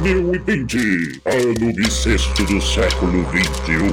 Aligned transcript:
2020, 0.00 1.20
ano 1.26 1.74
bissexto 1.74 2.44
do 2.44 2.58
século 2.58 3.22
21. 3.24 3.92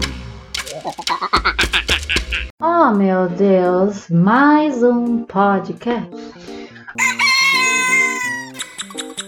Oh 2.62 2.94
meu 2.94 3.28
Deus, 3.28 4.08
mais 4.10 4.82
um 4.84 5.24
podcast. 5.24 6.10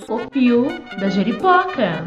O 0.08 0.20
Pio 0.30 0.68
da 1.02 1.10
Jeripoca. 1.10 2.06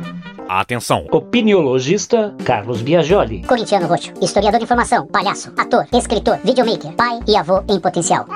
Atenção! 0.48 1.06
Opiniologista 1.10 2.34
Carlos 2.42 2.80
Biagioli. 2.80 3.42
Corintiano 3.42 3.86
Roxo, 3.86 4.14
historiador 4.22 4.58
de 4.58 4.64
informação, 4.64 5.06
palhaço, 5.06 5.52
ator, 5.54 5.86
escritor, 5.92 6.38
videomaker, 6.42 6.92
pai 6.92 7.20
e 7.28 7.36
avô 7.36 7.62
em 7.68 7.78
potencial. 7.78 8.26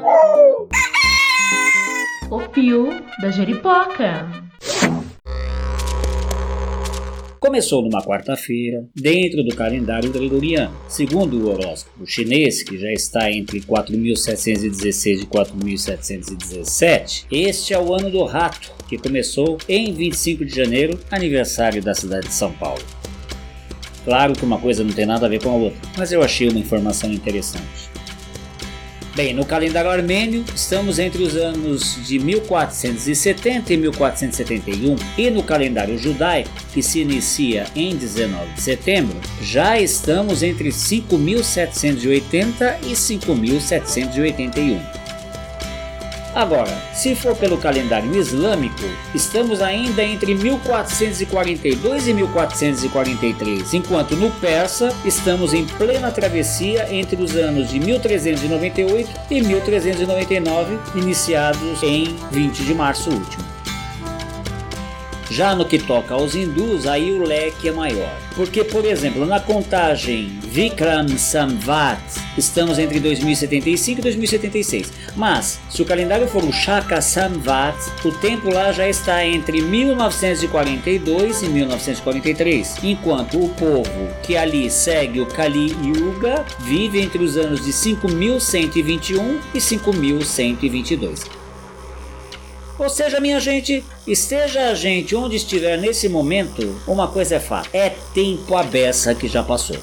O 0.00 0.39
Pio 2.52 2.88
da 3.22 3.30
Jeripoca. 3.30 4.28
Começou 7.38 7.82
numa 7.82 8.02
quarta-feira, 8.02 8.84
dentro 8.94 9.44
do 9.44 9.54
calendário 9.54 10.10
gregoriano. 10.10 10.76
Segundo 10.88 11.38
o 11.38 11.48
horóscopo 11.48 12.04
chinês, 12.04 12.64
que 12.64 12.76
já 12.76 12.92
está 12.92 13.30
entre 13.30 13.60
4.716 13.60 15.22
e 15.22 15.26
4.717, 15.26 17.26
este 17.30 17.72
é 17.72 17.78
o 17.78 17.94
ano 17.94 18.10
do 18.10 18.24
rato, 18.24 18.72
que 18.88 18.98
começou 18.98 19.56
em 19.68 19.92
25 19.92 20.44
de 20.44 20.52
janeiro, 20.54 20.98
aniversário 21.10 21.80
da 21.80 21.94
cidade 21.94 22.26
de 22.26 22.34
São 22.34 22.52
Paulo. 22.52 22.82
Claro 24.04 24.32
que 24.32 24.44
uma 24.44 24.58
coisa 24.58 24.82
não 24.82 24.92
tem 24.92 25.06
nada 25.06 25.26
a 25.26 25.28
ver 25.28 25.42
com 25.42 25.50
a 25.50 25.54
outra, 25.54 25.80
mas 25.96 26.10
eu 26.10 26.22
achei 26.22 26.48
uma 26.48 26.58
informação 26.58 27.12
interessante. 27.12 27.89
Bem, 29.20 29.34
no 29.34 29.44
calendário 29.44 29.90
armênio, 29.90 30.42
estamos 30.54 30.98
entre 30.98 31.22
os 31.22 31.36
anos 31.36 31.98
de 32.06 32.18
1470 32.18 33.70
e 33.70 33.76
1471, 33.76 34.96
e 35.18 35.28
no 35.28 35.42
calendário 35.42 35.98
judaico, 35.98 36.48
que 36.72 36.82
se 36.82 37.00
inicia 37.00 37.66
em 37.76 37.94
19 37.94 38.54
de 38.54 38.62
setembro, 38.62 39.20
já 39.42 39.78
estamos 39.78 40.42
entre 40.42 40.72
5780 40.72 42.78
e 42.86 42.96
5781. 42.96 44.99
Agora, 46.34 46.70
se 46.94 47.14
for 47.14 47.34
pelo 47.34 47.58
calendário 47.58 48.14
islâmico, 48.16 48.84
estamos 49.14 49.60
ainda 49.60 50.02
entre 50.02 50.34
1442 50.34 52.06
e 52.06 52.14
1443, 52.14 53.74
enquanto 53.74 54.14
no 54.16 54.30
persa 54.32 54.94
estamos 55.04 55.52
em 55.52 55.66
plena 55.66 56.10
travessia 56.12 56.86
entre 56.94 57.20
os 57.20 57.34
anos 57.34 57.68
de 57.68 57.80
1398 57.80 59.10
e 59.30 59.42
1399, 59.42 60.78
iniciados 60.94 61.82
em 61.82 62.16
20 62.30 62.64
de 62.64 62.74
março 62.74 63.10
último. 63.10 63.59
Já 65.30 65.54
no 65.54 65.64
que 65.64 65.78
toca 65.78 66.12
aos 66.12 66.34
hindus, 66.34 66.88
aí 66.88 67.12
o 67.12 67.22
leque 67.22 67.68
é 67.68 67.72
maior. 67.72 68.18
Porque, 68.34 68.64
por 68.64 68.84
exemplo, 68.84 69.24
na 69.24 69.38
contagem 69.38 70.26
Vikram 70.42 71.06
Samvat, 71.16 72.02
estamos 72.36 72.80
entre 72.80 72.98
2075 72.98 74.00
e 74.00 74.02
2076. 74.02 74.92
Mas, 75.14 75.60
se 75.70 75.80
o 75.82 75.84
calendário 75.84 76.26
for 76.26 76.42
o 76.42 76.52
Shaka 76.52 77.00
Samvat, 77.00 77.76
o 78.04 78.10
tempo 78.10 78.52
lá 78.52 78.72
já 78.72 78.88
está 78.88 79.24
entre 79.24 79.62
1942 79.62 81.42
e 81.42 81.48
1943. 81.48 82.78
Enquanto 82.82 83.38
o 83.42 83.48
povo 83.50 84.08
que 84.24 84.36
ali 84.36 84.68
segue 84.68 85.20
o 85.20 85.26
Kali 85.26 85.76
Yuga 85.84 86.44
vive 86.58 87.00
entre 87.00 87.22
os 87.22 87.36
anos 87.36 87.64
de 87.64 87.72
5121 87.72 89.38
e 89.54 89.60
5122. 89.60 91.39
Ou 92.80 92.88
seja, 92.88 93.20
minha 93.20 93.38
gente, 93.38 93.84
esteja 94.06 94.70
a 94.70 94.74
gente 94.74 95.14
onde 95.14 95.36
estiver 95.36 95.76
nesse 95.76 96.08
momento, 96.08 96.80
uma 96.86 97.06
coisa 97.06 97.34
é 97.34 97.38
fato: 97.38 97.68
é 97.74 97.90
tempo 98.14 98.56
a 98.56 98.62
beça 98.62 99.14
que 99.14 99.28
já 99.28 99.42
passou. 99.42 99.76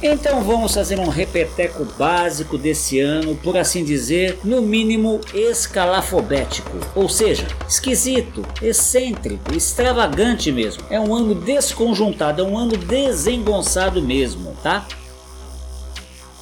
Então 0.00 0.40
vamos 0.44 0.72
fazer 0.72 1.00
um 1.00 1.08
repeteco 1.08 1.84
básico 1.98 2.56
desse 2.56 3.00
ano, 3.00 3.34
por 3.34 3.56
assim 3.56 3.82
dizer, 3.82 4.38
no 4.44 4.62
mínimo 4.62 5.20
escalafobético, 5.32 6.78
ou 6.94 7.08
seja, 7.08 7.46
esquisito, 7.68 8.44
excêntrico, 8.62 9.52
extravagante 9.52 10.52
mesmo. 10.52 10.84
É 10.90 11.00
um 11.00 11.12
ano 11.12 11.34
desconjuntado, 11.34 12.40
é 12.40 12.44
um 12.44 12.56
ano 12.56 12.76
desengonçado 12.76 14.00
mesmo, 14.00 14.54
tá? 14.62 14.86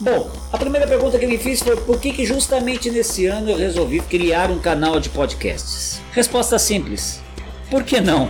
Bom, 0.03 0.29
a 0.53 0.59
primeira 0.59 0.85
pergunta 0.85 1.17
que 1.17 1.29
me 1.29 1.39
fiz 1.39 1.63
foi 1.63 1.77
por 1.77 2.01
que, 2.01 2.13
que 2.13 2.27
justamente 2.27 2.91
nesse 2.91 3.27
ano 3.27 3.51
eu 3.51 3.57
resolvi 3.57 4.01
criar 4.01 4.51
um 4.51 4.59
canal 4.59 4.99
de 4.99 5.09
podcasts? 5.09 6.01
Resposta 6.11 6.59
simples: 6.59 7.21
por 7.71 7.85
que 7.85 8.01
não? 8.01 8.29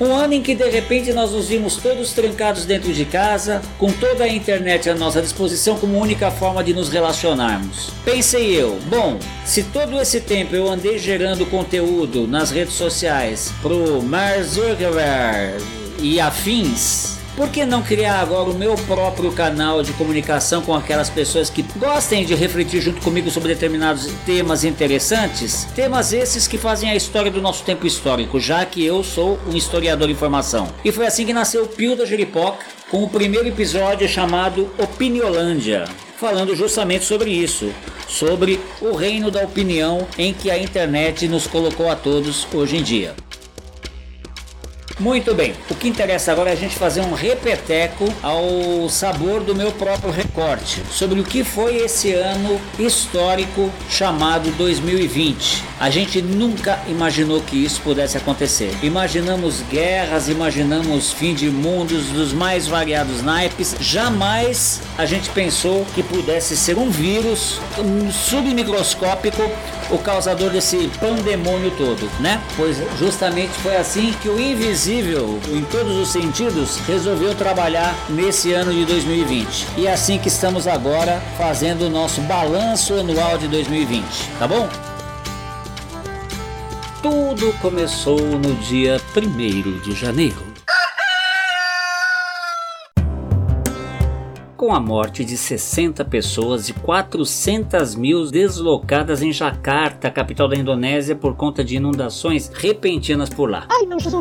Um 0.00 0.16
ano 0.16 0.32
em 0.32 0.42
que 0.42 0.54
de 0.54 0.66
repente 0.70 1.12
nós 1.12 1.32
nos 1.32 1.48
vimos 1.48 1.76
todos 1.76 2.14
trancados 2.14 2.64
dentro 2.64 2.90
de 2.90 3.04
casa, 3.04 3.60
com 3.76 3.92
toda 3.92 4.24
a 4.24 4.28
internet 4.28 4.88
à 4.88 4.94
nossa 4.94 5.20
disposição 5.20 5.76
como 5.76 5.98
única 5.98 6.30
forma 6.30 6.64
de 6.64 6.72
nos 6.72 6.88
relacionarmos. 6.88 7.90
Pensei 8.02 8.58
eu, 8.58 8.78
bom, 8.88 9.18
se 9.44 9.62
todo 9.62 10.00
esse 10.00 10.22
tempo 10.22 10.56
eu 10.56 10.70
andei 10.70 10.98
gerando 10.98 11.44
conteúdo 11.44 12.26
nas 12.26 12.50
redes 12.50 12.74
sociais 12.74 13.52
pro 13.60 14.00
Mark 14.00 14.42
Zuckerberg 14.42 15.62
e 16.00 16.18
afins, 16.18 17.18
por 17.36 17.50
que 17.50 17.66
não 17.66 17.82
criar 17.82 18.20
agora 18.20 18.50
o 18.50 18.54
meu 18.54 18.74
próprio 18.74 19.30
canal 19.30 19.82
de 19.82 19.92
comunicação 19.92 20.62
com 20.62 20.74
aquelas 20.74 21.10
pessoas 21.10 21.50
que 21.50 21.62
gostem 21.76 22.24
de 22.24 22.34
refletir 22.34 22.80
junto 22.80 23.02
comigo 23.02 23.30
sobre 23.30 23.52
determinados 23.52 24.06
temas 24.24 24.64
interessantes? 24.64 25.68
Temas 25.74 26.14
esses 26.14 26.48
que 26.48 26.56
fazem 26.56 26.90
a 26.90 26.96
história 26.96 27.30
do 27.30 27.42
nosso 27.42 27.62
tempo 27.62 27.86
histórico, 27.86 28.40
já 28.40 28.64
que 28.64 28.84
eu 28.84 29.04
sou 29.04 29.38
um 29.46 29.54
historiador 29.54 30.08
de 30.08 30.14
informação. 30.14 30.68
E 30.82 30.90
foi 30.90 31.06
assim 31.06 31.26
que 31.26 31.34
nasceu 31.34 31.64
o 31.64 31.68
Pio 31.68 31.94
da 31.94 32.06
Jeripoca, 32.06 32.64
com 32.90 33.04
o 33.04 33.08
primeiro 33.10 33.46
episódio 33.46 34.08
chamado 34.08 34.70
Opiniolândia 34.78 35.84
falando 36.16 36.56
justamente 36.56 37.04
sobre 37.04 37.30
isso, 37.30 37.72
sobre 38.08 38.58
o 38.80 38.94
reino 38.94 39.30
da 39.30 39.42
opinião 39.42 40.06
em 40.16 40.32
que 40.32 40.50
a 40.50 40.58
internet 40.58 41.28
nos 41.28 41.46
colocou 41.46 41.90
a 41.90 41.94
todos 41.94 42.46
hoje 42.52 42.76
em 42.76 42.82
dia. 42.82 43.14
Muito 44.98 45.34
bem, 45.34 45.52
o 45.68 45.74
que 45.74 45.88
interessa 45.88 46.32
agora 46.32 46.48
é 46.48 46.52
a 46.54 46.56
gente 46.56 46.74
fazer 46.74 47.02
um 47.02 47.12
repeteco 47.12 48.06
ao 48.22 48.88
sabor 48.88 49.42
do 49.42 49.54
meu 49.54 49.70
próprio 49.70 50.10
recorte 50.10 50.82
sobre 50.90 51.20
o 51.20 51.24
que 51.24 51.44
foi 51.44 51.76
esse 51.76 52.14
ano 52.14 52.58
histórico 52.78 53.70
chamado 53.90 54.50
2020. 54.52 55.62
A 55.78 55.90
gente 55.90 56.22
nunca 56.22 56.80
imaginou 56.88 57.42
que 57.42 57.62
isso 57.62 57.82
pudesse 57.82 58.16
acontecer. 58.16 58.74
Imaginamos 58.82 59.60
guerras, 59.70 60.30
imaginamos 60.30 61.12
fim 61.12 61.34
de 61.34 61.50
mundos 61.50 62.06
dos 62.06 62.32
mais 62.32 62.66
variados 62.66 63.20
naipes. 63.22 63.76
Jamais 63.78 64.80
a 64.96 65.04
gente 65.04 65.28
pensou 65.28 65.84
que 65.94 66.02
pudesse 66.02 66.56
ser 66.56 66.78
um 66.78 66.88
vírus 66.88 67.60
um 67.78 68.10
submicroscópico 68.10 69.42
o 69.90 69.98
causador 69.98 70.50
desse 70.50 70.90
pandemônio 70.98 71.70
todo, 71.72 72.10
né? 72.20 72.40
Pois 72.56 72.76
justamente 72.98 73.52
foi 73.62 73.76
assim 73.76 74.12
que 74.20 74.28
o 74.28 74.40
invisível, 74.40 74.85
em 74.88 75.64
todos 75.70 75.96
os 75.96 76.08
sentidos, 76.08 76.76
resolveu 76.86 77.34
trabalhar 77.34 77.94
nesse 78.08 78.52
ano 78.52 78.72
de 78.72 78.84
2020. 78.84 79.66
E 79.76 79.86
é 79.86 79.92
assim 79.92 80.18
que 80.18 80.28
estamos 80.28 80.68
agora 80.68 81.20
fazendo 81.36 81.86
o 81.86 81.90
nosso 81.90 82.20
balanço 82.22 82.94
anual 82.94 83.36
de 83.36 83.48
2020, 83.48 84.04
tá 84.38 84.46
bom? 84.46 84.68
Tudo 87.02 87.52
começou 87.60 88.20
no 88.20 88.54
dia 88.54 89.00
1 89.16 89.80
de 89.80 89.92
janeiro. 89.92 90.55
Com 94.66 94.74
a 94.74 94.80
morte 94.80 95.24
de 95.24 95.36
60 95.36 96.04
pessoas 96.06 96.68
e 96.68 96.72
400 96.72 97.94
mil 97.94 98.28
deslocadas 98.28 99.22
em 99.22 99.32
Jakarta, 99.32 100.10
capital 100.10 100.48
da 100.48 100.56
Indonésia, 100.56 101.14
por 101.14 101.36
conta 101.36 101.62
de 101.62 101.76
inundações 101.76 102.50
repentinas 102.52 103.30
por 103.30 103.48
lá. 103.48 103.68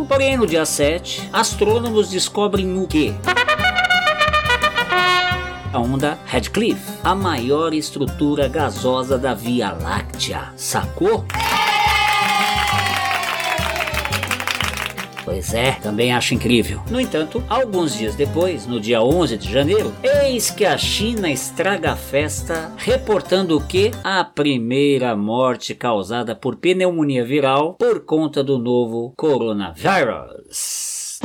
Porém, 0.08 0.38
no 0.38 0.46
dia 0.46 0.64
7, 0.64 1.30
astrônomos 1.34 2.12
descobrem 2.12 2.78
o 2.78 2.86
que? 2.86 3.12
A 5.74 5.80
onda 5.80 6.16
Radcliffe, 6.28 6.94
a 7.04 7.16
maior 7.16 7.74
estrutura 7.74 8.48
gasosa 8.48 9.18
da 9.18 9.34
Via 9.34 9.72
Láctea. 9.72 10.54
Sacou? 10.56 11.26
Pois 15.26 15.56
é, 15.56 15.72
também 15.72 16.14
acho 16.14 16.36
incrível. 16.36 16.84
No 16.90 17.02
entanto, 17.02 17.44
alguns 17.50 17.98
dias 17.98 18.14
depois, 18.14 18.68
no 18.68 18.80
dia 18.80 19.02
11 19.02 19.38
de 19.38 19.52
janeiro, 19.52 19.92
eis 20.04 20.52
que 20.52 20.64
a 20.64 20.78
China 20.78 21.28
estraga 21.28 21.94
a 21.94 21.96
festa, 21.96 22.72
reportando 22.78 23.60
que? 23.60 23.90
A 24.04 24.24
primeira 24.24 25.16
morte 25.16 25.74
causada 25.74 26.36
por 26.36 26.58
pneumonia 26.58 27.26
viral 27.26 27.74
por 27.74 28.06
conta 28.06 28.44
do 28.44 28.60
novo 28.60 29.14
coronavírus. 29.18 31.18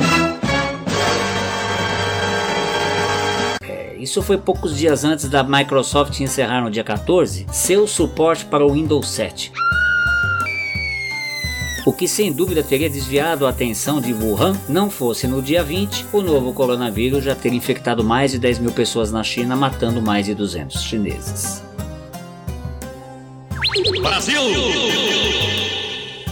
É, 3.63 3.97
Isso 3.99 4.23
foi 4.23 4.39
poucos 4.39 4.75
dias 4.75 5.03
antes 5.03 5.29
da 5.29 5.43
Microsoft 5.43 6.19
encerrar 6.21 6.63
no 6.63 6.71
dia 6.71 6.83
14 6.83 7.45
seu 7.51 7.85
suporte 7.85 8.45
para 8.45 8.65
o 8.65 8.71
Windows 8.71 9.07
7 9.09 9.51
o 11.85 11.91
que 11.91 12.07
sem 12.07 12.31
dúvida 12.31 12.61
teria 12.61 12.89
desviado 12.89 13.45
a 13.45 13.49
atenção 13.49 13.99
de 13.99 14.13
Wuhan, 14.13 14.55
não 14.69 14.89
fosse 14.89 15.27
no 15.27 15.41
dia 15.41 15.63
20 15.63 16.07
o 16.13 16.21
novo 16.21 16.53
coronavírus 16.53 17.23
já 17.23 17.35
ter 17.35 17.53
infectado 17.53 18.03
mais 18.03 18.31
de 18.31 18.39
10 18.39 18.59
mil 18.59 18.71
pessoas 18.71 19.11
na 19.11 19.23
China, 19.23 19.55
matando 19.55 20.01
mais 20.01 20.25
de 20.25 20.35
200 20.35 20.81
chineses. 20.83 21.63
Brasil! 24.01 24.41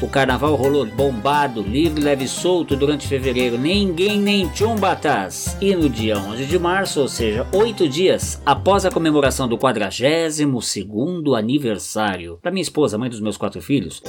O 0.01 0.07
carnaval 0.07 0.55
rolou 0.55 0.85
bombado, 0.85 1.61
livre, 1.61 2.01
leve 2.01 2.23
e 2.23 2.27
solto 2.27 2.73
durante 2.73 3.05
fevereiro, 3.05 3.57
ninguém 3.57 4.17
nem 4.17 4.49
chumbatas. 4.55 5.57
E 5.59 5.75
no 5.75 5.89
dia 5.89 6.17
11 6.17 6.45
de 6.45 6.57
março, 6.57 7.01
ou 7.01 7.07
seja, 7.09 7.45
oito 7.51 7.87
dias 7.87 8.41
após 8.45 8.85
a 8.85 8.91
comemoração 8.91 9.45
do 9.45 9.57
42º 9.57 11.37
aniversário 11.37 12.39
da 12.41 12.49
minha 12.49 12.61
esposa, 12.61 12.97
mãe 12.97 13.09
dos 13.09 13.19
meus 13.19 13.35
quatro 13.35 13.61
filhos, 13.61 14.01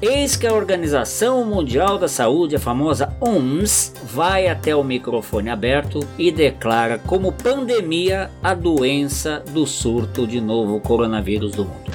Eis 0.00 0.36
que 0.36 0.46
a 0.46 0.54
Organização 0.54 1.44
Mundial 1.44 1.98
da 1.98 2.06
Saúde, 2.06 2.54
a 2.54 2.60
famosa 2.60 3.12
OMS, 3.20 3.92
vai 4.04 4.46
até 4.46 4.74
o 4.74 4.84
microfone 4.84 5.50
aberto 5.50 5.98
e 6.16 6.30
declara 6.30 6.98
como 6.98 7.32
pandemia 7.32 8.30
a 8.40 8.54
doença 8.54 9.42
do 9.50 9.66
surto 9.66 10.24
de 10.24 10.40
novo 10.40 10.78
coronavírus 10.78 11.50
do 11.50 11.64
mundo. 11.64 11.90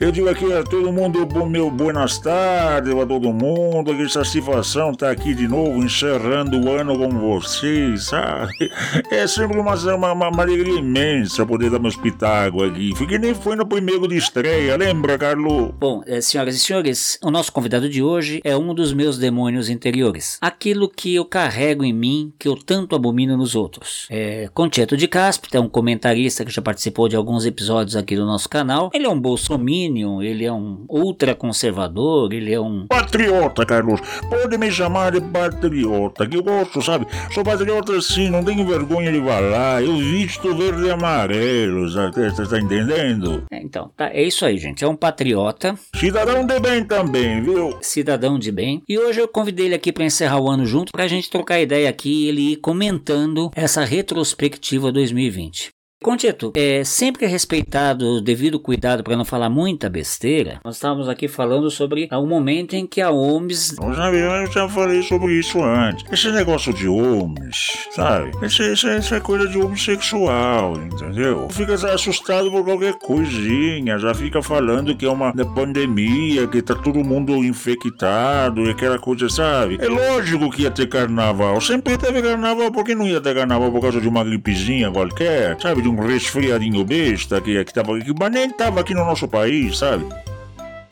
Eu 0.00 0.10
digo 0.10 0.28
aqui 0.28 0.52
a 0.52 0.64
todo 0.64 0.92
mundo, 0.92 1.28
meu 1.46 1.70
buenas 1.70 2.18
tardes 2.18 2.92
a 2.92 3.06
todo 3.06 3.32
mundo, 3.32 3.94
que 3.94 4.08
satisfação 4.08 4.92
tá 4.92 5.10
aqui 5.10 5.32
de 5.34 5.46
novo, 5.46 5.82
encerrando 5.82 6.58
o 6.60 6.70
ano 6.70 6.98
com 6.98 7.08
vocês, 7.10 8.04
sabe? 8.04 8.70
É 9.10 9.26
sempre 9.26 9.58
uma, 9.58 9.74
uma, 9.74 10.28
uma 10.28 10.42
alegria 10.42 10.78
imensa 10.78 11.46
poder 11.46 11.70
dar 11.70 11.78
meu 11.78 11.88
espetáculo 11.88 12.64
aqui. 12.64 12.92
Fiquei 12.96 13.18
nem 13.18 13.34
foi 13.34 13.54
no 13.54 13.64
primeiro 13.66 14.08
de 14.08 14.16
estreia, 14.16 14.76
lembra, 14.76 15.16
Carlos? 15.16 15.72
Bom, 15.78 16.02
eh, 16.06 16.20
senhoras 16.20 16.56
e 16.56 16.58
senhores, 16.58 17.18
o 17.22 17.30
nosso 17.30 17.52
convidado 17.52 17.88
de 17.88 18.02
hoje 18.02 18.40
é 18.42 18.56
um 18.56 18.74
dos 18.74 18.92
meus 18.92 19.18
demônios 19.18 19.68
interiores. 19.68 20.38
Aquilo 20.40 20.88
que 20.88 21.14
eu 21.14 21.24
carrego 21.24 21.84
em 21.84 21.92
mim, 21.92 22.32
que 22.38 22.48
eu 22.48 22.56
tanto 22.56 22.96
abomino 22.96 23.36
nos 23.36 23.54
outros. 23.54 24.06
É 24.10 24.48
Concheto 24.52 24.96
de 24.96 25.06
Cáspita, 25.06 25.58
é 25.58 25.60
um 25.60 25.68
comentarista 25.68 26.44
que 26.44 26.50
já 26.50 26.60
participou 26.60 27.08
de 27.08 27.14
alguns 27.14 27.46
episódios 27.46 27.94
aqui 27.94 28.16
do 28.16 28.26
nosso 28.26 28.48
canal. 28.48 28.90
Ele 28.92 29.06
é 29.06 29.08
um 29.08 29.20
bolsominion, 29.20 29.91
ele 30.22 30.44
é 30.44 30.52
um 30.52 30.84
ultraconservador, 30.88 32.32
ele 32.32 32.52
é 32.52 32.60
um... 32.60 32.86
Patriota, 32.86 33.64
Carlos. 33.66 34.00
Pode 34.28 34.56
me 34.58 34.70
chamar 34.70 35.12
de 35.12 35.20
patriota, 35.20 36.26
que 36.26 36.36
eu 36.36 36.42
gosto, 36.42 36.80
sabe? 36.82 37.06
Sou 37.32 37.44
patriota 37.44 38.00
sim, 38.00 38.30
não 38.30 38.44
tenho 38.44 38.66
vergonha 38.66 39.12
de 39.12 39.20
falar. 39.20 39.82
Eu 39.82 39.96
visto 39.96 40.54
verde 40.54 40.86
e 40.86 40.90
amarelo? 40.90 41.88
Você 41.88 42.46
tá 42.46 42.58
entendendo? 42.58 43.44
É, 43.50 43.60
então, 43.62 43.90
tá, 43.96 44.10
é 44.12 44.22
isso 44.22 44.44
aí, 44.44 44.58
gente. 44.58 44.84
É 44.84 44.88
um 44.88 44.96
patriota, 44.96 45.74
Cidadão 45.96 46.44
de 46.46 46.58
bem 46.60 46.84
também, 46.84 47.42
viu? 47.42 47.76
cidadão 47.80 48.38
de 48.38 48.50
bem. 48.50 48.82
E 48.88 48.98
hoje 48.98 49.20
eu 49.20 49.28
convidei 49.28 49.66
ele 49.66 49.74
aqui 49.74 49.92
para 49.92 50.04
encerrar 50.04 50.40
o 50.40 50.48
ano 50.48 50.64
junto, 50.66 50.92
pra 50.92 51.06
gente 51.06 51.30
trocar 51.30 51.60
ideia 51.60 51.88
aqui 51.88 52.24
e 52.24 52.28
ele 52.28 52.52
ir 52.52 52.56
comentando 52.56 53.50
essa 53.54 53.84
retrospectiva 53.84 54.90
2020. 54.92 55.70
Concheto, 56.02 56.52
é 56.56 56.82
sempre 56.82 57.26
respeitado 57.26 58.16
o 58.16 58.20
devido 58.20 58.58
cuidado 58.58 59.04
para 59.04 59.16
não 59.16 59.24
falar 59.24 59.48
muita 59.48 59.88
besteira. 59.88 60.60
Nós 60.64 60.74
estávamos 60.74 61.08
aqui 61.08 61.28
falando 61.28 61.70
sobre 61.70 62.08
o 62.10 62.26
momento 62.26 62.74
em 62.74 62.86
que 62.88 63.00
a 63.00 63.12
OMS 63.12 63.76
Eu 63.80 63.94
já, 63.94 64.12
eu 64.12 64.46
já 64.50 64.68
falei 64.68 65.00
sobre 65.04 65.38
isso 65.38 65.62
antes. 65.62 66.04
Esse 66.10 66.32
negócio 66.32 66.74
de 66.74 66.88
homens, 66.88 67.88
sabe? 67.92 68.32
Isso, 68.44 68.64
isso, 68.64 68.88
isso 68.88 69.14
é 69.14 69.20
coisa 69.20 69.46
de 69.46 69.58
homossexual, 69.58 70.76
entendeu? 70.76 71.48
Fica 71.50 71.74
assustado 71.74 72.50
por 72.50 72.64
qualquer 72.64 72.94
coisinha, 72.94 73.96
já 73.96 74.12
fica 74.12 74.42
falando 74.42 74.96
que 74.96 75.06
é 75.06 75.10
uma 75.10 75.32
pandemia, 75.54 76.48
que 76.48 76.60
tá 76.60 76.74
todo 76.74 77.04
mundo 77.04 77.32
infectado 77.44 78.66
e 78.66 78.70
aquela 78.70 78.98
coisa, 78.98 79.28
sabe? 79.28 79.78
É 79.80 79.86
lógico 79.86 80.50
que 80.50 80.62
ia 80.62 80.70
ter 80.70 80.88
carnaval. 80.88 81.60
Sempre 81.60 81.96
teve 81.96 82.20
carnaval, 82.20 82.72
por 82.72 82.84
que 82.84 82.92
não 82.92 83.06
ia 83.06 83.20
ter 83.20 83.36
carnaval 83.36 83.70
por 83.70 83.80
causa 83.80 84.00
de 84.00 84.08
uma 84.08 84.24
gripezinha 84.24 84.90
qualquer, 84.90 85.56
sabe? 85.60 85.80
De 85.80 85.91
um 85.92 86.06
resfriadinho 86.06 86.84
besta 86.84 87.40
que, 87.40 87.64
que, 87.64 87.72
tava, 87.72 87.98
que 88.00 88.12
mas 88.18 88.32
nem 88.32 88.50
tava 88.50 88.80
aqui 88.80 88.94
no 88.94 89.04
nosso 89.04 89.28
país, 89.28 89.78
sabe? 89.78 90.06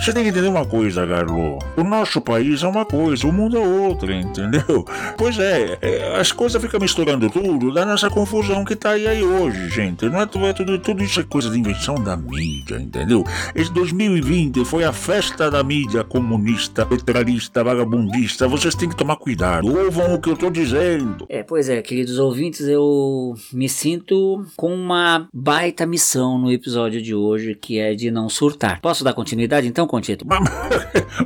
Você 0.00 0.14
tem 0.14 0.22
que 0.22 0.30
entender 0.30 0.48
uma 0.48 0.64
coisa, 0.64 1.06
Carlo. 1.06 1.58
O 1.76 1.84
nosso 1.84 2.22
país 2.22 2.62
é 2.62 2.66
uma 2.66 2.86
coisa, 2.86 3.26
o 3.26 3.32
mundo 3.32 3.58
é 3.58 3.60
outra, 3.60 4.14
entendeu? 4.14 4.82
Pois 5.18 5.38
é, 5.38 5.76
é, 5.82 6.18
as 6.18 6.32
coisas 6.32 6.60
ficam 6.60 6.80
misturando 6.80 7.28
tudo, 7.28 7.70
dá 7.70 7.84
nessa 7.84 8.08
confusão 8.08 8.64
que 8.64 8.74
tá 8.74 8.92
aí, 8.92 9.06
aí 9.06 9.22
hoje, 9.22 9.68
gente. 9.68 10.08
Não 10.08 10.18
é 10.18 10.22
é 10.22 10.52
tudo, 10.54 10.78
tudo 10.78 11.04
isso 11.04 11.20
é 11.20 11.24
coisa 11.24 11.50
de 11.50 11.58
invenção 11.58 11.96
da 11.96 12.16
mídia, 12.16 12.76
entendeu? 12.76 13.22
Esse 13.54 13.70
2020 13.74 14.64
foi 14.64 14.84
a 14.84 14.92
festa 14.92 15.50
da 15.50 15.62
mídia 15.62 16.02
comunista, 16.02 16.86
petralista, 16.86 17.62
vagabundista. 17.62 18.48
Vocês 18.48 18.74
têm 18.74 18.88
que 18.88 18.96
tomar 18.96 19.16
cuidado. 19.16 19.66
Ouvam 19.66 20.14
o 20.14 20.20
que 20.20 20.30
eu 20.30 20.36
tô 20.36 20.48
dizendo. 20.48 21.26
É, 21.28 21.42
pois 21.42 21.68
é, 21.68 21.82
queridos 21.82 22.18
ouvintes, 22.18 22.62
eu 22.62 23.34
me 23.52 23.68
sinto 23.68 24.46
com 24.56 24.72
uma 24.74 25.28
baita 25.30 25.84
missão 25.84 26.38
no 26.38 26.50
episódio 26.50 27.02
de 27.02 27.14
hoje, 27.14 27.54
que 27.54 27.78
é 27.78 27.94
de 27.94 28.10
não 28.10 28.30
surtar. 28.30 28.80
Posso 28.80 29.04
dar 29.04 29.12
continuidade 29.12 29.68
então, 29.68 29.89
Conchito? 29.90 30.24
Mas, 30.30 30.40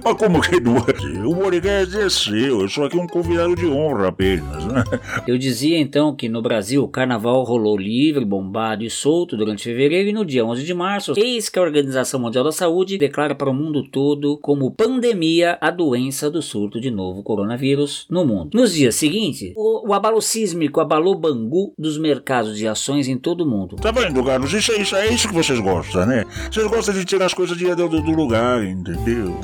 mas 0.03 0.17
como 0.17 0.41
que 0.41 0.59
não 0.59 0.79
é? 0.79 1.27
O 1.27 1.37
podcast 1.37 1.97
é 1.97 2.09
seu, 2.09 2.63
eu 2.63 2.69
sou 2.69 2.85
aqui 2.85 2.97
um 2.97 3.07
convidado 3.07 3.55
de 3.55 3.67
honra 3.67 4.09
apenas, 4.09 4.65
né? 4.65 4.83
Eu 5.27 5.37
dizia 5.37 5.79
então 5.79 6.15
que 6.17 6.29
no 6.29 6.41
Brasil 6.41 6.83
o 6.83 6.89
carnaval 6.89 7.45
rolou 7.45 7.77
livre, 7.77 8.25
bombado 8.25 8.83
e 8.83 8.89
solto 8.89 9.37
durante 9.37 9.65
fevereiro 9.65 10.09
e 10.09 10.13
no 10.13 10.25
dia 10.25 10.45
11 10.45 10.65
de 10.65 10.75
março, 10.75 11.13
eis 11.17 11.49
que 11.49 11.59
a 11.59 11.63
Organização 11.63 12.19
Mundial 12.19 12.45
da 12.45 12.53
Saúde 12.53 12.97
declara 12.97 13.35
para 13.35 13.51
o 13.51 13.55
mundo 13.55 13.83
todo 13.83 14.39
como 14.39 14.71
pandemia 14.71 15.59
a 15.61 15.71
doença 15.71 16.31
do 16.31 16.41
surto 16.41 16.81
de 16.81 16.91
novo 16.91 17.23
coronavírus 17.23 18.07
no 18.11 18.25
mundo. 18.25 18.51
Nos 18.55 18.75
dias 18.75 18.95
seguintes, 18.95 19.53
o, 19.57 19.91
o 19.91 19.93
abalo 19.93 20.23
sísmico 20.23 20.81
abalou 20.81 21.15
Bangu 21.15 21.75
dos 21.79 21.99
mercados 21.99 22.57
de 22.57 22.67
ações 22.67 23.09
em 23.09 23.19
todo 23.19 23.43
o 23.43 23.47
mundo. 23.47 23.77
Tá 23.77 23.91
vendo, 23.91 24.25
Carlos? 24.25 24.53
Isso 24.53 24.73
é 24.73 24.81
isso, 24.81 24.97
é 24.97 25.09
isso 25.09 25.29
que 25.29 25.35
vocês 25.35 25.61
gostam, 25.61 26.07
né? 26.07 26.25
Vocês 26.51 26.67
gostam 26.67 26.95
de 26.95 27.05
tirar 27.05 27.27
as 27.27 27.35
coisas 27.35 27.57
de, 27.57 27.73
do, 27.75 27.89
do 27.89 28.11
lugar, 28.13 28.54
entendeu? 28.62 29.35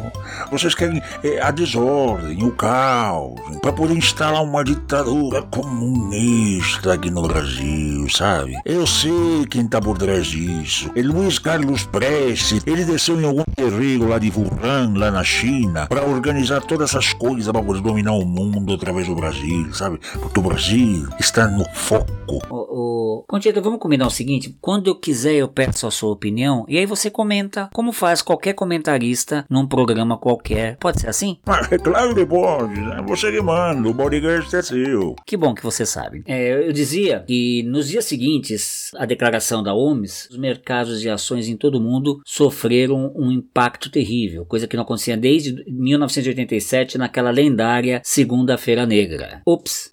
Vocês 0.51 0.75
querem 0.75 1.03
é, 1.25 1.41
a 1.41 1.51
desordem, 1.51 2.43
o 2.45 2.53
caos, 2.53 3.35
para 3.63 3.73
poder 3.73 3.95
instalar 3.95 4.43
uma 4.43 4.63
ditadura 4.63 5.43
comunista 5.43 6.95
aqui 6.95 7.11
no 7.11 7.23
Brasil, 7.23 8.09
sabe? 8.11 8.57
Eu 8.65 8.87
sei 8.87 9.47
quem 9.49 9.67
tá 9.67 9.81
por 9.81 9.97
trás 9.97 10.27
disso. 10.27 10.91
É 10.95 11.03
Luiz 11.03 11.39
Carlos 11.39 11.85
Prestes. 11.85 12.63
Ele 12.67 12.85
desceu 12.85 13.21
em 13.21 13.25
algum 13.25 13.45
terreiro 13.57 14.09
lá 14.09 14.19
de 14.19 14.31
Wuhan, 14.31 14.93
lá 14.97 15.11
na 15.11 15.25
China, 15.25 15.87
para 15.87 16.05
organizar 16.05 16.61
todas 16.63 16.91
essas 16.91 17.13
coisas 17.13 17.51
para 17.51 17.63
poder 17.63 17.81
dominar 17.81 18.13
o 18.13 18.25
mundo 18.25 18.75
através 18.75 19.07
do 19.07 19.15
Brasil, 19.15 19.73
sabe? 19.73 19.99
Porque 20.21 20.39
o 20.39 20.43
Brasil 20.43 21.09
está 21.19 21.47
no 21.47 21.65
foco. 21.75 22.11
Ô, 22.49 23.25
vamos 23.63 23.81
combinar 23.81 24.07
o 24.07 24.11
seguinte: 24.11 24.57
quando 24.61 24.89
eu 24.89 24.95
quiser, 24.95 25.35
eu 25.35 25.49
peço 25.49 25.87
a 25.87 25.91
sua 25.91 26.13
opinião 26.13 26.65
e 26.69 26.79
aí 26.79 26.87
você 26.87 27.11
comenta, 27.11 27.69
como 27.73 27.93
faz 27.93 28.23
qualquer 28.23 28.55
comentarista 29.01 29.45
num 29.49 29.67
programa 29.67 30.19
qualquer. 30.19 30.77
Pode 30.77 31.01
ser 31.01 31.09
assim? 31.09 31.39
Mas 31.47 31.71
é 31.73 31.79
claro 31.79 32.15
que 32.15 32.27
pode, 32.27 32.81
né? 32.81 33.03
Você 33.07 33.33
que 33.33 33.41
manda, 33.41 33.89
o 33.89 33.95
bodyguard 33.95 34.55
é 34.55 34.63
seu. 34.63 35.17
Que 35.27 35.37
bom 35.37 35.55
que 35.55 35.63
você 35.63 35.87
sabe. 35.87 36.23
É, 36.27 36.69
eu 36.69 36.73
dizia 36.73 37.25
que 37.27 37.63
nos 37.65 37.89
dias 37.89 38.05
seguintes 38.05 38.91
à 38.97 39.07
declaração 39.07 39.63
da 39.63 39.75
OMS, 39.75 40.29
os 40.31 40.37
mercados 40.37 41.01
de 41.01 41.09
ações 41.09 41.49
em 41.49 41.57
todo 41.57 41.77
o 41.77 41.81
mundo 41.81 42.21
sofreram 42.27 43.13
um 43.17 43.31
impacto 43.31 43.91
terrível, 43.91 44.45
coisa 44.45 44.67
que 44.67 44.77
não 44.77 44.83
acontecia 44.83 45.17
desde 45.17 45.65
1987 45.67 46.99
naquela 46.99 47.31
lendária 47.31 48.03
Segunda-feira 48.05 48.87
Negra. 48.87 49.41
Ops! 49.47 49.89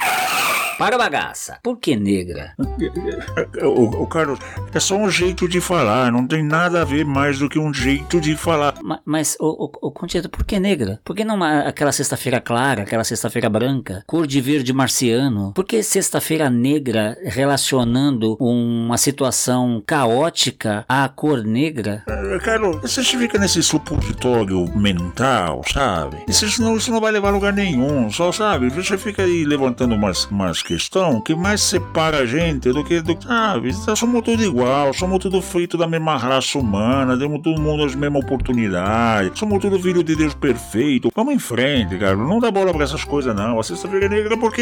Para 0.77 0.98
bagaça. 0.98 1.57
Por 1.63 1.77
que 1.79 1.96
negra? 1.96 2.53
O, 3.63 4.03
o 4.03 4.07
Carlos, 4.07 4.39
é 4.74 4.79
só 4.79 4.96
um 4.96 5.10
jeito 5.10 5.48
de 5.48 5.60
falar, 5.60 6.12
não 6.12 6.27
tem 6.27 6.43
nada 6.43 6.81
a 6.81 6.86
ver 6.86 7.03
mais 7.05 7.39
do 7.39 7.50
que 7.50 7.57
um 7.57 7.74
jeito 7.74 8.22
de 8.22 8.36
falar. 8.38 8.75
Ma- 8.84 9.00
Mas, 9.05 9.36
ô, 9.39 9.65
ô, 9.65 9.88
ô 9.88 9.91
Conchita, 9.91 10.29
por 10.29 10.43
que 10.46 10.60
negra? 10.60 11.00
Por 11.03 11.15
que 11.15 11.24
não 11.25 11.41
aquela 11.43 11.91
sexta-feira 11.91 12.39
clara, 12.39 12.84
aquela 12.84 13.03
sexta-feira 13.03 13.50
branca, 13.50 14.03
cor 14.05 14.27
de 14.27 14.39
verde 14.39 14.72
marciano? 14.72 15.51
Por 15.53 15.65
que 15.65 15.81
sexta-feira 15.81 16.50
negra 16.50 17.17
relacionando 17.24 18.36
uma 18.39 18.98
situação 18.98 19.81
caótica 19.86 20.86
à 20.88 21.07
cor 21.10 21.43
negra? 21.43 22.03
É, 22.07 22.39
Carlos, 22.39 22.81
você 22.81 23.03
fica 23.03 23.39
nesse 23.39 23.63
supositório 23.63 24.65
mental, 24.77 25.62
sabe? 25.72 26.17
Isso 26.27 26.62
não, 26.62 26.77
isso 26.77 26.91
não 26.91 27.01
vai 27.01 27.12
levar 27.12 27.29
a 27.29 27.31
lugar 27.31 27.53
nenhum, 27.53 28.12
só 28.12 28.31
sabe? 28.31 28.69
Você 28.69 28.98
fica 28.98 29.24
aí 29.24 29.43
levantando 29.43 29.96
umas, 29.96 30.25
umas 30.25 30.62
questão 30.67 31.21
que 31.21 31.33
mais 31.33 31.62
separa 31.62 32.17
a 32.17 32.25
gente 32.25 32.74
do 32.74 32.83
que. 32.83 33.00
Do, 33.00 33.17
sabe? 33.24 33.71
Somos 33.95 34.21
tudo 34.21 34.43
igual, 34.43 34.93
somos 34.93 35.19
tudo 35.19 35.41
feito 35.41 35.77
da 35.77 35.88
mesma 35.88 36.17
raça 36.17 36.59
humana, 36.59 37.17
temos 37.17 37.41
todo 37.41 37.62
mundo 37.62 37.86
as 37.86 37.95
mesmas 37.95 38.21
oportunidades, 38.25 39.39
somos 39.39 39.59
tudo 39.62 39.79
filho 39.79 40.03
de 40.03 40.13
Deus 40.13 40.33
perfeito. 40.33 41.09
Vamos 41.15 41.33
em 41.33 41.39
frente, 41.39 41.97
cara. 41.97 42.17
Não 42.17 42.39
dá 42.39 42.51
bola 42.51 42.74
pra 42.74 42.83
essas 42.83 43.05
coisas, 43.05 43.33
não. 43.33 43.57
A 43.57 43.63
sexta-feira 43.63 44.07
é 44.07 44.09
negra 44.09 44.38
porque 44.38 44.62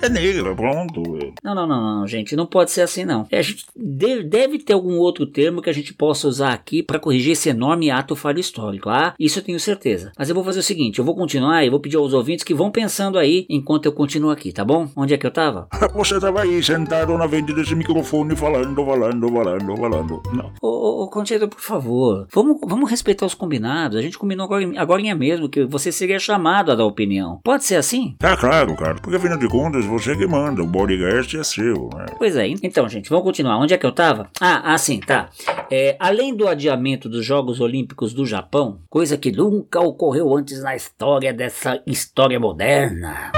é 0.00 0.08
negra, 0.08 0.54
pronto. 0.54 1.02
Não, 1.42 1.54
não, 1.54 1.66
não, 1.66 2.00
não, 2.00 2.06
gente. 2.06 2.34
Não 2.34 2.46
pode 2.46 2.70
ser 2.70 2.80
assim, 2.80 3.04
não. 3.04 3.26
É, 3.30 3.38
a 3.38 3.42
gente 3.42 3.66
deve, 3.76 4.24
deve 4.24 4.58
ter 4.58 4.72
algum 4.72 4.96
outro 4.96 5.26
termo 5.26 5.60
que 5.60 5.68
a 5.68 5.74
gente 5.74 5.92
possa 5.92 6.26
usar 6.26 6.54
aqui 6.54 6.82
para 6.82 6.98
corrigir 6.98 7.32
esse 7.32 7.50
enorme 7.50 7.90
ato 7.90 8.16
falho 8.16 8.40
histórico, 8.40 8.88
ah? 8.88 9.14
Isso 9.20 9.40
eu 9.40 9.42
tenho 9.42 9.60
certeza. 9.60 10.10
Mas 10.18 10.30
eu 10.30 10.34
vou 10.34 10.44
fazer 10.44 10.60
o 10.60 10.62
seguinte: 10.62 10.98
eu 10.98 11.04
vou 11.04 11.14
continuar 11.14 11.64
e 11.64 11.70
vou 11.70 11.80
pedir 11.80 11.96
aos 11.96 12.14
ouvintes 12.14 12.44
que 12.44 12.54
vão 12.54 12.70
pensando 12.70 13.18
aí 13.18 13.44
enquanto 13.50 13.84
eu 13.84 13.92
continuo 13.92 14.30
aqui, 14.30 14.50
tá 14.52 14.64
bom? 14.64 14.88
Onde 14.96 15.12
é 15.12 15.18
que 15.18 15.26
eu 15.26 15.33
Você 15.94 16.18
tava 16.20 16.42
aí 16.42 16.62
sentado 16.62 17.16
na 17.16 17.28
frente 17.28 17.52
desse 17.52 17.74
microfone 17.74 18.34
falando, 18.36 18.84
falando, 18.84 19.32
falando, 19.32 19.76
falando. 19.76 20.22
Não. 20.32 20.52
Ô, 20.60 20.68
ô, 20.68 21.04
ô 21.04 21.08
por 21.48 21.60
favor, 21.60 22.26
vamos, 22.32 22.58
vamos 22.62 22.90
respeitar 22.90 23.26
os 23.26 23.34
combinados. 23.34 23.96
A 23.96 24.02
gente 24.02 24.18
combinou 24.18 24.44
agora, 24.44 24.64
agora 24.76 25.02
mesmo 25.14 25.48
que 25.48 25.64
você 25.64 25.92
seria 25.92 26.18
chamado 26.18 26.72
a 26.72 26.74
dar 26.74 26.84
opinião. 26.84 27.40
Pode 27.44 27.64
ser 27.64 27.76
assim? 27.76 28.14
Tá 28.18 28.36
claro, 28.36 28.74
cara. 28.76 28.94
Porque 28.94 29.16
afinal 29.16 29.38
de 29.38 29.48
contas, 29.48 29.84
você 29.84 30.16
que 30.16 30.26
manda. 30.26 30.62
O 30.62 30.66
bodyguard 30.66 31.36
é 31.36 31.44
seu, 31.44 31.90
né? 31.94 32.06
Pois 32.16 32.36
é. 32.36 32.46
Então, 32.48 32.88
gente, 32.88 33.10
vamos 33.10 33.24
continuar. 33.24 33.58
Onde 33.58 33.74
é 33.74 33.78
que 33.78 33.84
eu 33.84 33.92
tava? 33.92 34.28
Ah, 34.40 34.74
ah 34.74 34.78
sim, 34.78 35.00
tá. 35.00 35.28
É, 35.70 35.96
além 35.98 36.34
do 36.34 36.48
adiamento 36.48 37.08
dos 37.08 37.24
Jogos 37.24 37.60
Olímpicos 37.60 38.14
do 38.14 38.24
Japão, 38.24 38.80
coisa 38.88 39.16
que 39.16 39.32
nunca 39.32 39.80
ocorreu 39.80 40.34
antes 40.36 40.62
na 40.62 40.76
história 40.76 41.32
dessa 41.32 41.82
história 41.86 42.38
moderna. 42.38 43.32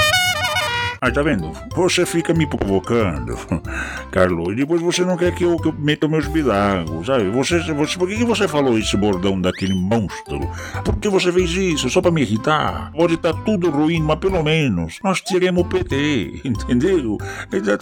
Aí 1.07 1.13
tá 1.13 1.23
vendo? 1.23 1.53
Você 1.77 2.05
fica 2.05 2.35
me 2.35 2.49
provocando, 2.49 3.39
Carlos, 4.11 4.53
e 4.53 4.57
depois 4.57 4.83
você 4.83 5.05
não 5.05 5.17
quer 5.17 5.33
que 5.33 5.45
eu, 5.45 5.57
que 5.57 5.69
eu 5.69 5.73
meta 5.73 6.09
meus 6.09 6.27
bilagos, 6.27 7.07
sabe? 7.07 7.31
Você, 7.31 7.61
você, 7.73 7.97
por 7.97 8.09
que, 8.09 8.17
que 8.17 8.25
você 8.25 8.49
falou 8.49 8.77
esse 8.77 8.97
bordão 8.97 9.41
daquele 9.41 9.73
monstro? 9.73 10.41
Por 10.85 10.97
que 10.97 11.09
você 11.09 11.31
fez 11.31 11.51
isso? 11.53 11.89
Só 11.91 12.03
pra 12.03 12.11
me 12.11 12.23
irritar? 12.23 12.91
Pode 12.91 13.15
estar 13.15 13.35
tá 13.35 13.41
tudo 13.45 13.71
ruim, 13.71 14.01
mas 14.01 14.19
pelo 14.19 14.43
menos 14.43 14.99
nós 15.05 15.21
tiremos 15.21 15.65
o 15.65 15.69
PT, 15.69 16.41
entendeu? 16.45 17.19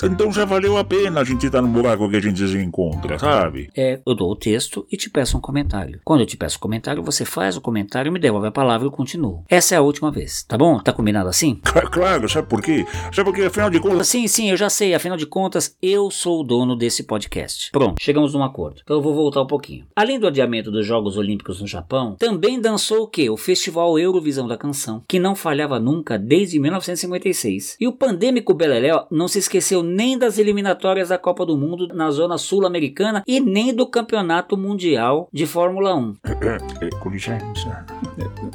Então 0.02 0.30
já 0.30 0.44
valeu 0.44 0.76
a 0.76 0.84
pena 0.84 1.22
a 1.22 1.24
gente 1.24 1.46
estar 1.46 1.62
tá 1.62 1.66
no 1.66 1.72
buraco 1.72 2.10
que 2.10 2.16
a 2.16 2.20
gente 2.20 2.46
se 2.46 2.58
encontra, 2.58 3.18
sabe? 3.18 3.70
É, 3.74 4.02
eu 4.06 4.14
dou 4.14 4.32
o 4.32 4.36
texto 4.36 4.86
e 4.92 4.98
te 4.98 5.08
peço 5.08 5.38
um 5.38 5.40
comentário. 5.40 5.98
Quando 6.04 6.20
eu 6.20 6.26
te 6.26 6.36
peço 6.36 6.58
um 6.58 6.60
comentário, 6.60 7.02
você 7.02 7.24
faz 7.24 7.56
o 7.56 7.62
comentário, 7.62 8.12
me 8.12 8.20
devolve 8.20 8.48
a 8.48 8.52
palavra 8.52 8.86
e 8.86 8.88
eu 8.88 8.92
continuo. 8.92 9.42
Essa 9.48 9.76
é 9.76 9.78
a 9.78 9.80
última 9.80 10.10
vez, 10.10 10.42
tá 10.42 10.58
bom? 10.58 10.78
Tá 10.78 10.92
combinado 10.92 11.30
assim? 11.30 11.58
Claro, 11.90 12.28
sabe 12.28 12.48
por 12.48 12.60
quê? 12.60 12.84
Sabe 13.14 13.30
porque, 13.30 13.42
afinal 13.42 13.70
de 13.70 13.78
contas. 13.78 14.08
Sim, 14.08 14.26
sim, 14.26 14.50
eu 14.50 14.56
já 14.56 14.68
sei. 14.68 14.92
Afinal 14.92 15.16
de 15.16 15.24
contas, 15.24 15.76
eu 15.80 16.10
sou 16.10 16.40
o 16.40 16.42
dono 16.42 16.74
desse 16.74 17.04
podcast. 17.04 17.70
Pronto, 17.70 18.02
chegamos 18.02 18.34
num 18.34 18.42
acordo. 18.42 18.80
Então 18.82 18.96
eu 18.96 19.02
vou 19.02 19.14
voltar 19.14 19.40
um 19.40 19.46
pouquinho. 19.46 19.86
Além 19.94 20.18
do 20.18 20.26
adiamento 20.26 20.68
dos 20.68 20.84
Jogos 20.84 21.16
Olímpicos 21.16 21.60
no 21.60 21.66
Japão, 21.68 22.16
também 22.18 22.60
dançou 22.60 23.04
o 23.04 23.06
quê? 23.06 23.30
O 23.30 23.36
Festival 23.36 23.96
Eurovisão 24.00 24.48
da 24.48 24.56
Canção, 24.56 25.00
que 25.06 25.20
não 25.20 25.36
falhava 25.36 25.78
nunca 25.78 26.18
desde 26.18 26.58
1956. 26.58 27.76
E 27.80 27.86
o 27.86 27.92
pandêmico 27.92 28.52
Beleléu 28.52 29.06
não 29.12 29.28
se 29.28 29.38
esqueceu 29.38 29.80
nem 29.80 30.18
das 30.18 30.36
eliminatórias 30.36 31.10
da 31.10 31.16
Copa 31.16 31.46
do 31.46 31.56
Mundo 31.56 31.86
na 31.94 32.10
zona 32.10 32.36
sul-americana 32.36 33.22
e 33.28 33.38
nem 33.38 33.72
do 33.72 33.86
Campeonato 33.86 34.56
Mundial 34.56 35.28
de 35.32 35.46
Fórmula 35.46 35.94
1. 35.94 36.16
É, 36.24 36.86
é, 36.86 36.90
com 36.98 37.10
licença. 37.10 37.86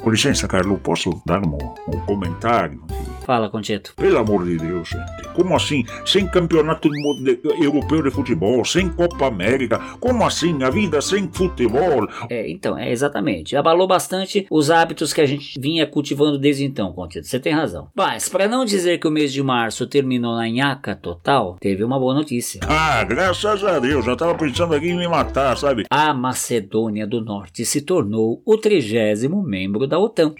Com 0.02 0.10
licença, 0.10 0.46
Carlos, 0.46 0.78
posso 0.82 1.18
dar 1.24 1.40
um, 1.42 1.56
um 1.88 2.00
comentário? 2.04 2.84
Fala, 3.30 3.48
Concheto. 3.48 3.94
Pelo 3.94 4.18
amor 4.18 4.39
de 4.44 4.56
Deus, 4.56 4.88
gente. 4.88 5.28
Como 5.34 5.54
assim? 5.54 5.84
Sem 6.04 6.26
campeonato 6.26 6.88
europeu 7.60 8.02
de 8.02 8.10
futebol, 8.10 8.64
sem 8.64 8.88
Copa 8.88 9.26
América, 9.26 9.78
como 10.00 10.24
assim? 10.24 10.62
A 10.62 10.70
vida 10.70 11.00
sem 11.00 11.28
futebol? 11.32 12.08
É, 12.28 12.50
então, 12.50 12.76
é 12.76 12.90
exatamente. 12.90 13.56
Abalou 13.56 13.86
bastante 13.86 14.46
os 14.50 14.70
hábitos 14.70 15.12
que 15.12 15.20
a 15.20 15.26
gente 15.26 15.58
vinha 15.58 15.86
cultivando 15.86 16.38
desde 16.38 16.64
então, 16.64 16.92
Concheto. 16.92 17.26
Você 17.26 17.38
tem 17.38 17.52
razão. 17.52 17.88
Mas, 17.94 18.28
para 18.28 18.48
não 18.48 18.64
dizer 18.64 18.98
que 18.98 19.08
o 19.08 19.10
mês 19.10 19.32
de 19.32 19.42
março 19.42 19.86
terminou 19.86 20.36
na 20.36 20.48
nhaca 20.48 20.94
total, 20.94 21.56
teve 21.60 21.84
uma 21.84 21.98
boa 21.98 22.14
notícia. 22.14 22.60
Ah, 22.68 23.02
graças 23.04 23.64
a 23.64 23.78
Deus. 23.78 24.04
Já 24.04 24.16
tava 24.16 24.34
pensando 24.34 24.74
aqui 24.74 24.88
em 24.88 24.96
me 24.96 25.08
matar, 25.08 25.56
sabe? 25.56 25.84
A 25.90 26.12
Macedônia 26.12 27.06
do 27.06 27.24
Norte 27.24 27.64
se 27.64 27.80
tornou 27.80 28.42
o 28.44 28.56
trigésimo 28.56 29.42
membro 29.42 29.86
da 29.86 29.98
OTAN. 29.98 30.34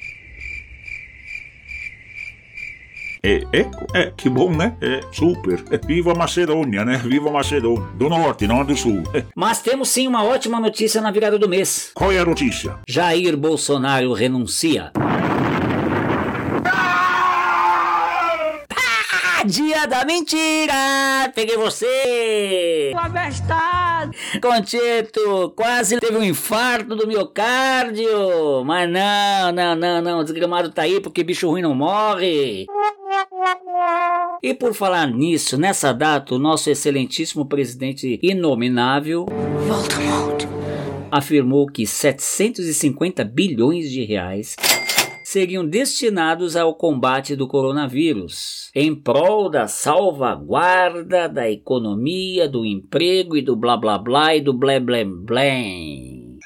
É, 3.22 3.44
é, 3.52 3.70
é, 3.94 4.12
que 4.16 4.28
bom, 4.28 4.50
né? 4.50 4.76
É, 4.80 5.00
super. 5.12 5.62
É, 5.70 5.78
viva 5.78 6.14
Macedônia, 6.14 6.84
né? 6.84 6.96
Viva 7.04 7.30
Macedônia. 7.30 7.86
Do 7.94 8.08
norte, 8.08 8.46
não 8.46 8.64
do 8.64 8.76
sul. 8.76 9.02
É. 9.14 9.24
Mas 9.34 9.60
temos 9.60 9.88
sim 9.88 10.06
uma 10.06 10.24
ótima 10.24 10.58
notícia 10.58 11.00
na 11.00 11.10
virada 11.10 11.38
do 11.38 11.48
mês. 11.48 11.90
Qual 11.94 12.10
é 12.10 12.18
a 12.18 12.24
notícia? 12.24 12.78
Jair 12.88 13.36
Bolsonaro 13.36 14.12
renuncia. 14.12 14.92
Dia 19.50 19.84
da 19.86 20.04
mentira! 20.04 21.30
Peguei 21.34 21.56
você! 21.56 22.92
Abestado! 22.96 24.12
Concheto, 24.40 25.52
quase 25.56 25.98
teve 25.98 26.16
um 26.16 26.22
infarto 26.22 26.94
do 26.94 27.06
miocárdio! 27.06 28.64
Mas 28.64 28.88
não, 28.88 29.52
não, 29.52 29.74
não, 29.74 30.00
não, 30.00 30.18
o 30.20 30.24
desgramado 30.24 30.70
tá 30.70 30.82
aí 30.82 31.00
porque 31.00 31.24
bicho 31.24 31.50
ruim 31.50 31.62
não 31.62 31.74
morre! 31.74 32.66
E 34.42 34.54
por 34.54 34.72
falar 34.72 35.08
nisso, 35.08 35.58
nessa 35.58 35.92
data, 35.92 36.34
o 36.34 36.38
nosso 36.38 36.70
excelentíssimo 36.70 37.44
presidente 37.44 38.20
inominável 38.22 39.26
Voldemort 39.66 40.44
afirmou 41.10 41.66
que 41.66 41.86
750 41.86 43.24
bilhões 43.24 43.90
de 43.90 44.04
reais 44.04 44.54
seriam 45.30 45.64
destinados 45.64 46.56
ao 46.56 46.74
combate 46.74 47.36
do 47.36 47.46
coronavírus, 47.46 48.68
em 48.74 48.92
prol 48.92 49.48
da 49.48 49.68
salvaguarda 49.68 51.28
da 51.28 51.48
economia, 51.48 52.48
do 52.48 52.66
emprego 52.66 53.36
e 53.36 53.42
do 53.42 53.54
blá 53.54 53.76
blá 53.76 53.96
blá 53.96 54.34
e 54.34 54.40
do 54.40 54.52
blé 54.52 54.80
blé 54.80 55.04
blé. 55.04 55.62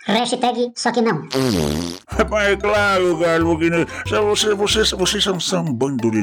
Hashtag 0.07 0.71
só 0.77 0.93
que 0.93 1.01
não. 1.01 1.23
Mas 2.31 2.49
é 2.49 2.57
claro, 2.57 3.17
Galo, 3.17 3.59
que 3.59 3.71
você, 4.05 4.55
vocês, 4.55 4.91
vocês 4.91 5.25
são, 5.25 5.41
são 5.41 5.65
um 5.65 5.73
bando 5.73 6.11
de 6.11 6.21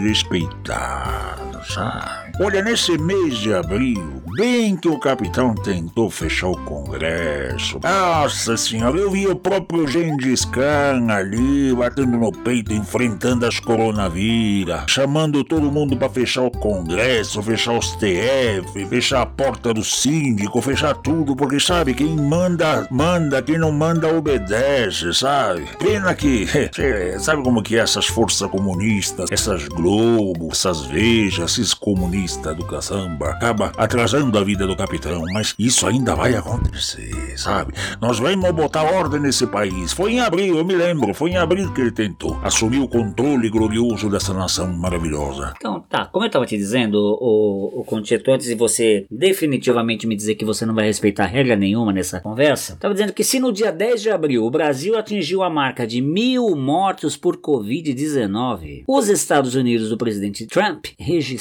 Olha, 2.39 2.61
nesse 2.63 2.97
mês 2.97 3.37
de 3.37 3.53
abril, 3.53 4.21
bem 4.35 4.75
que 4.75 4.87
o 4.87 4.99
capitão 4.99 5.53
tentou 5.53 6.09
fechar 6.09 6.47
o 6.47 6.57
Congresso. 6.57 7.79
Nossa 7.83 8.57
senhora, 8.57 8.97
eu 8.97 9.11
vi 9.11 9.27
o 9.27 9.35
próprio 9.35 9.87
Gengis 9.87 10.45
Khan 10.45 11.07
ali, 11.09 11.73
batendo 11.75 12.17
no 12.17 12.31
peito, 12.31 12.73
enfrentando 12.73 13.45
as 13.45 13.59
coronavírus, 13.59 14.83
chamando 14.87 15.43
todo 15.43 15.71
mundo 15.71 15.95
para 15.95 16.09
fechar 16.09 16.43
o 16.43 16.51
Congresso, 16.51 17.43
fechar 17.43 17.77
os 17.77 17.91
TF, 17.97 18.85
fechar 18.87 19.21
a 19.21 19.25
porta 19.25 19.73
do 19.73 19.83
síndico, 19.83 20.61
fechar 20.61 20.95
tudo, 20.95 21.35
porque 21.35 21.59
sabe, 21.59 21.93
quem 21.93 22.15
manda, 22.15 22.87
manda, 22.89 23.41
quem 23.41 23.57
não 23.57 23.71
manda, 23.71 24.07
obedece, 24.07 25.13
sabe? 25.13 25.67
Pena 25.77 26.15
que, 26.15 26.47
sabe 27.19 27.43
como 27.43 27.61
que 27.61 27.77
é 27.77 27.79
essas 27.79 28.07
forças 28.07 28.49
comunistas, 28.49 29.31
essas 29.31 29.67
Globo, 29.67 30.49
essas 30.51 30.81
Vejas, 30.85 31.50
esses 31.51 31.73
comunistas, 31.73 32.55
do 32.55 32.65
caçamba 32.65 33.31
acaba 33.31 33.73
atrasando 33.75 34.37
a 34.37 34.43
vida 34.43 34.65
do 34.65 34.75
capitão, 34.75 35.23
mas 35.33 35.53
isso 35.59 35.85
ainda 35.85 36.15
vai 36.15 36.33
acontecer, 36.33 37.11
sabe? 37.37 37.73
Nós 37.99 38.19
vamos 38.19 38.49
botar 38.51 38.83
ordem 38.83 39.19
nesse 39.19 39.45
país. 39.45 39.91
Foi 39.91 40.13
em 40.13 40.21
abril, 40.21 40.57
eu 40.57 40.65
me 40.65 40.75
lembro, 40.75 41.13
foi 41.13 41.31
em 41.31 41.37
abril 41.37 41.73
que 41.73 41.81
ele 41.81 41.91
tentou 41.91 42.39
assumir 42.41 42.79
o 42.79 42.87
controle 42.87 43.49
glorioso 43.49 44.09
dessa 44.09 44.33
nação 44.33 44.71
maravilhosa. 44.71 45.53
Então, 45.57 45.83
tá, 45.89 46.05
como 46.05 46.25
eu 46.25 46.31
tava 46.31 46.45
te 46.45 46.55
dizendo, 46.55 46.95
o, 46.95 47.81
o 47.81 47.95
antes 48.31 48.47
de 48.47 48.55
você 48.55 49.05
definitivamente 49.11 50.07
me 50.07 50.15
dizer 50.15 50.35
que 50.35 50.45
você 50.45 50.65
não 50.65 50.73
vai 50.73 50.85
respeitar 50.85 51.25
regra 51.25 51.57
nenhuma 51.57 51.91
nessa 51.91 52.21
conversa, 52.21 52.77
tava 52.79 52.93
dizendo 52.93 53.11
que 53.11 53.25
se 53.25 53.39
no 53.39 53.51
dia 53.51 53.71
10 53.71 54.01
de 54.01 54.09
abril 54.09 54.45
o 54.45 54.51
Brasil 54.51 54.97
atingiu 54.97 55.43
a 55.43 55.49
marca 55.49 55.85
de 55.85 56.01
mil 56.01 56.55
mortos 56.55 57.17
por 57.17 57.37
Covid-19, 57.37 58.83
os 58.87 59.09
Estados 59.09 59.53
Unidos 59.55 59.89
do 59.89 59.97
presidente 59.97 60.45
Trump 60.45 60.85
registraram 60.97 61.40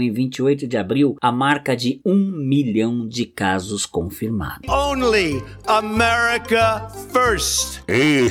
em 0.00 0.12
28 0.12 0.66
de 0.66 0.76
abril 0.76 1.16
a 1.20 1.30
marca 1.30 1.76
de 1.76 2.00
um 2.04 2.16
milhão 2.16 3.06
de 3.08 3.24
casos 3.24 3.86
confirmados. 3.86 4.68
Only 4.68 5.42
America 5.66 6.88
first. 7.12 7.80
É, 7.88 8.26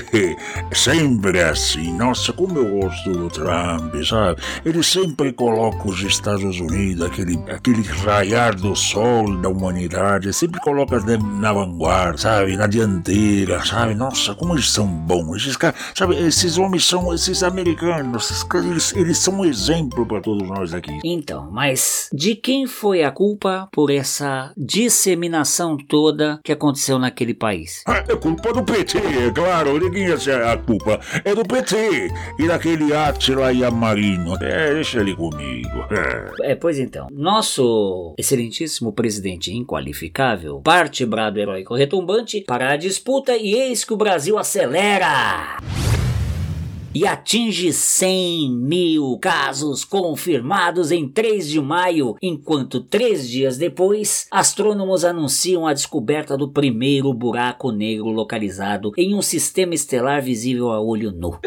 sempre 0.73 1.41
assim. 1.41 1.93
Nossa, 1.97 2.33
como 2.33 2.57
eu 2.59 2.81
gosto 2.81 3.11
do 3.11 3.29
Trump, 3.29 3.95
sabe? 4.03 4.41
Ele 4.65 4.83
sempre 4.83 5.31
coloca 5.33 5.87
os 5.87 6.01
Estados 6.01 6.59
Unidos, 6.59 7.05
aquele, 7.05 7.39
aquele 7.49 7.81
raiar 7.81 8.55
do 8.55 8.75
sol 8.75 9.35
da 9.41 9.49
humanidade, 9.49 10.33
sempre 10.33 10.59
coloca 10.61 10.99
na 10.99 11.53
vanguarda, 11.53 12.17
sabe? 12.17 12.57
Na 12.57 12.67
dianteira, 12.67 13.63
sabe? 13.65 13.95
Nossa, 13.95 14.35
como 14.35 14.53
eles 14.53 14.69
são 14.69 14.87
bons. 14.87 15.37
Esses 15.37 15.57
caras, 15.57 15.79
sabe? 15.93 16.15
Esses 16.15 16.57
homens 16.57 16.85
são, 16.85 17.13
esses 17.13 17.43
americanos, 17.43 18.31
esses, 18.31 18.45
eles, 18.53 18.95
eles 18.95 19.17
são 19.17 19.39
um 19.39 19.45
exemplo 19.45 20.05
para 20.05 20.21
todos 20.21 20.47
nós 20.47 20.73
aqui. 20.73 20.99
Então, 21.07 21.51
mas 21.51 22.09
de 22.11 22.33
quem 22.35 22.65
foi 22.65 23.03
a 23.03 23.11
culpa 23.11 23.69
por 23.71 23.91
essa 23.91 24.51
disseminação 24.57 25.77
toda 25.77 26.39
que 26.43 26.51
aconteceu 26.51 26.97
naquele 26.97 27.35
país? 27.35 27.83
Ah, 27.85 28.03
É 28.09 28.15
culpa 28.15 28.51
do 28.51 28.63
PT, 28.63 28.97
é 28.97 29.31
claro. 29.31 29.77
Ninguém 29.77 30.17
ser 30.17 30.41
a 30.41 30.57
culpa. 30.57 30.99
É 31.23 31.35
do 31.35 31.43
PT 31.43 32.09
e 32.39 32.47
daquele 32.47 32.91
Átila 32.91 33.51
Yamarino. 33.51 34.35
É, 34.41 34.73
deixa 34.73 34.99
ele 34.99 35.15
comigo. 35.15 35.85
É. 36.41 36.51
É, 36.51 36.55
pois 36.55 36.79
então, 36.79 37.07
nosso 37.11 38.15
excelentíssimo 38.17 38.91
presidente 38.91 39.53
inqualificável 39.53 40.59
parte 40.61 41.05
brado 41.05 41.39
heróico 41.39 41.75
retumbante 41.75 42.41
para 42.47 42.71
a 42.71 42.77
disputa 42.77 43.35
e 43.37 43.53
eis 43.53 43.83
que 43.83 43.93
o 43.93 43.97
Brasil 43.97 44.39
acelera! 44.39 45.57
E 46.95 47.05
atinge 47.05 47.73
100 47.73 48.55
mil 48.55 49.19
casos 49.19 49.83
confirmados 49.83 50.91
em 50.93 51.05
3 51.05 51.49
de 51.49 51.59
maio, 51.59 52.15
enquanto 52.21 52.79
três 52.79 53.27
dias 53.27 53.57
depois, 53.57 54.27
astrônomos 54.31 55.03
anunciam 55.03 55.67
a 55.67 55.73
descoberta 55.73 56.37
do 56.37 56.49
primeiro 56.49 57.13
buraco 57.13 57.69
negro 57.69 58.07
localizado 58.11 58.93
em 58.95 59.13
um 59.13 59.21
sistema 59.21 59.73
estelar 59.73 60.21
visível 60.21 60.71
a 60.71 60.79
olho 60.79 61.11
nu. 61.11 61.37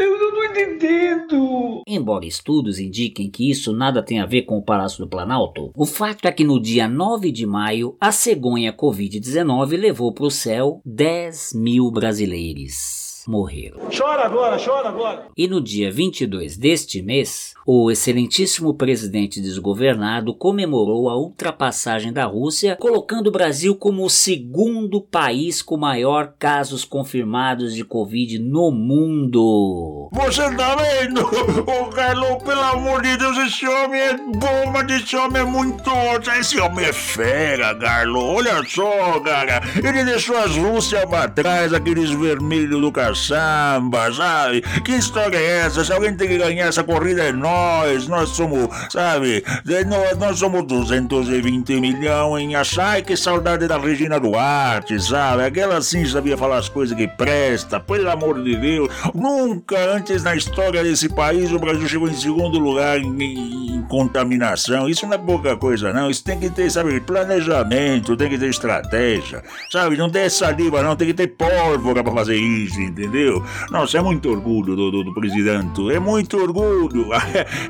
Embora 1.87 2.26
estudos 2.26 2.78
indiquem 2.78 3.31
que 3.31 3.50
isso 3.50 3.73
nada 3.73 4.02
tem 4.02 4.21
a 4.21 4.26
ver 4.26 4.43
com 4.43 4.59
o 4.59 4.62
Palácio 4.62 5.02
do 5.02 5.09
Planalto, 5.09 5.71
o 5.75 5.87
fato 5.87 6.28
é 6.28 6.33
que 6.33 6.45
no 6.45 6.61
dia 6.61 6.87
9 6.87 7.33
de 7.33 7.47
maio, 7.47 7.97
a 7.99 8.12
cegonha 8.12 8.71
Covid-19 8.71 9.81
levou 9.81 10.12
para 10.12 10.26
o 10.26 10.31
céu 10.31 10.83
10 10.85 11.55
mil 11.55 11.90
brasileiros. 11.90 13.08
Morreram. 13.28 13.78
Chora 13.94 14.25
agora, 14.25 14.56
chora 14.58 14.88
agora. 14.88 15.26
E 15.37 15.47
no 15.47 15.61
dia 15.61 15.92
22 15.92 16.56
deste 16.56 17.02
mês, 17.02 17.52
o 17.66 17.90
excelentíssimo 17.90 18.73
presidente 18.73 19.38
desgovernado 19.38 20.32
comemorou 20.32 21.11
a 21.11 21.16
ultrapassagem 21.18 22.11
da 22.11 22.25
Rússia, 22.25 22.75
colocando 22.80 23.26
o 23.26 23.30
Brasil 23.30 23.76
como 23.76 24.02
o 24.02 24.08
segundo 24.08 25.02
país 25.02 25.61
com 25.61 25.76
maior 25.76 26.32
casos 26.38 26.87
confirmados 26.87 27.75
de 27.75 27.85
Covid 27.85 28.38
no 28.38 28.70
mundo. 28.70 30.08
Você 30.11 30.50
tá 30.56 30.76
vendo? 30.76 31.20
Ô, 31.20 31.90
Carlos, 31.90 32.42
pelo 32.42 32.62
amor 32.62 33.02
de 33.02 33.14
Deus, 33.18 33.37
esse 33.37 33.68
homem 33.68 34.00
é 34.00 34.16
bom, 34.16 34.73
mas 34.73 35.02
esse 35.02 35.14
homem 35.16 35.42
é 35.42 35.44
muito 35.44 35.90
ótimo. 35.90 36.35
Esse 36.35 36.58
homem 36.58 36.87
é 36.87 36.94
fera, 36.94 37.75
Carlos. 37.75 38.23
Olha 38.23 38.64
só, 38.66 39.20
cara. 39.20 39.61
Ele 39.76 40.02
deixou 40.04 40.35
as 40.38 40.56
Rússia 40.56 41.06
pra 41.06 41.28
trás, 41.28 41.75
aqueles 41.75 42.08
vermelhos 42.08 42.80
do 42.80 42.90
caçamba, 43.28 44.12
sabe? 44.12 44.62
Que 44.84 44.92
história 44.92 45.37
é 45.37 45.58
essa? 45.66 45.84
Se 45.84 45.92
alguém 45.92 46.14
tem 46.14 46.28
que 46.28 46.38
ganhar 46.38 46.66
essa 46.66 46.84
corrida 46.84 47.22
é 47.25 47.32
nós. 47.32 48.06
Nós 48.06 48.30
somos, 48.30 48.68
sabe? 48.90 49.42
Nós, 49.87 50.16
nós 50.18 50.38
somos 50.38 50.64
220 50.64 51.80
milhões 51.80 52.44
em 52.44 52.54
achar. 52.54 52.88
Ai, 52.88 53.02
que 53.02 53.16
saudade 53.16 53.66
da 53.66 53.76
Regina 53.76 54.18
Duarte, 54.18 54.98
sabe? 55.00 55.42
Aquela 55.44 55.82
sim 55.82 56.04
sabia 56.06 56.37
falar 56.38 56.58
as 56.58 56.68
coisas 56.68 56.96
que 56.96 57.06
presta. 57.06 57.78
Pelo 57.80 58.10
amor 58.10 58.42
de 58.42 58.56
Deus. 58.56 58.88
Nunca 59.14 59.78
antes 59.94 60.22
na 60.22 60.34
história 60.34 60.82
desse 60.82 61.08
país 61.08 61.52
o 61.52 61.58
Brasil 61.58 61.87
chegou 61.88 62.08
em 62.08 62.14
segundo 62.14 62.58
lugar 62.58 62.98
em, 62.98 63.22
em- 63.22 63.68
contaminação. 63.88 64.87
Isso 64.88 65.06
não 65.06 65.14
é 65.14 65.18
pouca 65.18 65.56
coisa, 65.56 65.92
não. 65.94 66.10
Isso 66.10 66.22
tem 66.22 66.38
que 66.38 66.50
ter, 66.50 66.70
sabe, 66.70 67.00
planejamento, 67.00 68.16
tem 68.16 68.28
que 68.28 68.37
ter 68.38 68.50
estratégia. 68.50 69.42
Sabe, 69.70 69.96
não 69.96 70.10
tem 70.10 70.28
saliva, 70.28 70.82
não. 70.82 70.94
Tem 70.94 71.08
que 71.08 71.14
ter 71.14 71.28
pólvora 71.28 72.02
pra 72.04 72.12
fazer 72.12 72.37
isso, 72.37 72.78
entendeu? 72.99 73.43
Nossa, 73.71 73.99
é 73.99 74.02
muito 74.02 74.28
orgulho 74.28 74.75
do, 74.75 74.90
do, 74.90 75.05
do 75.05 75.14
presidente. 75.14 75.90
É 75.93 75.99
muito 75.99 76.37
orgulho. 76.37 77.09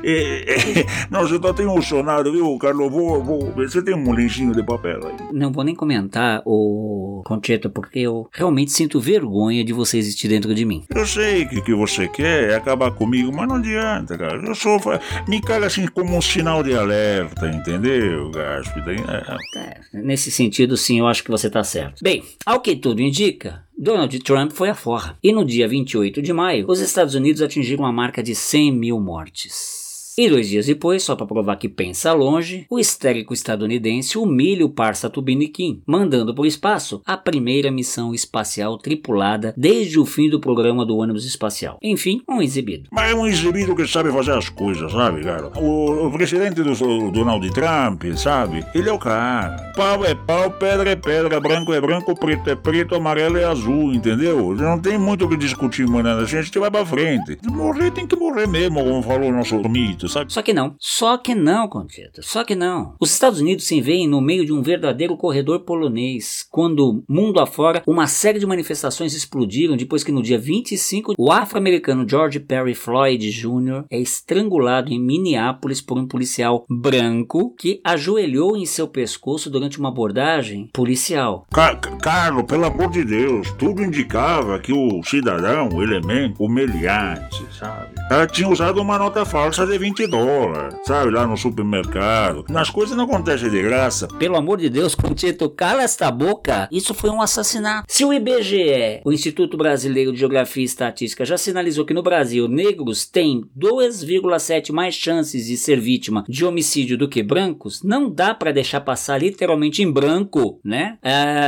É, 0.03 0.81
é, 0.81 0.85
nossa, 1.09 1.33
eu 1.33 1.39
tô 1.39 1.49
até 1.49 1.63
emocionado, 1.63 2.31
viu, 2.31 2.57
Carlos? 2.57 2.91
Vou, 2.91 3.23
vou. 3.23 3.51
Você 3.55 3.81
tem 3.81 3.93
um 3.93 4.11
lencinho 4.11 4.53
de 4.53 4.63
papel 4.63 4.99
aí? 5.05 5.27
Não 5.31 5.51
vou 5.51 5.63
nem 5.63 5.75
comentar 5.75 6.41
o 6.45 7.08
Concheto, 7.23 7.69
porque 7.69 7.99
eu 7.99 8.27
realmente 8.31 8.71
sinto 8.71 8.99
vergonha 8.99 9.63
de 9.63 9.73
você 9.73 9.97
existir 9.97 10.27
dentro 10.27 10.53
de 10.53 10.65
mim. 10.65 10.83
Eu 10.93 11.05
sei 11.05 11.45
que 11.45 11.59
o 11.59 11.63
que 11.63 11.73
você 11.73 12.07
quer 12.07 12.49
é 12.49 12.55
acabar 12.55 12.91
comigo, 12.91 13.31
mas 13.33 13.47
não 13.47 13.55
adianta, 13.55 14.17
cara. 14.17 14.41
Eu 14.45 14.55
sou. 14.55 14.79
Me 15.27 15.41
caga 15.41 15.67
assim 15.67 15.87
como 15.87 16.15
um 16.15 16.21
sinal 16.21 16.63
de 16.63 16.73
alerta, 16.73 17.49
entendeu, 17.49 18.31
Gaspi? 18.31 18.79
É. 18.79 19.59
É, 19.59 20.01
nesse 20.01 20.31
sentido, 20.31 20.75
sim, 20.77 20.99
eu 20.99 21.07
acho 21.07 21.23
que 21.23 21.31
você 21.31 21.49
tá 21.49 21.63
certo. 21.63 22.03
Bem, 22.03 22.23
ao 22.45 22.59
que 22.59 22.75
tudo 22.75 23.01
indica, 23.01 23.63
Donald 23.77 24.17
Trump 24.19 24.51
foi 24.51 24.69
a 24.69 24.75
forra. 24.75 25.17
E 25.23 25.31
no 25.31 25.45
dia 25.45 25.67
28 25.67 26.21
de 26.21 26.33
maio, 26.33 26.65
os 26.67 26.79
Estados 26.79 27.15
Unidos 27.15 27.41
atingiram 27.41 27.85
a 27.85 27.91
marca 27.91 28.21
de 28.21 28.35
100 28.35 28.71
mil 28.71 28.99
mortes. 28.99 29.78
E 30.19 30.29
dois 30.29 30.49
dias 30.49 30.65
depois, 30.65 31.01
só 31.01 31.15
para 31.15 31.25
provar 31.25 31.55
que 31.55 31.69
pensa 31.69 32.11
longe, 32.11 32.65
o 32.69 32.77
histérico 32.77 33.33
estadunidense 33.33 34.17
humilha 34.17 34.65
o 34.65 34.69
parça 34.69 35.09
Tubiniquim, 35.09 35.81
mandando 35.87 36.35
para 36.35 36.41
o 36.41 36.45
espaço 36.45 37.01
a 37.05 37.15
primeira 37.15 37.71
missão 37.71 38.13
espacial 38.13 38.77
tripulada 38.77 39.53
desde 39.55 39.97
o 39.97 40.05
fim 40.05 40.29
do 40.29 40.37
programa 40.37 40.85
do 40.85 40.97
ônibus 40.97 41.25
espacial. 41.25 41.77
Enfim, 41.81 42.21
um 42.27 42.41
exibido. 42.41 42.89
Mas 42.91 43.11
é 43.11 43.15
um 43.15 43.25
exibido 43.25 43.73
que 43.73 43.87
sabe 43.87 44.11
fazer 44.11 44.33
as 44.33 44.49
coisas, 44.49 44.91
sabe, 44.91 45.23
cara? 45.23 45.57
O, 45.57 46.07
o 46.07 46.11
presidente 46.11 46.61
do 46.63 46.73
o 46.73 47.11
Donald 47.11 47.49
Trump, 47.51 48.03
sabe? 48.17 48.65
Ele 48.75 48.89
é 48.89 48.91
o 48.91 48.99
cara. 48.99 49.71
Pau 49.73 50.03
é 50.03 50.13
pau, 50.13 50.51
pedra 50.51 50.89
é 50.89 50.97
pedra, 50.97 51.39
branco 51.39 51.71
é 51.71 51.79
branco, 51.79 52.13
preto 52.13 52.49
é 52.49 52.55
preto, 52.57 52.93
amarelo 52.93 53.37
é 53.37 53.45
azul, 53.45 53.93
entendeu? 53.93 54.53
Não 54.53 54.77
tem 54.77 54.97
muito 54.97 55.23
o 55.23 55.29
que 55.29 55.37
discutir, 55.37 55.87
mano. 55.87 56.09
A 56.09 56.25
gente 56.25 56.59
vai 56.59 56.69
pra 56.69 56.85
frente. 56.85 57.37
Morrer 57.49 57.91
tem 57.91 58.05
que 58.05 58.17
morrer 58.17 58.47
mesmo, 58.47 58.83
como 58.83 59.01
falou 59.01 59.29
o 59.29 59.31
nosso 59.31 59.57
mito, 59.69 60.08
sabe? 60.09 60.31
Só 60.33 60.41
que 60.41 60.53
não. 60.53 60.75
Só 60.79 61.17
que 61.17 61.33
não, 61.35 61.67
Conchita. 61.67 62.21
Só 62.21 62.43
que 62.43 62.55
não. 62.55 62.95
Os 62.99 63.11
Estados 63.11 63.39
Unidos 63.39 63.65
se 63.65 63.79
veem 63.81 64.07
no 64.07 64.19
meio 64.21 64.45
de 64.45 64.51
um 64.53 64.61
verdadeiro 64.61 65.15
corredor 65.17 65.61
polonês, 65.61 66.45
quando, 66.51 67.03
mundo 67.07 67.39
afora, 67.39 67.81
uma 67.87 68.07
série 68.07 68.39
de 68.39 68.45
manifestações 68.45 69.13
explodiram 69.13 69.77
depois 69.77 70.03
que 70.03 70.11
no 70.11 70.21
dia 70.21 70.37
25, 70.39 71.13
o 71.17 71.31
afro-americano 71.31 72.07
George 72.07 72.39
Perry 72.39 72.73
Floyd 72.75 73.29
Jr. 73.29 73.85
é 73.89 73.99
estrangulado 73.99 74.91
em 74.91 74.99
Minneapolis 74.99 75.81
por 75.81 75.97
um 75.97 76.07
policial 76.07 76.65
branco 76.69 77.53
que 77.57 77.79
ajoelhou 77.83 78.57
em 78.57 78.65
seu 78.65 78.87
pescoço 78.87 79.49
durante 79.49 79.79
uma 79.79 79.89
abordagem 79.89 80.69
policial. 80.73 81.45
Ca- 81.51 81.75
Ca- 81.75 81.97
Carlos, 81.97 82.43
pelo 82.45 82.65
amor 82.65 82.89
de 82.89 83.03
Deus, 83.03 83.51
tudo 83.57 83.83
indicava 83.83 84.57
que 84.59 84.71
o 84.73 85.01
cidadão, 85.03 85.69
o 85.69 85.83
elemento, 85.83 86.43
o 86.43 86.49
meliante, 86.49 87.45
sabe? 87.57 87.93
Ela 88.09 88.25
tinha 88.27 88.47
usado 88.49 88.81
uma 88.81 88.97
nota 88.97 89.25
falsa 89.25 89.65
de 89.67 89.77
20 89.77 89.98
dólares, 90.07 90.75
sabe? 90.85 91.11
Lá 91.11 91.25
no 91.25 91.37
supermercado. 91.37 92.45
As 92.53 92.69
coisas 92.69 92.95
não 92.95 93.05
acontecem 93.05 93.49
de 93.49 93.61
graça. 93.61 94.07
Pelo 94.07 94.35
amor 94.35 94.57
de 94.57 94.69
Deus, 94.69 94.95
Conchito, 94.95 95.49
cala 95.49 95.83
esta 95.83 96.11
boca. 96.11 96.67
Isso 96.71 96.93
foi 96.93 97.09
um 97.09 97.21
assassinato. 97.21 97.85
Se 97.87 98.05
o 98.05 98.13
IBGE, 98.13 99.01
o 99.05 99.11
Instituto 99.11 99.57
Brasileiro 99.57 100.11
de 100.11 100.19
Geografia 100.19 100.63
e 100.63 100.65
Estatística, 100.65 101.25
já 101.25 101.37
sinalizou 101.37 101.85
que 101.85 101.93
no 101.93 102.03
Brasil 102.03 102.47
negros 102.47 103.05
têm 103.05 103.43
2,7 103.57 104.71
mais 104.71 104.95
chances 104.95 105.47
de 105.47 105.57
ser 105.57 105.79
vítima 105.79 106.23
de 106.27 106.45
homicídio 106.45 106.97
do 106.97 107.07
que 107.07 107.23
brancos, 107.23 107.81
não 107.83 108.09
dá 108.09 108.33
para 108.33 108.51
deixar 108.51 108.81
passar 108.81 109.21
literalmente 109.21 109.81
em 109.81 109.91
branco, 109.91 110.59
né? 110.63 110.97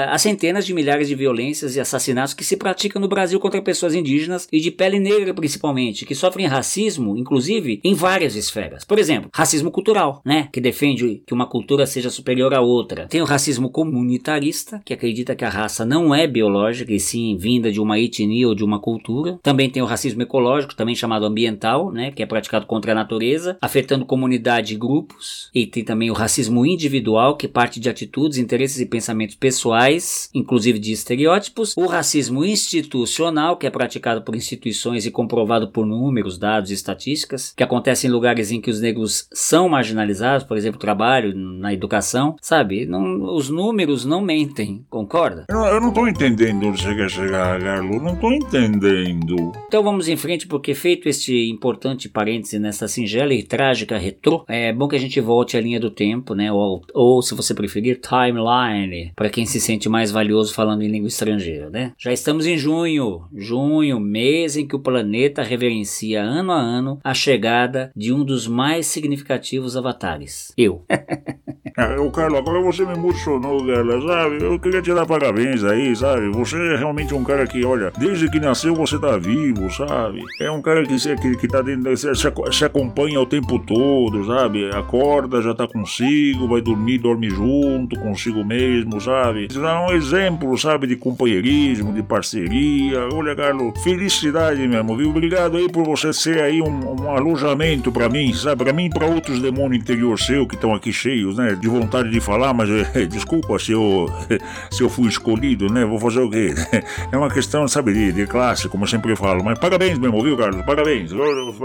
As 0.09 0.21
centenas 0.21 0.65
de 0.65 0.73
milhares 0.73 1.07
de 1.07 1.15
violências 1.15 1.75
e 1.75 1.79
assassinatos 1.79 2.33
que 2.33 2.43
se 2.43 2.57
praticam 2.57 3.01
no 3.01 3.07
Brasil 3.07 3.39
contra 3.39 3.61
pessoas 3.61 3.93
indígenas 3.93 4.47
e 4.51 4.59
de 4.59 4.71
pele 4.71 4.99
negra 4.99 5.33
principalmente, 5.33 6.05
que 6.05 6.15
sofrem 6.15 6.47
racismo, 6.47 7.17
inclusive, 7.17 7.79
em 7.83 7.93
várias 7.93 8.35
esferas. 8.43 8.83
Por 8.83 8.99
exemplo, 8.99 9.29
racismo 9.33 9.71
cultural, 9.71 10.21
né? 10.25 10.49
Que 10.51 10.61
defende 10.61 11.23
que 11.25 11.33
uma 11.33 11.47
cultura 11.47 11.85
seja 11.85 12.09
superior 12.09 12.53
à 12.53 12.61
outra. 12.61 13.07
Tem 13.07 13.21
o 13.21 13.25
racismo 13.25 13.69
comunitarista, 13.69 14.81
que 14.85 14.93
acredita 14.93 15.35
que 15.35 15.45
a 15.45 15.49
raça 15.49 15.85
não 15.85 16.13
é 16.13 16.27
biológica 16.27 16.93
e 16.93 16.99
sim 16.99 17.35
vinda 17.37 17.71
de 17.71 17.79
uma 17.79 17.99
etnia 17.99 18.47
ou 18.47 18.55
de 18.55 18.63
uma 18.63 18.79
cultura. 18.79 19.39
Também 19.41 19.69
tem 19.69 19.81
o 19.81 19.85
racismo 19.85 20.21
ecológico, 20.21 20.75
também 20.75 20.95
chamado 20.95 21.25
ambiental, 21.25 21.91
né? 21.91 22.11
Que 22.11 22.23
é 22.23 22.25
praticado 22.25 22.65
contra 22.65 22.91
a 22.91 22.95
natureza, 22.95 23.57
afetando 23.61 24.05
comunidade 24.05 24.73
e 24.73 24.77
grupos. 24.77 25.49
E 25.53 25.65
tem 25.65 25.83
também 25.83 26.09
o 26.09 26.13
racismo 26.13 26.65
individual, 26.65 27.35
que 27.35 27.47
parte 27.47 27.79
de 27.79 27.89
atitudes, 27.89 28.37
interesses 28.37 28.79
e 28.79 28.85
pensamentos 28.85 29.35
pessoais, 29.35 30.29
inclusive 30.33 30.79
de 30.79 30.91
estereótipos. 30.91 31.73
O 31.77 31.85
racismo 31.85 32.43
institucional, 32.45 33.57
que 33.57 33.67
é 33.67 33.69
praticado 33.69 34.21
por 34.21 34.35
instituições 34.35 35.05
e 35.05 35.11
comprovado 35.11 35.69
por 35.69 35.85
números, 35.85 36.37
dados 36.37 36.71
e 36.71 36.73
estatísticas, 36.73 37.53
que 37.55 37.63
acontece 37.63 38.07
em 38.07 38.09
lugares 38.21 38.51
em 38.51 38.61
que 38.61 38.69
os 38.69 38.79
negros 38.79 39.27
são 39.33 39.67
marginalizados, 39.67 40.45
por 40.45 40.55
exemplo, 40.55 40.79
trabalho, 40.79 41.35
na 41.35 41.73
educação, 41.73 42.35
sabe? 42.39 42.85
Não, 42.85 43.35
os 43.35 43.49
números 43.49 44.05
não 44.05 44.21
mentem, 44.21 44.85
concorda? 44.91 45.45
Eu, 45.49 45.57
eu 45.57 45.81
não 45.81 45.91
tô 45.91 46.07
entendendo 46.07 46.67
onde 46.67 46.83
você 46.83 46.93
quer 46.93 47.09
chegar, 47.09 47.59
Carlos. 47.59 48.01
Não 48.01 48.15
tô 48.15 48.31
entendendo. 48.31 49.51
Então 49.67 49.81
vamos 49.81 50.07
em 50.07 50.15
frente, 50.15 50.45
porque 50.45 50.75
feito 50.75 51.09
este 51.09 51.49
importante 51.49 52.07
parêntese 52.07 52.59
nessa 52.59 52.87
singela 52.87 53.33
e 53.33 53.41
trágica 53.41 53.97
retrô, 53.97 54.45
é 54.47 54.71
bom 54.71 54.87
que 54.87 54.95
a 54.95 54.99
gente 54.99 55.19
volte 55.19 55.57
à 55.57 55.61
linha 55.61 55.79
do 55.79 55.89
tempo, 55.89 56.35
né? 56.35 56.51
Ou, 56.51 56.83
ou 56.93 57.21
se 57.23 57.33
você 57.33 57.55
preferir, 57.55 57.99
timeline, 57.99 59.11
para 59.15 59.29
quem 59.29 59.47
se 59.47 59.59
sente 59.59 59.89
mais 59.89 60.11
valioso 60.11 60.53
falando 60.53 60.83
em 60.83 60.91
língua 60.91 61.07
estrangeira, 61.07 61.71
né? 61.71 61.93
Já 61.97 62.13
estamos 62.13 62.45
em 62.45 62.57
junho, 62.57 63.23
junho, 63.35 63.99
mês 63.99 64.55
em 64.55 64.67
que 64.67 64.75
o 64.75 64.79
planeta 64.79 65.41
reverencia 65.41 66.21
ano 66.21 66.51
a 66.51 66.59
ano 66.59 66.99
a 67.03 67.15
chegada 67.15 67.91
de 67.95 68.10
um 68.13 68.23
dos 68.23 68.47
mais 68.47 68.87
significativos 68.87 69.77
avatares. 69.77 70.53
Eu. 70.57 70.83
Ah, 71.77 71.95
ô 72.01 72.11
Carlos, 72.11 72.37
agora 72.37 72.61
você 72.61 72.85
me 72.85 72.93
emocionou, 72.93 73.65
cara, 73.65 74.01
sabe? 74.01 74.43
Eu 74.43 74.59
queria 74.59 74.81
te 74.81 74.93
dar 74.93 75.05
parabéns 75.05 75.63
aí, 75.63 75.95
sabe? 75.95 76.29
Você 76.29 76.57
é 76.57 76.75
realmente 76.75 77.13
um 77.13 77.23
cara 77.23 77.47
que, 77.47 77.63
olha, 77.63 77.93
desde 77.97 78.29
que 78.29 78.39
nasceu 78.39 78.75
você 78.75 78.99
tá 78.99 79.17
vivo, 79.17 79.69
sabe? 79.71 80.21
É 80.41 80.51
um 80.51 80.61
cara 80.61 80.85
que, 80.85 80.97
que, 80.97 81.37
que 81.37 81.47
tá 81.47 81.61
dentro, 81.61 81.95
se, 81.95 82.07
se 82.13 82.65
acompanha 82.65 83.21
o 83.21 83.25
tempo 83.25 83.57
todo, 83.57 84.25
sabe? 84.25 84.69
Acorda, 84.71 85.41
já 85.41 85.55
tá 85.55 85.65
consigo, 85.65 86.47
vai 86.47 86.61
dormir, 86.61 86.97
dorme 86.97 87.29
junto, 87.29 87.97
consigo 87.99 88.43
mesmo, 88.43 88.99
sabe? 88.99 89.47
Isso 89.49 89.63
é 89.63 89.79
um 89.79 89.93
exemplo, 89.93 90.57
sabe, 90.57 90.87
de 90.87 90.97
companheirismo, 90.97 91.93
de 91.93 92.03
parceria. 92.03 93.07
Olha, 93.13 93.35
Carlos, 93.35 93.81
felicidade 93.81 94.67
mesmo, 94.67 94.97
viu? 94.97 95.09
Obrigado 95.09 95.55
aí 95.55 95.69
por 95.69 95.85
você 95.85 96.11
ser 96.11 96.41
aí 96.41 96.61
um, 96.61 97.01
um 97.01 97.09
alojamento 97.09 97.91
pra 97.91 98.00
mim, 98.09 98.33
sabe? 98.33 98.63
Pra 98.63 98.73
mim 98.73 98.85
e 98.85 98.89
pra 98.89 99.05
outros 99.05 99.41
demônios 99.41 99.81
interior 99.81 100.17
seu 100.19 100.47
que 100.47 100.55
estão 100.55 100.73
aqui 100.73 100.91
cheios, 100.93 101.37
né? 101.37 101.55
De 101.55 101.67
vontade 101.67 102.09
de 102.09 102.19
falar, 102.19 102.53
mas 102.53 102.69
eh, 102.69 103.05
desculpa 103.05 103.57
se 103.59 103.71
eu, 103.71 104.07
se 104.71 104.83
eu 104.83 104.89
fui 104.89 105.07
escolhido, 105.07 105.71
né? 105.71 105.85
Vou 105.85 105.99
fazer 105.99 106.21
o 106.21 106.29
quê? 106.29 106.53
É 107.11 107.17
uma 107.17 107.29
questão, 107.29 107.67
sabe, 107.67 107.93
de, 107.93 108.11
de 108.13 108.25
classe, 108.27 108.69
como 108.69 108.83
eu 108.83 108.87
sempre 108.87 109.15
falo. 109.15 109.43
Mas 109.43 109.59
parabéns 109.59 109.97
mesmo, 109.99 110.21
viu, 110.23 110.37
Carlos? 110.37 110.63
Parabéns. 110.65 111.11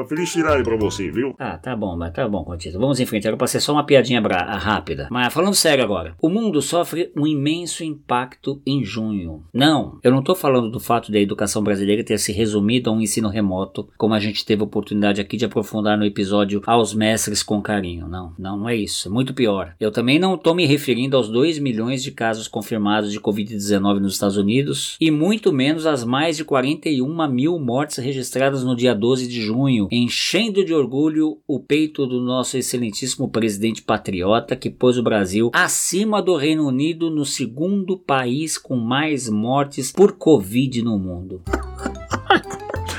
Felicidade 0.08 0.62
pra 0.62 0.76
você, 0.76 1.10
viu? 1.10 1.34
Ah, 1.38 1.56
tá 1.56 1.74
bom, 1.76 1.96
mas 1.96 2.12
tá 2.12 2.28
bom, 2.28 2.44
Contito. 2.44 2.78
Vamos 2.78 2.98
em 3.00 3.06
frente. 3.06 3.26
Era 3.26 3.36
pra 3.36 3.46
ser 3.46 3.60
só 3.60 3.72
uma 3.72 3.84
piadinha 3.84 4.20
bra- 4.20 4.56
rápida. 4.56 5.08
Mas 5.10 5.32
falando 5.32 5.54
sério 5.54 5.82
agora. 5.84 6.14
O 6.20 6.28
mundo 6.28 6.60
sofre 6.62 7.10
um 7.16 7.26
imenso 7.26 7.84
impacto 7.84 8.60
em 8.66 8.84
junho. 8.84 9.42
Não, 9.52 9.98
eu 10.02 10.10
não 10.10 10.22
tô 10.22 10.34
falando 10.34 10.70
do 10.70 10.80
fato 10.80 11.10
da 11.12 11.18
educação 11.18 11.62
brasileira 11.62 12.04
ter 12.04 12.18
se 12.18 12.32
resumido 12.32 12.90
a 12.90 12.92
um 12.92 13.00
ensino 13.00 13.28
remoto, 13.28 13.88
como 13.96 14.14
a 14.14 14.20
gente 14.20 14.44
teve 14.44 14.62
a 14.62 14.64
oportunidade 14.64 15.20
aqui 15.20 15.36
de 15.36 15.44
aprofundar 15.44 15.96
no 15.96 16.04
episódio 16.04 16.25
Aos 16.66 16.94
Mestres 16.94 17.42
com 17.42 17.60
Carinho. 17.60 18.08
Não, 18.08 18.32
não, 18.38 18.56
não 18.56 18.68
é 18.68 18.76
isso. 18.76 19.08
É 19.08 19.10
muito 19.10 19.34
pior. 19.34 19.74
Eu 19.78 19.90
também 19.90 20.18
não 20.18 20.36
tô 20.36 20.54
me 20.54 20.66
referindo 20.66 21.16
aos 21.16 21.28
2 21.28 21.58
milhões 21.58 22.02
de 22.02 22.10
casos 22.10 22.48
confirmados 22.48 23.12
de 23.12 23.20
Covid-19 23.20 23.98
nos 23.98 24.14
Estados 24.14 24.36
Unidos 24.36 24.96
e 25.00 25.10
muito 25.10 25.52
menos 25.52 25.86
às 25.86 26.04
mais 26.04 26.36
de 26.36 26.44
41 26.44 27.28
mil 27.28 27.58
mortes 27.58 27.98
registradas 27.98 28.62
no 28.64 28.76
dia 28.76 28.94
12 28.94 29.26
de 29.26 29.40
junho, 29.40 29.88
enchendo 29.90 30.64
de 30.64 30.74
orgulho 30.74 31.38
o 31.46 31.60
peito 31.60 32.06
do 32.06 32.20
nosso 32.20 32.56
excelentíssimo 32.56 33.28
presidente 33.28 33.82
patriota 33.82 34.56
que 34.56 34.70
pôs 34.70 34.98
o 34.98 35.02
Brasil 35.02 35.50
acima 35.52 36.22
do 36.22 36.36
Reino 36.36 36.66
Unido 36.66 37.10
no 37.10 37.24
segundo 37.24 37.98
país 37.98 38.58
com 38.58 38.76
mais 38.76 39.28
mortes 39.28 39.92
por 39.92 40.12
Covid 40.12 40.82
no 40.82 40.98
mundo. 40.98 41.42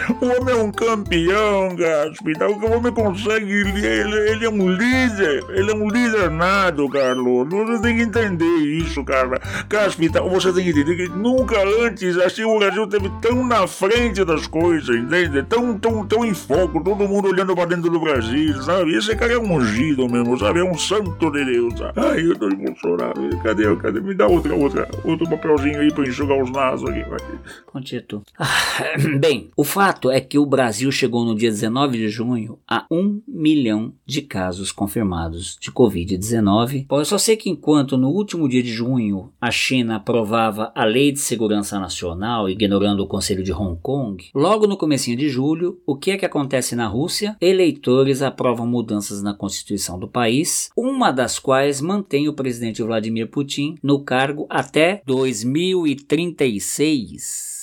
O 0.09 0.25
homem 0.25 0.55
é 0.55 0.57
um 0.57 0.71
campeão, 0.71 1.75
Gaspita. 1.75 2.47
O 2.47 2.71
homem 2.71 2.93
consegue. 2.93 3.51
Ele, 3.51 4.29
ele, 4.29 4.45
é 4.45 4.49
um 4.49 4.69
líder. 4.69 5.43
Ele 5.49 5.71
é 5.71 5.75
um 5.75 5.87
líder 5.89 6.31
Carlos. 6.91 7.47
Você 7.49 7.81
tem 7.81 7.97
que 7.97 8.03
entender 8.03 8.57
isso, 8.57 9.03
cara. 9.03 9.39
Gaspita, 9.67 10.21
você 10.21 10.53
tem 10.53 10.63
que 10.63 10.69
entender 10.69 10.95
que 10.95 11.09
nunca 11.09 11.57
antes 11.85 12.17
assim 12.17 12.43
o 12.43 12.57
Brasil 12.57 12.85
esteve 12.85 13.11
tão 13.21 13.45
na 13.45 13.67
frente 13.67 14.23
das 14.23 14.47
coisas, 14.47 14.95
entende? 14.95 15.43
Tão, 15.43 15.77
tão, 15.77 16.05
tão 16.07 16.25
em 16.25 16.33
foco, 16.33 16.81
todo 16.83 17.07
mundo 17.07 17.27
olhando 17.27 17.53
pra 17.53 17.65
dentro 17.65 17.89
do 17.89 17.99
Brasil, 17.99 18.61
sabe? 18.61 18.95
Esse 18.95 19.15
cara 19.15 19.33
é 19.33 19.37
um 19.37 19.55
ungido 19.55 20.07
mesmo, 20.07 20.37
sabe? 20.39 20.59
É 20.59 20.63
um 20.63 20.77
santo 20.77 21.29
de 21.31 21.43
Deus, 21.43 21.77
sabe? 21.77 21.93
Ai, 21.97 22.21
eu 22.21 22.37
tô 22.37 22.47
emocionado. 22.49 23.29
Cadê? 23.43 23.75
Cadê? 23.75 23.99
Me 23.99 24.13
dá 24.13 24.27
outra, 24.27 24.55
outra, 24.55 24.87
outro 25.03 25.29
papelzinho 25.29 25.79
aí 25.79 25.93
pra 25.93 26.07
enxugar 26.07 26.41
os 26.41 26.51
nasos 26.51 26.89
aqui, 26.89 27.03
vai. 27.09 27.19
Contito. 27.65 28.23
Ah, 28.39 28.47
bem, 29.19 29.51
o 29.55 29.63
fato 29.63 29.96
é 30.05 30.21
que 30.21 30.37
o 30.37 30.45
Brasil 30.45 30.91
chegou 30.91 31.25
no 31.25 31.35
dia 31.35 31.49
19 31.49 31.97
de 31.97 32.09
junho 32.09 32.59
a 32.67 32.85
1 32.91 33.23
milhão 33.27 33.91
de 34.05 34.21
casos 34.21 34.71
confirmados 34.71 35.57
de 35.59 35.71
Covid-19. 35.71 36.85
Bom, 36.87 36.99
eu 36.99 37.05
só 37.05 37.17
sei 37.17 37.35
que 37.35 37.49
enquanto 37.49 37.97
no 37.97 38.09
último 38.09 38.47
dia 38.47 38.61
de 38.61 38.71
junho 38.71 39.31
a 39.41 39.49
China 39.49 39.95
aprovava 39.95 40.71
a 40.75 40.85
Lei 40.85 41.11
de 41.11 41.17
Segurança 41.19 41.79
Nacional, 41.79 42.47
ignorando 42.49 43.01
o 43.01 43.07
Conselho 43.07 43.43
de 43.43 43.51
Hong 43.51 43.79
Kong, 43.81 44.29
logo 44.33 44.67
no 44.67 44.77
comecinho 44.77 45.17
de 45.17 45.27
julho, 45.29 45.79
o 45.85 45.95
que 45.95 46.11
é 46.11 46.17
que 46.17 46.25
acontece 46.25 46.75
na 46.75 46.87
Rússia? 46.87 47.37
Eleitores 47.41 48.21
aprovam 48.21 48.67
mudanças 48.67 49.23
na 49.23 49.33
Constituição 49.33 49.97
do 49.97 50.07
país, 50.07 50.69
uma 50.77 51.11
das 51.11 51.39
quais 51.39 51.81
mantém 51.81 52.27
o 52.27 52.33
presidente 52.33 52.83
Vladimir 52.83 53.27
Putin 53.27 53.75
no 53.81 54.03
cargo 54.03 54.45
até 54.49 55.01
2036. 55.05 57.56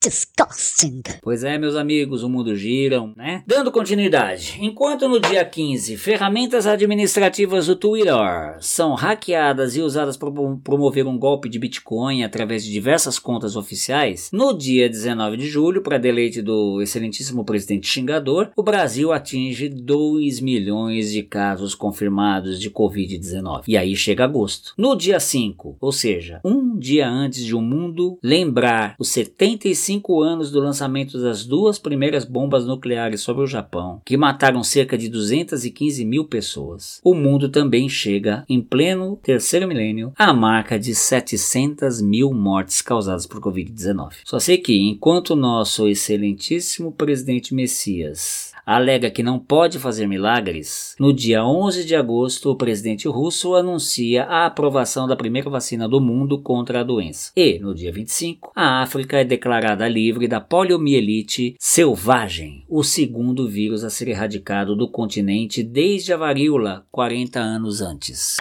Disgusting. 0.00 1.02
Pois 1.20 1.42
é, 1.42 1.58
meus 1.58 1.74
amigos, 1.74 2.22
o 2.22 2.28
mundo 2.28 2.54
gira, 2.54 3.02
né? 3.16 3.42
Dando 3.44 3.72
continuidade, 3.72 4.56
enquanto 4.60 5.08
no 5.08 5.18
dia 5.18 5.44
15 5.44 5.96
ferramentas 5.96 6.68
administrativas 6.68 7.66
do 7.66 7.74
Twitter 7.74 8.14
são 8.60 8.94
hackeadas 8.94 9.74
e 9.74 9.80
usadas 9.80 10.16
para 10.16 10.30
promover 10.62 11.04
um 11.04 11.18
golpe 11.18 11.48
de 11.48 11.58
Bitcoin 11.58 12.22
através 12.22 12.64
de 12.64 12.70
diversas 12.70 13.18
contas 13.18 13.56
oficiais, 13.56 14.30
no 14.32 14.56
dia 14.56 14.88
19 14.88 15.36
de 15.36 15.48
julho, 15.48 15.82
para 15.82 15.98
deleite 15.98 16.40
do 16.40 16.80
excelentíssimo 16.80 17.44
presidente 17.44 17.88
xingador, 17.88 18.50
o 18.56 18.62
Brasil 18.62 19.12
atinge 19.12 19.68
2 19.68 20.38
milhões 20.40 21.10
de 21.10 21.24
casos 21.24 21.74
confirmados 21.74 22.60
de 22.60 22.70
Covid-19. 22.70 23.64
E 23.66 23.76
aí 23.76 23.96
chega 23.96 24.22
agosto. 24.22 24.74
No 24.78 24.94
dia 24.94 25.18
5, 25.18 25.76
ou 25.80 25.90
seja, 25.90 26.40
um 26.44 26.78
dia 26.78 27.08
antes 27.08 27.44
de 27.44 27.54
o 27.54 27.60
mundo 27.60 28.16
lembrar 28.22 28.94
os 28.96 29.08
75 29.08 29.87
anos 30.22 30.50
do 30.50 30.60
lançamento 30.60 31.20
das 31.20 31.44
duas 31.44 31.78
primeiras 31.78 32.24
bombas 32.24 32.66
nucleares 32.66 33.20
sobre 33.20 33.44
o 33.44 33.46
Japão, 33.46 34.02
que 34.04 34.16
mataram 34.16 34.62
cerca 34.62 34.98
de 34.98 35.08
215 35.08 36.04
mil 36.04 36.24
pessoas. 36.24 37.00
O 37.02 37.14
mundo 37.14 37.48
também 37.48 37.88
chega, 37.88 38.44
em 38.48 38.60
pleno 38.60 39.16
terceiro 39.22 39.66
milênio, 39.66 40.12
à 40.16 40.32
marca 40.32 40.78
de 40.78 40.94
700 40.94 42.02
mil 42.02 42.32
mortes 42.32 42.82
causadas 42.82 43.26
por 43.26 43.40
Covid-19. 43.40 44.16
Só 44.24 44.38
sei 44.38 44.58
que, 44.58 44.76
enquanto 44.76 45.34
nosso 45.34 45.88
excelentíssimo 45.88 46.92
presidente 46.92 47.54
Messias 47.54 48.47
alega 48.68 49.10
que 49.10 49.22
não 49.22 49.38
pode 49.38 49.78
fazer 49.78 50.06
milagres, 50.06 50.94
no 51.00 51.10
dia 51.10 51.42
11 51.42 51.86
de 51.86 51.96
agosto 51.96 52.50
o 52.50 52.56
presidente 52.56 53.08
russo 53.08 53.54
anuncia 53.54 54.24
a 54.24 54.44
aprovação 54.44 55.08
da 55.08 55.16
primeira 55.16 55.48
vacina 55.48 55.88
do 55.88 55.98
mundo 56.02 56.42
contra 56.42 56.80
a 56.80 56.84
doença. 56.84 57.32
E, 57.34 57.58
no 57.58 57.74
dia 57.74 57.90
25, 57.90 58.52
a 58.54 58.82
África 58.82 59.16
é 59.16 59.24
declarada 59.24 59.88
livre 59.88 60.28
da 60.28 60.38
poliomielite 60.38 61.56
selvagem, 61.58 62.66
o 62.68 62.84
segundo 62.84 63.48
vírus 63.48 63.84
a 63.84 63.88
ser 63.88 64.08
erradicado 64.08 64.76
do 64.76 64.86
continente 64.86 65.62
desde 65.62 66.12
a 66.12 66.18
varíola 66.18 66.84
40 66.92 67.40
anos 67.40 67.80
antes. 67.80 68.36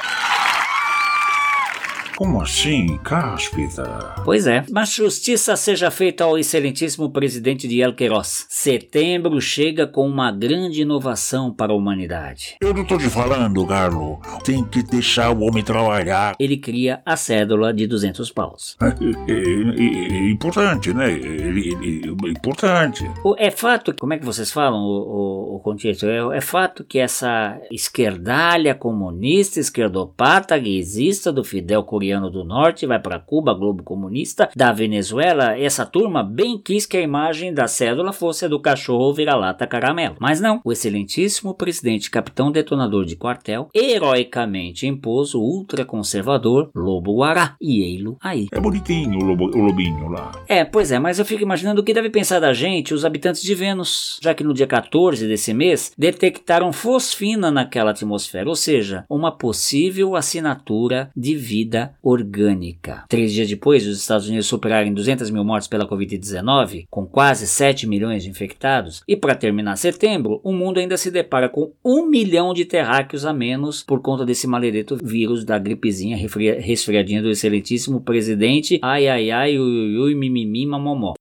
Como 2.18 2.42
assim, 2.42 2.98
Cáspita? 3.04 4.16
Pois 4.26 4.48
é, 4.48 4.66
mas 4.72 4.92
justiça 4.92 5.56
seja 5.56 5.92
feita 5.92 6.24
ao 6.24 6.36
excelentíssimo 6.36 7.12
presidente 7.12 7.68
de 7.68 7.80
El 7.80 7.94
Queiroz. 7.94 8.48
Setembro 8.50 9.40
chega 9.40 9.86
com 9.86 10.08
uma 10.08 10.32
grande 10.32 10.82
inovação 10.82 11.54
para 11.54 11.72
a 11.72 11.76
humanidade. 11.76 12.56
Eu 12.60 12.74
não 12.74 12.84
tô 12.84 12.98
te 12.98 13.08
falando, 13.08 13.64
Carlos. 13.68 14.18
Tem 14.44 14.64
que 14.64 14.82
deixar 14.82 15.30
o 15.30 15.42
homem 15.42 15.64
trabalhar. 15.64 16.36
Ele 16.40 16.58
cria 16.58 17.04
a 17.06 17.16
cédula 17.16 17.72
de 17.72 17.86
200 17.86 18.32
paus. 18.32 18.76
É, 18.88 19.32
é- 19.32 20.28
é- 20.28 20.30
importante, 20.32 20.94
né? 20.94 21.12
É 21.12 22.30
importante. 22.30 23.04
É 23.38 23.52
fato, 23.52 23.94
como 24.00 24.14
é 24.14 24.18
que 24.18 24.26
vocês 24.26 24.52
falam, 24.52 24.80
o, 24.80 25.58
o, 25.58 25.62
o? 25.64 26.32
É, 26.34 26.38
é 26.38 26.42
fato 26.42 26.84
que 26.84 26.98
essa 26.98 27.60
esquerdalha 27.70 28.74
comunista, 28.74 29.60
esquerdopata, 29.60 30.58
guizista 30.58 31.32
do 31.32 31.44
Fidel 31.44 31.84
Coreano 32.08 32.30
do 32.30 32.46
Norte 32.46 32.86
vai 32.86 33.00
para 33.00 33.20
Cuba, 33.20 33.54
Globo 33.54 33.84
Comunista, 33.84 34.50
da 34.56 34.72
Venezuela, 34.72 35.58
essa 35.60 35.86
turma 35.86 36.24
bem 36.24 36.58
quis 36.58 36.86
que 36.86 36.96
a 36.96 37.02
imagem 37.02 37.54
da 37.54 37.68
cédula 37.68 38.14
fosse 38.14 38.46
a 38.46 38.48
do 38.48 38.62
cachorro 38.62 39.14
vira-lata 39.14 39.68
caramelo. 39.68 40.16
Mas 40.18 40.40
não, 40.40 40.62
o 40.64 40.72
excelentíssimo 40.72 41.54
presidente 41.54 42.10
capitão 42.10 42.50
detonador 42.50 43.04
de 43.04 43.18
quartel 43.18 43.68
heroicamente 43.74 44.88
impôs 44.88 45.36
o 45.36 45.42
ultraconservador 45.42 46.70
Lobo 46.74 47.18
Guará. 47.18 47.58
E 47.62 47.82
ei-lo 47.84 48.16
aí. 48.22 48.48
É 48.54 48.60
bonitinho 48.60 49.20
o, 49.20 49.26
lobo- 49.26 49.52
o 49.54 49.62
lobinho 49.62 50.08
lá. 50.08 50.32
É, 50.48 50.64
pois 50.64 50.90
é, 50.92 51.00
mas 51.00 51.20
eu 51.20 51.26
fico 51.26 51.44
imaginando 51.44 51.82
o 51.82 51.84
que 51.84 51.94
deve 51.94 52.10
pensar 52.10 52.40
da 52.40 52.54
gente 52.54 52.94
os 52.94 53.04
habitantes 53.04 53.42
de 53.42 53.54
Vênus, 53.54 54.18
já 54.24 54.34
que 54.34 54.46
no 54.46 54.54
dia 54.54 54.68
14 54.68 55.28
desse 55.28 55.54
mês 55.54 55.92
detectaram 55.98 56.72
fosfina 56.72 57.52
naquela 57.52 57.92
atmosfera, 57.92 58.48
ou 58.48 58.56
seja, 58.56 59.04
uma 59.10 59.30
possível 59.38 60.16
assinatura 60.16 61.10
de 61.16 61.36
vida 61.36 61.94
orgânica. 62.02 63.04
Três 63.10 63.34
dias 63.34 63.50
depois, 63.50 63.86
os 63.88 64.00
Estados 64.00 64.28
Unidos 64.28 64.48
superarem 64.48 64.94
200 64.94 65.30
mil 65.30 65.44
mortes 65.44 65.68
pela 65.68 65.88
Covid-19, 65.88 66.86
com 66.90 67.06
quase 67.06 67.48
7 67.48 67.88
milhões 67.88 68.24
de 68.24 68.30
infectados, 68.30 69.02
e 69.08 69.16
para 69.16 69.36
terminar 69.36 69.76
setembro, 69.76 70.40
o 70.44 70.54
mundo 70.54 70.80
ainda 70.80 70.98
se 70.98 71.12
depara 71.12 71.50
com 71.50 71.72
um 71.84 72.06
milhão 72.06 72.54
de 72.54 72.66
terráqueos 72.66 73.26
a 73.26 73.34
menos 73.34 73.84
por 73.84 74.02
conta 74.02 74.26
desse 74.26 74.48
maledeto 74.48 74.98
vírus 75.02 75.44
da 75.44 75.58
gripezinha 75.58 76.18
resfriadinha 76.18 77.22
do 77.22 77.30
excelentíssimo 77.30 78.02
presidente. 78.02 78.80
Ai, 78.82 79.08
ai, 79.08 79.32
ai, 79.32 79.60
ui, 79.60 79.66
ui, 79.66 79.98
ui, 79.98 80.16
mimimi, 80.16 80.66
mamomó. 80.66 81.14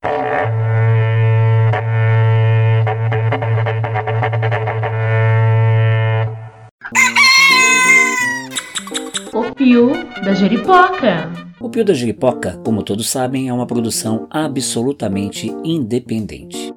Pio 9.66 9.90
da 10.24 10.32
Jeripoca. 10.32 11.28
O 11.58 11.68
Pio 11.68 11.84
da 11.84 11.92
Jeripoca, 11.92 12.56
como 12.64 12.84
todos 12.84 13.08
sabem, 13.08 13.48
é 13.48 13.52
uma 13.52 13.66
produção 13.66 14.28
absolutamente 14.30 15.52
independente. 15.64 16.72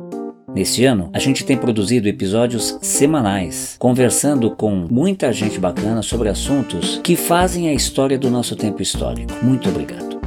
Neste 0.56 0.86
ano, 0.86 1.12
a 1.14 1.20
gente 1.20 1.46
tem 1.46 1.56
produzido 1.56 2.08
episódios 2.08 2.80
semanais, 2.82 3.76
conversando 3.78 4.50
com 4.56 4.88
muita 4.90 5.32
gente 5.32 5.60
bacana 5.60 6.02
sobre 6.02 6.30
assuntos 6.30 7.00
que 7.04 7.16
fazem 7.16 7.70
a 7.70 7.74
história 7.74 8.18
do 8.18 8.32
nosso 8.32 8.56
tempo 8.56 8.82
histórico. 8.82 9.34
Muito 9.44 9.70
obrigado. 9.70 10.20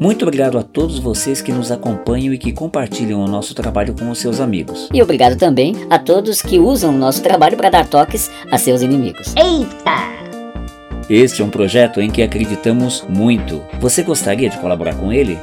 Muito 0.00 0.22
obrigado 0.22 0.56
a 0.56 0.62
todos 0.62 0.98
vocês 0.98 1.42
que 1.42 1.52
nos 1.52 1.70
acompanham 1.70 2.32
e 2.32 2.38
que 2.38 2.52
compartilham 2.52 3.22
o 3.22 3.28
nosso 3.28 3.54
trabalho 3.54 3.94
com 3.94 4.10
os 4.10 4.16
seus 4.16 4.40
amigos. 4.40 4.88
E 4.94 5.02
obrigado 5.02 5.36
também 5.36 5.74
a 5.90 5.98
todos 5.98 6.40
que 6.40 6.58
usam 6.58 6.94
o 6.94 6.98
nosso 6.98 7.22
trabalho 7.22 7.58
para 7.58 7.68
dar 7.68 7.86
toques 7.86 8.30
a 8.50 8.56
seus 8.56 8.80
inimigos. 8.80 9.34
Eita! 9.36 10.11
Este 11.08 11.42
é 11.42 11.44
um 11.44 11.50
projeto 11.50 12.00
em 12.00 12.10
que 12.10 12.22
acreditamos 12.22 13.04
muito. 13.08 13.62
Você 13.80 14.02
gostaria 14.02 14.48
de 14.48 14.58
colaborar 14.58 14.94
com 14.94 15.12
ele? 15.12 15.38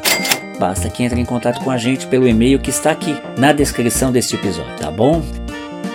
Basta 0.59 0.89
que 0.89 1.03
entre 1.03 1.19
em 1.19 1.25
contato 1.25 1.63
com 1.63 1.71
a 1.71 1.77
gente 1.77 2.07
pelo 2.07 2.27
e-mail 2.27 2.59
que 2.59 2.69
está 2.69 2.91
aqui 2.91 3.15
na 3.37 3.51
descrição 3.51 4.11
deste 4.11 4.35
episódio, 4.35 4.75
tá 4.77 4.91
bom? 4.91 5.21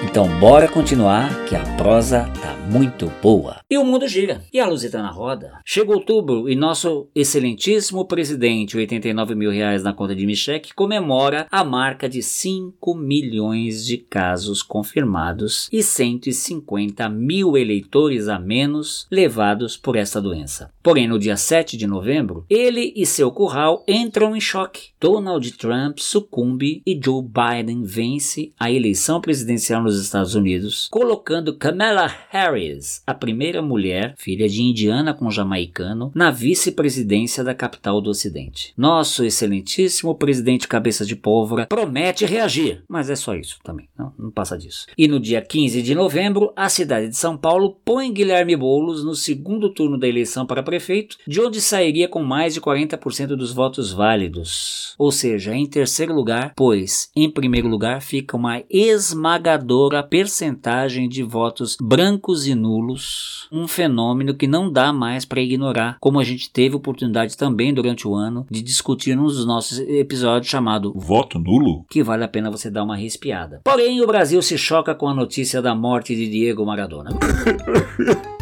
Então 0.04 0.28
bora 0.38 0.68
continuar 0.68 1.44
que 1.46 1.56
a 1.56 1.60
prosa 1.76 2.30
tá 2.40 2.54
muito 2.70 3.10
boa. 3.22 3.63
E 3.74 3.76
o 3.76 3.84
mundo 3.84 4.06
gira, 4.06 4.44
e 4.52 4.60
a 4.60 4.68
luzita 4.68 5.02
na 5.02 5.10
roda. 5.10 5.58
Chega 5.64 5.92
outubro 5.92 6.48
e 6.48 6.54
nosso 6.54 7.08
excelentíssimo 7.12 8.06
presidente, 8.06 8.76
89 8.76 9.34
mil 9.34 9.50
reais 9.50 9.82
na 9.82 9.92
conta 9.92 10.14
de 10.14 10.24
Michek, 10.24 10.72
comemora 10.74 11.48
a 11.50 11.64
marca 11.64 12.08
de 12.08 12.22
5 12.22 12.94
milhões 12.94 13.84
de 13.84 13.98
casos 13.98 14.62
confirmados 14.62 15.68
e 15.72 15.82
150 15.82 17.08
mil 17.08 17.56
eleitores 17.56 18.28
a 18.28 18.38
menos 18.38 19.08
levados 19.10 19.76
por 19.76 19.96
essa 19.96 20.22
doença. 20.22 20.72
Porém, 20.80 21.08
no 21.08 21.18
dia 21.18 21.36
7 21.36 21.76
de 21.76 21.86
novembro, 21.88 22.44
ele 22.48 22.92
e 22.94 23.04
seu 23.04 23.32
curral 23.32 23.82
entram 23.88 24.36
em 24.36 24.40
choque. 24.40 24.90
Donald 25.00 25.50
Trump 25.54 25.98
sucumbe 25.98 26.80
e 26.86 27.00
Joe 27.02 27.24
Biden 27.24 27.82
vence 27.82 28.52
a 28.56 28.70
eleição 28.70 29.20
presidencial 29.20 29.82
nos 29.82 30.00
Estados 30.00 30.36
Unidos, 30.36 30.86
colocando 30.92 31.56
Kamala 31.56 32.06
Harris, 32.30 33.02
a 33.04 33.12
primeira 33.12 33.63
mulher, 33.64 34.14
filha 34.16 34.48
de 34.48 34.62
indiana 34.62 35.14
com 35.14 35.30
jamaicano, 35.30 36.12
na 36.14 36.30
vice-presidência 36.30 37.42
da 37.42 37.54
capital 37.54 38.00
do 38.00 38.10
Ocidente. 38.10 38.72
Nosso 38.76 39.24
excelentíssimo 39.24 40.14
presidente 40.14 40.68
cabeça 40.68 41.04
de 41.04 41.16
pólvora 41.16 41.66
promete 41.66 42.26
reagir, 42.26 42.82
mas 42.88 43.10
é 43.10 43.16
só 43.16 43.34
isso 43.34 43.58
também, 43.64 43.88
não, 43.98 44.12
não 44.18 44.30
passa 44.30 44.56
disso. 44.56 44.86
E 44.96 45.08
no 45.08 45.18
dia 45.18 45.40
15 45.40 45.82
de 45.82 45.94
novembro, 45.94 46.52
a 46.54 46.68
cidade 46.68 47.08
de 47.08 47.16
São 47.16 47.36
Paulo 47.36 47.76
põe 47.84 48.12
Guilherme 48.12 48.56
Boulos 48.56 49.04
no 49.04 49.14
segundo 49.14 49.70
turno 49.70 49.98
da 49.98 50.08
eleição 50.08 50.46
para 50.46 50.62
prefeito, 50.62 51.16
de 51.26 51.40
onde 51.40 51.60
sairia 51.60 52.08
com 52.08 52.22
mais 52.22 52.54
de 52.54 52.60
40% 52.60 53.28
dos 53.28 53.52
votos 53.52 53.92
válidos. 53.92 54.94
Ou 54.98 55.10
seja, 55.10 55.54
em 55.54 55.66
terceiro 55.66 56.14
lugar, 56.14 56.52
pois 56.54 57.10
em 57.16 57.30
primeiro 57.30 57.68
lugar 57.68 58.02
fica 58.02 58.36
uma 58.36 58.62
esmagadora 58.70 60.02
percentagem 60.02 61.08
de 61.08 61.22
votos 61.22 61.76
brancos 61.80 62.46
e 62.46 62.54
nulos, 62.54 63.48
um 63.54 63.68
fenômeno 63.68 64.34
que 64.34 64.48
não 64.48 64.70
dá 64.70 64.92
mais 64.92 65.24
para 65.24 65.40
ignorar, 65.40 65.96
como 66.00 66.18
a 66.18 66.24
gente 66.24 66.50
teve 66.50 66.74
oportunidade 66.74 67.36
também 67.36 67.72
durante 67.72 68.08
o 68.08 68.14
ano 68.14 68.44
de 68.50 68.60
discutir 68.60 69.14
num 69.14 69.24
dos 69.24 69.46
nossos 69.46 69.78
episódios 69.78 70.50
chamado 70.50 70.92
Voto 70.96 71.38
nulo? 71.38 71.84
que 71.88 72.02
vale 72.02 72.24
a 72.24 72.28
pena 72.28 72.50
você 72.50 72.68
dar 72.68 72.82
uma 72.82 72.96
respiada. 72.96 73.60
Porém, 73.64 74.00
o 74.00 74.06
Brasil 74.06 74.42
se 74.42 74.58
choca 74.58 74.94
com 74.94 75.06
a 75.06 75.14
notícia 75.14 75.62
da 75.62 75.74
morte 75.74 76.16
de 76.16 76.28
Diego 76.28 76.66
Maradona. 76.66 77.10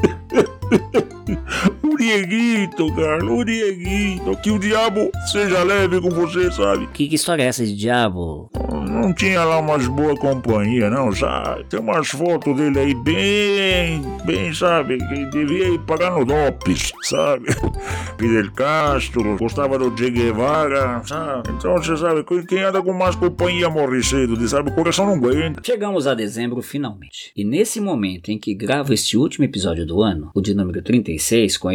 Dieguito, 2.12 2.94
Carlos, 2.94 3.40
o 3.40 3.44
Dieguito. 3.44 4.37
Que 4.42 4.51
o 4.51 4.59
diabo 4.59 5.11
seja 5.31 5.62
leve 5.62 5.98
com 6.01 6.11
você, 6.11 6.51
sabe? 6.51 6.87
Que, 6.88 7.09
que 7.09 7.14
história 7.14 7.42
é 7.42 7.46
essa 7.46 7.64
de 7.64 7.75
diabo? 7.75 8.51
Não 8.90 9.14
tinha 9.14 9.42
lá 9.44 9.59
umas 9.59 9.87
boas 9.87 10.18
companhias, 10.18 10.90
não, 10.92 11.11
sabe? 11.14 11.64
Tem 11.64 11.81
umas 11.81 12.09
fotos 12.09 12.55
dele 12.55 12.79
aí 12.79 12.94
bem, 12.94 14.03
bem, 14.25 14.53
sabe? 14.53 14.98
Que 14.98 15.25
devia 15.27 15.68
ir 15.70 15.79
pagar 15.81 16.12
no 16.12 16.25
DOPS, 16.25 16.92
sabe? 17.03 17.46
Fidel 18.18 18.53
Castro, 18.53 19.38
gostava 19.38 19.79
do 19.79 19.96
Che 19.96 20.11
Guevara, 20.11 21.03
sabe? 21.05 21.51
Então 21.51 21.75
você 21.79 21.96
sabe, 21.96 22.25
quem 22.46 22.62
anda 22.62 22.83
com 22.83 22.92
mais 22.92 23.16
companhia 23.16 23.70
morre 23.70 24.03
cedo, 24.03 24.37
sabe? 24.46 24.70
O 24.70 24.75
coração 24.75 25.07
não 25.07 25.14
aguenta. 25.14 25.62
Chegamos 25.64 26.07
a 26.07 26.14
dezembro 26.14 26.61
finalmente. 26.61 27.33
E 27.35 27.44
nesse 27.44 27.81
momento 27.81 28.31
em 28.31 28.38
que 28.38 28.55
gravo 28.55 28.92
este 28.92 29.16
último 29.16 29.44
episódio 29.44 29.87
do 29.87 30.03
ano, 30.03 30.31
o 30.35 30.40
de 30.42 30.55
número 30.55 30.83
36, 30.83 31.57
com 31.57 31.70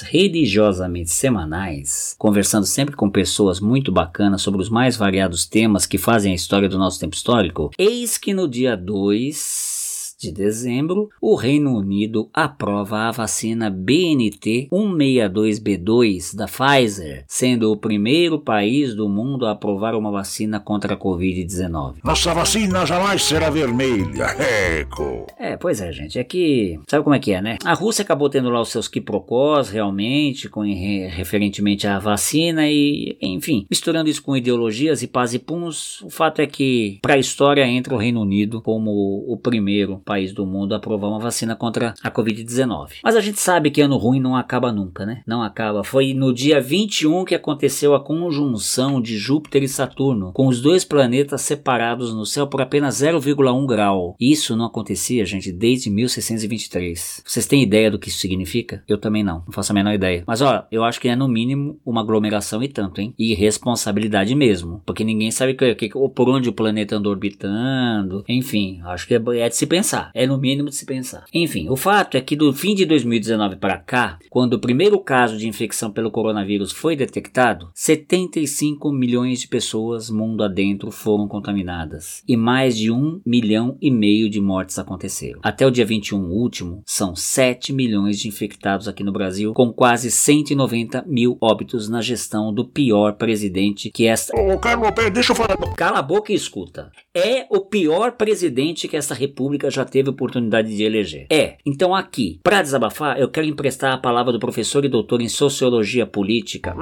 religiosamente 0.00 1.10
semanais, 1.10 2.14
conversando 2.18 2.66
sempre 2.66 2.96
com 2.96 3.10
pessoas 3.10 3.60
muito 3.60 3.90
bacanas 3.92 4.42
sobre 4.42 4.60
os 4.60 4.68
mais 4.68 4.96
variados 4.96 5.46
temas 5.46 5.86
que 5.86 5.98
fazem 5.98 6.32
a 6.32 6.36
história 6.36 6.68
do 6.68 6.78
nosso 6.78 6.98
tempo 6.98 7.14
histórico, 7.14 7.70
eis 7.78 8.16
que 8.16 8.32
no 8.32 8.48
dia 8.48 8.76
2 8.76 9.81
de 10.22 10.32
dezembro, 10.32 11.08
o 11.20 11.34
Reino 11.34 11.76
Unido 11.76 12.28
aprova 12.32 13.08
a 13.08 13.10
vacina 13.10 13.68
BNT 13.68 14.68
162B2 14.72 16.34
da 16.36 16.46
Pfizer, 16.46 17.24
sendo 17.26 17.72
o 17.72 17.76
primeiro 17.76 18.38
país 18.38 18.94
do 18.94 19.08
mundo 19.08 19.46
a 19.46 19.50
aprovar 19.52 19.94
uma 19.94 20.10
vacina 20.10 20.60
contra 20.60 20.94
a 20.94 20.96
Covid-19. 20.96 21.96
Nossa 22.04 22.32
vacina 22.32 22.86
jamais 22.86 23.22
será 23.22 23.50
vermelha. 23.50 24.26
Eco. 24.38 25.26
É, 25.38 25.56
pois 25.56 25.80
é, 25.80 25.92
gente. 25.92 26.18
É 26.18 26.24
que. 26.24 26.78
Sabe 26.88 27.02
como 27.04 27.14
é 27.16 27.18
que 27.18 27.32
é, 27.32 27.42
né? 27.42 27.56
A 27.64 27.74
Rússia 27.74 28.02
acabou 28.02 28.28
tendo 28.28 28.48
lá 28.50 28.60
os 28.60 28.70
seus 28.70 28.88
quiprocós, 28.88 29.68
realmente, 29.70 30.48
com, 30.48 30.60
re- 30.62 31.08
referentemente 31.08 31.86
à 31.86 31.98
vacina 31.98 32.68
e, 32.68 33.16
enfim, 33.20 33.66
misturando 33.70 34.08
isso 34.08 34.22
com 34.22 34.36
ideologias 34.36 35.02
e 35.02 35.06
paz 35.08 35.34
e 35.34 35.38
puns, 35.38 36.00
o 36.02 36.10
fato 36.10 36.40
é 36.40 36.46
que, 36.46 36.98
para 37.02 37.14
a 37.14 37.18
história, 37.18 37.66
entra 37.66 37.94
o 37.94 37.98
Reino 37.98 38.20
Unido 38.20 38.60
como 38.62 39.24
o 39.26 39.36
primeiro 39.36 40.00
país 40.12 40.34
do 40.34 40.44
mundo 40.44 40.74
aprovar 40.74 41.08
uma 41.08 41.18
vacina 41.18 41.56
contra 41.56 41.94
a 42.02 42.10
Covid-19. 42.10 42.96
Mas 43.02 43.16
a 43.16 43.20
gente 43.20 43.40
sabe 43.40 43.70
que 43.70 43.80
ano 43.80 43.96
ruim 43.96 44.20
não 44.20 44.36
acaba 44.36 44.70
nunca, 44.70 45.06
né? 45.06 45.22
Não 45.26 45.42
acaba. 45.42 45.82
Foi 45.82 46.12
no 46.12 46.34
dia 46.34 46.60
21 46.60 47.24
que 47.24 47.34
aconteceu 47.34 47.94
a 47.94 48.04
conjunção 48.04 49.00
de 49.00 49.16
Júpiter 49.16 49.62
e 49.62 49.68
Saturno, 49.68 50.30
com 50.32 50.48
os 50.48 50.60
dois 50.60 50.84
planetas 50.84 51.40
separados 51.40 52.12
no 52.12 52.26
céu 52.26 52.46
por 52.46 52.60
apenas 52.60 52.96
0,1 52.96 53.66
grau. 53.66 54.14
Isso 54.20 54.54
não 54.54 54.66
acontecia, 54.66 55.24
gente, 55.24 55.50
desde 55.50 55.88
1623. 55.88 57.22
Vocês 57.24 57.46
têm 57.46 57.62
ideia 57.62 57.90
do 57.90 57.98
que 57.98 58.10
isso 58.10 58.18
significa? 58.18 58.84
Eu 58.86 58.98
também 58.98 59.24
não, 59.24 59.42
não 59.46 59.52
faço 59.52 59.72
a 59.72 59.74
menor 59.74 59.94
ideia. 59.94 60.24
Mas 60.26 60.42
ó, 60.42 60.66
eu 60.70 60.84
acho 60.84 61.00
que 61.00 61.08
é 61.08 61.16
no 61.16 61.26
mínimo 61.26 61.80
uma 61.86 62.02
aglomeração 62.02 62.62
e 62.62 62.68
tanto, 62.68 63.00
hein? 63.00 63.14
E 63.18 63.32
responsabilidade 63.32 64.34
mesmo, 64.34 64.82
porque 64.84 65.04
ninguém 65.04 65.30
sabe 65.30 65.54
que, 65.54 65.74
que, 65.74 65.88
por 65.88 66.28
onde 66.28 66.50
o 66.50 66.52
planeta 66.52 66.96
anda 66.96 67.08
orbitando. 67.08 68.22
Enfim, 68.28 68.82
acho 68.84 69.06
que 69.06 69.14
é, 69.14 69.22
é 69.38 69.48
de 69.48 69.56
se 69.56 69.66
pensar. 69.66 70.01
É 70.14 70.26
no 70.26 70.38
mínimo 70.38 70.68
de 70.68 70.74
se 70.74 70.86
pensar. 70.86 71.24
Enfim, 71.32 71.68
o 71.68 71.76
fato 71.76 72.16
é 72.16 72.20
que 72.20 72.34
do 72.34 72.52
fim 72.52 72.74
de 72.74 72.84
2019 72.84 73.56
para 73.56 73.78
cá, 73.78 74.18
quando 74.30 74.54
o 74.54 74.60
primeiro 74.60 74.98
caso 74.98 75.36
de 75.36 75.48
infecção 75.48 75.90
pelo 75.90 76.10
coronavírus 76.10 76.72
foi 76.72 76.96
detectado, 76.96 77.70
75 77.74 78.90
milhões 78.90 79.40
de 79.40 79.48
pessoas 79.48 80.10
mundo 80.10 80.42
adentro 80.42 80.90
foram 80.90 81.28
contaminadas 81.28 82.22
e 82.26 82.36
mais 82.36 82.76
de 82.76 82.90
um 82.90 83.20
milhão 83.24 83.76
e 83.80 83.90
meio 83.90 84.28
de 84.28 84.40
mortes 84.40 84.78
aconteceram. 84.78 85.40
Até 85.42 85.66
o 85.66 85.70
dia 85.70 85.84
21 85.84 86.30
último, 86.30 86.82
são 86.86 87.14
7 87.14 87.72
milhões 87.72 88.18
de 88.18 88.28
infectados 88.28 88.88
aqui 88.88 89.04
no 89.04 89.12
Brasil, 89.12 89.52
com 89.54 89.72
quase 89.72 90.10
190 90.10 91.04
mil 91.06 91.36
óbitos 91.40 91.88
na 91.88 92.00
gestão 92.00 92.52
do 92.52 92.64
pior 92.64 93.14
presidente 93.14 93.90
que 93.90 94.06
esta. 94.06 94.34
Ô, 94.38 94.58
Carlos, 94.58 94.90
deixa 95.12 95.32
eu 95.32 95.36
falar. 95.36 95.56
Cala 95.76 95.98
a 95.98 96.02
boca 96.02 96.32
e 96.32 96.34
escuta. 96.34 96.90
É 97.14 97.46
o 97.50 97.60
pior 97.60 98.12
presidente 98.12 98.88
que 98.88 98.96
essa 98.96 99.14
república 99.14 99.70
já 99.70 99.84
teve 99.92 100.08
oportunidade 100.08 100.74
de 100.74 100.82
eleger. 100.82 101.26
É. 101.30 101.56
Então 101.66 101.94
aqui, 101.94 102.40
para 102.42 102.62
desabafar, 102.62 103.18
eu 103.18 103.28
quero 103.28 103.46
emprestar 103.46 103.92
a 103.92 103.98
palavra 103.98 104.32
do 104.32 104.40
professor 104.40 104.82
e 104.86 104.88
doutor 104.88 105.20
em 105.20 105.28
sociologia 105.28 106.06
política. 106.06 106.74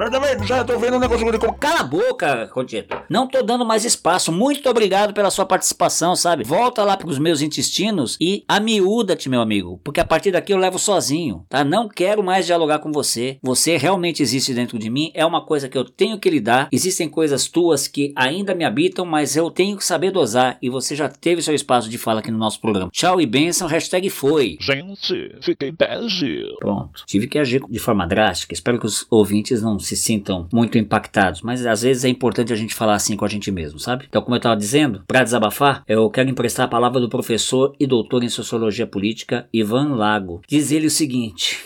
Já 0.47 0.63
tô 0.63 0.79
vendo 0.79 0.95
um 0.95 0.99
negócio 0.99 1.29
de 1.29 1.39
Cala 1.59 1.81
a 1.81 1.83
boca, 1.83 2.47
Codito. 2.47 2.95
Não 3.09 3.27
tô 3.27 3.43
dando 3.43 3.65
mais 3.65 3.83
espaço. 3.83 4.31
Muito 4.31 4.69
obrigado 4.69 5.13
pela 5.13 5.29
sua 5.29 5.45
participação, 5.45 6.15
sabe? 6.15 6.43
Volta 6.45 6.83
lá 6.83 6.95
pros 6.95 7.19
meus 7.19 7.41
intestinos 7.41 8.17
e 8.21 8.45
amiúda-te, 8.47 9.27
meu 9.27 9.41
amigo. 9.41 9.81
Porque 9.83 9.99
a 9.99 10.05
partir 10.05 10.31
daqui 10.31 10.53
eu 10.53 10.57
levo 10.57 10.79
sozinho, 10.79 11.45
tá? 11.49 11.63
Não 11.63 11.89
quero 11.89 12.23
mais 12.23 12.45
dialogar 12.45 12.79
com 12.79 12.91
você. 12.91 13.37
Você 13.43 13.75
realmente 13.75 14.23
existe 14.23 14.53
dentro 14.53 14.79
de 14.79 14.89
mim. 14.89 15.11
É 15.13 15.25
uma 15.25 15.45
coisa 15.45 15.67
que 15.67 15.77
eu 15.77 15.83
tenho 15.83 16.17
que 16.17 16.29
lidar. 16.29 16.69
Existem 16.71 17.09
coisas 17.09 17.47
tuas 17.47 17.87
que 17.87 18.13
ainda 18.15 18.55
me 18.55 18.63
habitam, 18.63 19.05
mas 19.05 19.35
eu 19.35 19.51
tenho 19.51 19.75
que 19.75 19.83
saber 19.83 20.11
dosar. 20.11 20.57
E 20.61 20.69
você 20.69 20.95
já 20.95 21.09
teve 21.09 21.41
seu 21.41 21.53
espaço 21.53 21.89
de 21.89 21.97
fala 21.97 22.19
aqui 22.19 22.31
no 22.31 22.37
nosso 22.37 22.61
programa. 22.61 22.90
Tchau 22.91 23.21
e 23.21 23.25
benção. 23.25 23.67
Hashtag 23.67 24.09
foi. 24.09 24.57
Gente, 24.59 25.35
fiquei 25.41 25.71
bege. 25.71 26.43
Pronto. 26.59 27.03
Tive 27.05 27.27
que 27.27 27.39
agir 27.39 27.61
de 27.69 27.79
forma 27.79 28.05
drástica. 28.05 28.53
Espero 28.53 28.79
que 28.79 28.85
os 28.85 29.05
ouvintes 29.09 29.61
não 29.61 29.79
se 29.79 29.95
sintam 29.95 30.47
muito 30.51 30.77
impactados. 30.77 31.41
Mas 31.41 31.65
às 31.65 31.81
vezes 31.81 32.03
é 32.03 32.09
importante 32.09 32.51
a 32.51 32.55
gente 32.55 32.75
falar 32.75 32.95
assim 32.95 33.15
com 33.15 33.25
a 33.25 33.29
gente 33.29 33.51
mesmo, 33.51 33.79
sabe? 33.79 34.05
Então, 34.07 34.21
como 34.21 34.35
eu 34.35 34.39
estava 34.39 34.57
dizendo, 34.57 35.03
para 35.07 35.23
desabafar, 35.23 35.83
eu 35.87 36.09
quero 36.09 36.29
emprestar 36.29 36.65
a 36.65 36.69
palavra 36.69 36.99
do 36.99 37.09
professor 37.09 37.75
e 37.79 37.87
doutor 37.87 38.23
em 38.23 38.29
sociologia 38.29 38.85
política, 38.85 39.47
Ivan 39.53 39.95
Lago. 39.95 40.41
Diz 40.47 40.71
ele 40.71 40.87
o 40.87 40.91
seguinte. 40.91 41.59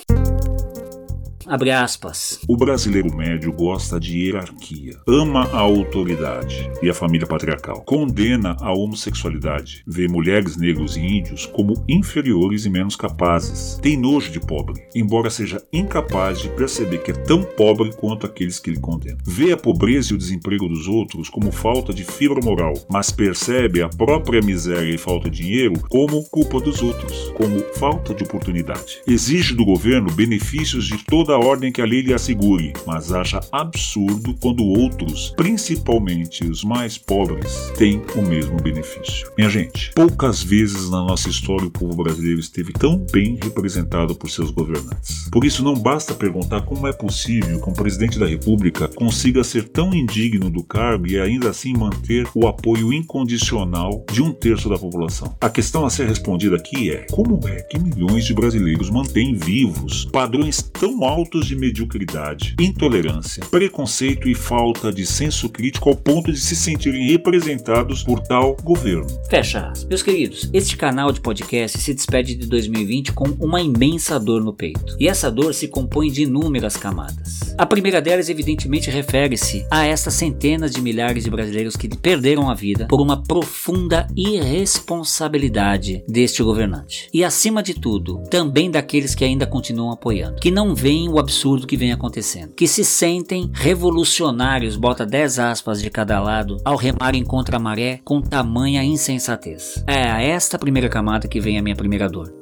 Abre 1.47 1.69
aspas. 1.69 2.39
O 2.47 2.57
brasileiro 2.57 3.15
médio 3.15 3.53
gosta 3.53 3.99
de 3.99 4.17
hierarquia, 4.17 4.97
ama 5.07 5.43
a 5.53 5.59
autoridade 5.59 6.69
e 6.81 6.89
a 6.89 6.93
família 6.93 7.27
patriarcal, 7.27 7.83
condena 7.83 8.57
a 8.59 8.73
homossexualidade, 8.73 9.83
vê 9.85 10.07
mulheres, 10.07 10.57
negros 10.57 10.97
e 10.97 11.01
índios 11.01 11.45
como 11.45 11.73
inferiores 11.87 12.65
e 12.65 12.69
menos 12.69 12.95
capazes, 12.95 13.79
tem 13.81 13.95
nojo 13.95 14.31
de 14.31 14.39
pobre, 14.39 14.81
embora 14.95 15.29
seja 15.29 15.61
incapaz 15.71 16.41
de 16.41 16.49
perceber 16.49 17.03
que 17.03 17.11
é 17.11 17.13
tão 17.13 17.43
pobre 17.43 17.93
quanto 17.95 18.25
aqueles 18.25 18.59
que 18.59 18.71
lhe 18.71 18.79
condenam. 18.79 19.19
Vê 19.25 19.51
a 19.51 19.57
pobreza 19.57 20.13
e 20.13 20.15
o 20.15 20.19
desemprego 20.19 20.67
dos 20.67 20.87
outros 20.87 21.29
como 21.29 21.51
falta 21.51 21.93
de 21.93 22.03
fibra 22.03 22.39
moral, 22.43 22.73
mas 22.89 23.11
percebe 23.11 23.83
a 23.83 23.89
própria 23.89 24.41
miséria 24.41 24.93
e 24.93 24.97
falta 24.97 25.29
de 25.29 25.43
dinheiro 25.43 25.79
como 25.89 26.23
culpa 26.29 26.59
dos 26.59 26.81
outros, 26.81 27.31
como 27.35 27.59
falta 27.75 28.13
de 28.13 28.23
oportunidade. 28.23 29.01
Exige 29.07 29.53
do 29.53 29.63
governo 29.63 30.11
benefícios 30.11 30.87
de 30.87 30.97
toda 31.05 31.34
a 31.35 31.39
ordem 31.39 31.69
que 31.69 31.81
a 31.81 31.85
lei 31.85 32.01
lhe 32.01 32.13
assegure, 32.13 32.71
mas 32.87 33.11
acha 33.11 33.41
absurdo 33.51 34.33
quando 34.41 34.63
outros, 34.63 35.33
principalmente 35.35 36.45
os 36.45 36.63
mais 36.63 36.97
pobres, 36.97 37.73
têm 37.77 38.01
o 38.15 38.21
mesmo 38.21 38.55
benefício. 38.55 39.29
Minha 39.37 39.49
gente, 39.49 39.91
poucas 39.93 40.41
vezes 40.41 40.89
na 40.89 41.03
nossa 41.03 41.29
história 41.29 41.67
o 41.67 41.71
povo 41.71 42.01
brasileiro 42.03 42.39
esteve 42.39 42.71
tão 42.71 43.05
bem 43.11 43.37
representado 43.43 44.15
por 44.15 44.29
seus 44.29 44.49
governantes. 44.49 45.27
Por 45.29 45.43
isso, 45.43 45.61
não 45.61 45.75
basta 45.75 46.13
perguntar 46.13 46.61
como 46.61 46.87
é 46.87 46.93
possível 46.93 47.61
que 47.61 47.69
um 47.69 47.73
presidente 47.73 48.17
da 48.17 48.25
República 48.25 48.87
consiga 48.87 49.43
ser 49.43 49.67
tão 49.67 49.93
indigno 49.93 50.49
do 50.49 50.63
cargo 50.63 51.05
e 51.05 51.19
ainda 51.19 51.49
assim 51.49 51.73
manter 51.73 52.25
o 52.33 52.47
apoio 52.47 52.93
incondicional 52.93 54.05
de 54.09 54.23
um 54.23 54.31
terço 54.31 54.69
da 54.69 54.77
população. 54.77 55.35
A 55.41 55.49
questão 55.49 55.85
a 55.85 55.89
ser 55.89 56.07
respondida 56.07 56.55
aqui 56.55 56.91
é: 56.91 57.05
como 57.11 57.45
é 57.45 57.61
que 57.63 57.77
milhões 57.77 58.23
de 58.23 58.33
brasileiros 58.33 58.89
mantêm 58.89 59.35
vivos 59.35 60.05
padrões 60.05 60.61
tão 60.61 61.03
altos 61.03 61.24
de 61.33 61.55
mediocridade, 61.55 62.55
intolerância, 62.59 63.43
preconceito 63.49 64.29
e 64.29 64.35
falta 64.35 64.91
de 64.91 65.05
senso 65.05 65.49
crítico 65.49 65.89
ao 65.89 65.95
ponto 65.95 66.31
de 66.31 66.39
se 66.39 66.55
sentirem 66.55 67.07
representados 67.07 68.03
por 68.03 68.19
tal 68.19 68.55
governo? 68.63 69.07
Fecha. 69.29 69.73
Meus 69.89 70.03
queridos, 70.03 70.49
este 70.53 70.77
canal 70.77 71.11
de 71.11 71.19
podcast 71.19 71.79
se 71.79 71.93
despede 71.93 72.35
de 72.35 72.45
2020 72.45 73.13
com 73.13 73.25
uma 73.39 73.61
imensa 73.61 74.19
dor 74.19 74.43
no 74.43 74.53
peito. 74.53 74.95
E 74.99 75.07
essa 75.07 75.31
dor 75.31 75.53
se 75.53 75.67
compõe 75.67 76.11
de 76.11 76.23
inúmeras 76.23 76.77
camadas. 76.77 77.55
A 77.57 77.65
primeira 77.65 78.01
delas, 78.01 78.29
evidentemente, 78.29 78.89
refere-se 78.89 79.65
a 79.71 79.85
essas 79.85 80.13
centenas 80.13 80.71
de 80.71 80.81
milhares 80.81 81.23
de 81.23 81.29
brasileiros 81.29 81.75
que 81.75 81.87
perderam 81.87 82.49
a 82.49 82.53
vida 82.53 82.87
por 82.87 83.01
uma 83.01 83.23
profunda 83.23 84.07
irresponsabilidade 84.15 86.03
deste 86.07 86.43
governante. 86.43 87.09
E 87.13 87.23
acima 87.23 87.63
de 87.63 87.73
tudo, 87.73 88.21
também 88.29 88.69
daqueles 88.69 89.15
que 89.15 89.23
ainda 89.23 89.47
continuam 89.47 89.91
apoiando, 89.91 90.39
que 90.41 90.51
não 90.51 90.75
veem 90.75 91.09
o 91.15 91.19
absurdo 91.19 91.65
que 91.65 91.77
vem 91.77 91.93
acontecendo, 91.93 92.53
que 92.53 92.67
se 92.67 92.83
sentem 92.83 93.49
revolucionários, 93.53 94.75
bota 94.75 95.05
10 95.05 95.39
aspas 95.39 95.81
de 95.81 95.89
cada 95.89 96.19
lado, 96.19 96.57
ao 96.65 96.75
remarem 96.75 97.23
contra 97.23 97.55
a 97.55 97.59
maré 97.59 98.01
com 98.03 98.21
tamanha 98.21 98.83
insensatez. 98.83 99.81
É 99.87 100.11
a 100.11 100.21
esta 100.21 100.59
primeira 100.59 100.89
camada 100.89 101.27
que 101.27 101.39
vem 101.39 101.57
a 101.57 101.61
minha 101.61 101.75
primeira 101.75 102.09
dor. 102.09 102.33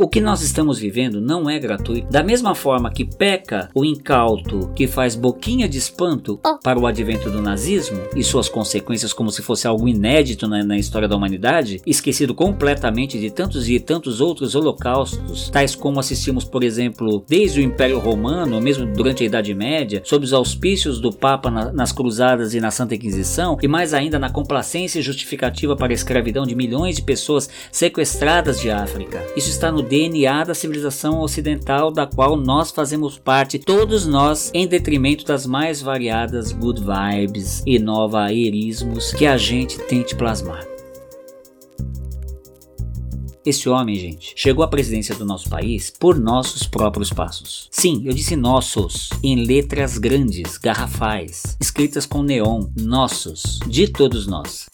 O 0.00 0.06
que 0.06 0.20
nós 0.20 0.42
estamos 0.42 0.78
vivendo 0.78 1.20
não 1.20 1.50
é 1.50 1.58
gratuito. 1.58 2.06
Da 2.08 2.22
mesma 2.22 2.54
forma 2.54 2.88
que 2.88 3.04
peca 3.04 3.68
o 3.74 3.84
incauto 3.84 4.70
que 4.76 4.86
faz 4.86 5.16
boquinha 5.16 5.68
de 5.68 5.76
espanto 5.76 6.38
para 6.62 6.78
o 6.78 6.86
advento 6.86 7.28
do 7.28 7.42
nazismo 7.42 7.98
e 8.14 8.22
suas 8.22 8.48
consequências 8.48 9.12
como 9.12 9.32
se 9.32 9.42
fosse 9.42 9.66
algo 9.66 9.88
inédito 9.88 10.46
na, 10.46 10.62
na 10.62 10.78
história 10.78 11.08
da 11.08 11.16
humanidade, 11.16 11.80
esquecido 11.84 12.32
completamente 12.32 13.18
de 13.18 13.28
tantos 13.28 13.68
e 13.68 13.80
tantos 13.80 14.20
outros 14.20 14.54
holocaustos, 14.54 15.50
tais 15.50 15.74
como 15.74 15.98
assistimos, 15.98 16.44
por 16.44 16.62
exemplo, 16.62 17.24
desde 17.26 17.58
o 17.58 17.64
Império 17.64 17.98
Romano, 17.98 18.60
mesmo 18.60 18.86
durante 18.86 19.24
a 19.24 19.26
Idade 19.26 19.52
Média, 19.52 20.00
sob 20.04 20.24
os 20.24 20.32
auspícios 20.32 21.00
do 21.00 21.12
Papa 21.12 21.50
na, 21.50 21.72
nas 21.72 21.90
Cruzadas 21.90 22.54
e 22.54 22.60
na 22.60 22.70
Santa 22.70 22.94
Inquisição, 22.94 23.58
e 23.60 23.66
mais 23.66 23.92
ainda 23.92 24.16
na 24.16 24.30
complacência 24.30 25.02
justificativa 25.02 25.74
para 25.74 25.92
a 25.92 25.94
escravidão 25.94 26.46
de 26.46 26.54
milhões 26.54 26.94
de 26.94 27.02
pessoas 27.02 27.50
sequestradas 27.72 28.60
de 28.60 28.70
África. 28.70 29.26
Isso 29.36 29.50
está 29.50 29.72
no 29.72 29.87
DNA 29.88 30.44
da 30.44 30.54
civilização 30.54 31.20
ocidental 31.20 31.90
da 31.90 32.06
qual 32.06 32.36
nós 32.36 32.70
fazemos 32.70 33.18
parte, 33.18 33.58
todos 33.58 34.06
nós, 34.06 34.50
em 34.52 34.66
detrimento 34.66 35.24
das 35.24 35.46
mais 35.46 35.80
variadas 35.80 36.52
good 36.52 36.80
vibes 36.80 37.62
e 37.66 37.78
nova-erismos 37.78 39.12
que 39.12 39.24
a 39.26 39.38
gente 39.38 39.78
tente 39.78 40.14
plasmar. 40.14 40.66
Esse 43.46 43.66
homem, 43.66 43.96
gente, 43.96 44.34
chegou 44.36 44.62
à 44.62 44.68
presidência 44.68 45.14
do 45.14 45.24
nosso 45.24 45.48
país 45.48 45.90
por 45.90 46.18
nossos 46.18 46.64
próprios 46.66 47.10
passos. 47.10 47.66
Sim, 47.70 48.02
eu 48.04 48.12
disse 48.12 48.36
nossos, 48.36 49.08
em 49.22 49.42
letras 49.42 49.96
grandes, 49.96 50.58
garrafais, 50.58 51.56
escritas 51.58 52.04
com 52.04 52.22
neon, 52.22 52.66
nossos, 52.76 53.58
de 53.66 53.88
todos 53.88 54.26
nós. 54.26 54.66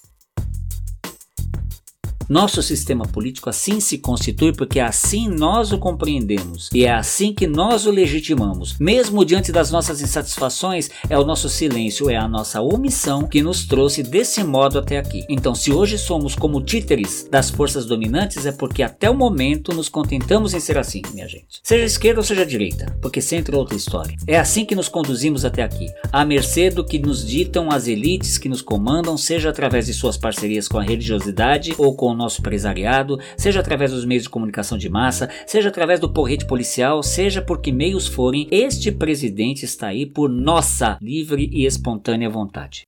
Nosso 2.29 2.63
sistema 2.63 3.05
político 3.05 3.51
assim 3.51 3.81
se 3.81 3.99
constitui 3.99 4.53
porque 4.53 4.81
assim 4.81 5.29
nós 5.29 5.73
o 5.73 5.79
compreendemos 5.79 6.71
e 6.73 6.85
é 6.85 6.93
assim 6.93 7.35
que 7.35 7.47
nós 7.47 7.87
o 7.87 7.91
legitimamos. 7.91 8.79
Mesmo 8.79 9.25
diante 9.25 9.53
das 9.53 9.71
nossas 9.71 10.01
insatisfações, 10.01 10.91
é 11.09 11.19
o 11.19 11.25
nosso 11.25 11.49
silêncio, 11.49 12.09
é 12.09 12.17
a 12.17 12.27
nossa 12.27 12.63
omissão 12.63 13.27
que 13.27 13.43
nos 13.43 13.67
trouxe 13.67 14.03
desse 14.03 14.43
modo 14.43 14.79
até 14.79 14.99
aqui. 14.99 15.25
Então, 15.29 15.55
se 15.55 15.73
hoje 15.73 15.99
somos 15.99 16.35
como 16.35 16.63
títeres 16.63 17.29
das 17.31 17.51
forças 17.51 17.85
dominantes, 17.85 18.47
é 18.47 18.53
porque 18.53 18.83
até 18.83 19.11
o 19.11 19.15
momento 19.15 19.75
nos 19.75 19.89
contentamos 19.89 20.55
em 20.55 20.61
ser 20.61 20.79
assim, 20.79 21.03
minha 21.13 21.29
gente. 21.29 21.61
Seja 21.63 21.85
esquerda 21.85 22.21
ou 22.21 22.25
seja 22.25 22.47
direita, 22.47 22.97
porque 23.03 23.21
sempre 23.21 23.55
é 23.55 23.59
outra 23.59 23.77
história. 23.77 24.17
É 24.27 24.39
assim 24.39 24.65
que 24.65 24.75
nos 24.75 24.89
conduzimos 24.89 25.45
até 25.45 25.63
aqui, 25.63 25.87
à 26.11 26.25
mercê 26.25 26.71
do 26.71 26.85
que 26.85 26.99
nos 26.99 27.27
ditam 27.27 27.71
as 27.71 27.87
elites 27.87 28.39
que 28.39 28.49
nos 28.49 28.63
comandam, 28.63 29.17
seja 29.17 29.51
através 29.51 29.87
de 29.87 29.95
suas 29.95 30.17
parcerias 30.17 30.69
com 30.69 30.79
a 30.79 30.83
religiosidade 30.83 31.75
ou 31.77 31.95
com 31.95 32.14
o 32.15 32.17
nosso 32.17 32.41
empresariado, 32.41 33.19
seja 33.37 33.61
através 33.61 33.93
dos 33.93 34.05
meios 34.05 34.23
de 34.23 34.31
comunicação 34.31 34.79
de 34.79 34.89
massa, 34.89 35.29
seja 35.47 35.69
através 35.69 36.01
do 36.01 36.13
porrete 36.13 36.47
policial, 36.47 37.03
seja 37.03 37.43
por 37.43 37.61
que 37.61 37.73
meios 37.73 38.07
forem, 38.07 38.49
este 38.51 38.91
presidente 38.91 39.65
está 39.65 39.89
aí 39.89 40.07
por 40.07 40.31
nossa 40.31 40.97
livre 41.01 41.51
e 41.53 41.67
espontânea 41.67 42.31
vontade. 42.31 42.87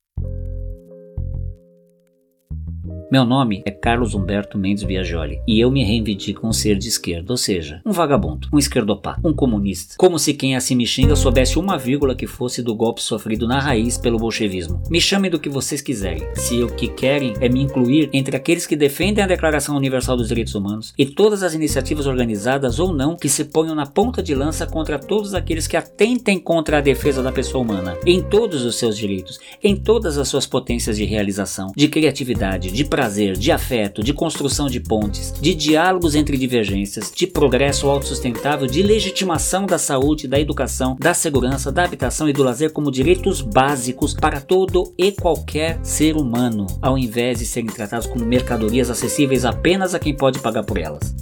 Meu 3.08 3.24
nome 3.24 3.62
é 3.64 3.70
Carlos 3.70 4.14
Humberto 4.14 4.58
Mendes 4.58 4.82
Biagioli 4.82 5.40
e 5.46 5.60
eu 5.60 5.70
me 5.70 5.84
reivindico 5.84 6.44
um 6.44 6.52
ser 6.52 6.76
de 6.76 6.88
esquerda, 6.88 7.32
ou 7.32 7.36
seja, 7.36 7.80
um 7.86 7.92
vagabundo, 7.92 8.48
um 8.52 8.58
esquerdopá, 8.58 9.16
um 9.24 9.32
comunista. 9.32 9.94
Como 9.96 10.18
se 10.18 10.34
quem 10.34 10.56
assim 10.56 10.74
me 10.74 10.84
xinga 10.84 11.14
soubesse 11.14 11.56
uma 11.56 11.78
vírgula 11.78 12.16
que 12.16 12.26
fosse 12.26 12.64
do 12.64 12.74
golpe 12.74 13.00
sofrido 13.00 13.46
na 13.46 13.60
raiz 13.60 13.96
pelo 13.96 14.18
bolchevismo. 14.18 14.82
Me 14.90 15.00
chamem 15.00 15.30
do 15.30 15.38
que 15.38 15.48
vocês 15.48 15.80
quiserem, 15.80 16.26
se 16.34 16.60
o 16.64 16.68
que 16.68 16.88
querem 16.88 17.34
é 17.40 17.48
me 17.48 17.62
incluir 17.62 18.10
entre 18.12 18.36
aqueles 18.36 18.66
que 18.66 18.74
defendem 18.74 19.22
a 19.22 19.28
Declaração 19.28 19.76
Universal 19.76 20.16
dos 20.16 20.26
Direitos 20.26 20.56
Humanos 20.56 20.92
e 20.98 21.06
todas 21.06 21.44
as 21.44 21.54
iniciativas 21.54 22.08
organizadas 22.08 22.80
ou 22.80 22.92
não 22.92 23.14
que 23.14 23.28
se 23.28 23.44
ponham 23.44 23.76
na 23.76 23.86
ponta 23.86 24.20
de 24.20 24.34
lança 24.34 24.66
contra 24.66 24.98
todos 24.98 25.32
aqueles 25.32 25.68
que 25.68 25.76
atentem 25.76 26.40
contra 26.40 26.78
a 26.78 26.80
defesa 26.80 27.22
da 27.22 27.30
pessoa 27.30 27.62
humana, 27.62 27.96
em 28.04 28.20
todos 28.20 28.64
os 28.64 28.74
seus 28.74 28.98
direitos, 28.98 29.38
em 29.62 29.76
todas 29.76 30.18
as 30.18 30.26
suas 30.26 30.44
potências 30.44 30.96
de 30.96 31.04
realização, 31.04 31.70
de 31.76 31.86
criatividade, 31.86 32.72
de 32.72 32.95
prazer, 32.96 33.36
de 33.36 33.52
afeto, 33.52 34.02
de 34.02 34.14
construção 34.14 34.68
de 34.68 34.80
pontes, 34.80 35.30
de 35.38 35.54
diálogos 35.54 36.14
entre 36.14 36.38
divergências, 36.38 37.12
de 37.14 37.26
progresso 37.26 37.90
autossustentável, 37.90 38.66
de 38.66 38.82
legitimação 38.82 39.66
da 39.66 39.76
saúde, 39.76 40.26
da 40.26 40.40
educação, 40.40 40.96
da 40.98 41.12
segurança, 41.12 41.70
da 41.70 41.84
habitação 41.84 42.26
e 42.26 42.32
do 42.32 42.42
lazer 42.42 42.72
como 42.72 42.90
direitos 42.90 43.42
básicos 43.42 44.14
para 44.14 44.40
todo 44.40 44.94
e 44.96 45.12
qualquer 45.12 45.78
ser 45.82 46.16
humano, 46.16 46.66
ao 46.80 46.96
invés 46.96 47.40
de 47.40 47.44
serem 47.44 47.68
tratados 47.68 48.06
como 48.06 48.24
mercadorias 48.24 48.88
acessíveis 48.88 49.44
apenas 49.44 49.94
a 49.94 49.98
quem 49.98 50.16
pode 50.16 50.38
pagar 50.38 50.64
por 50.64 50.78
elas. 50.78 51.14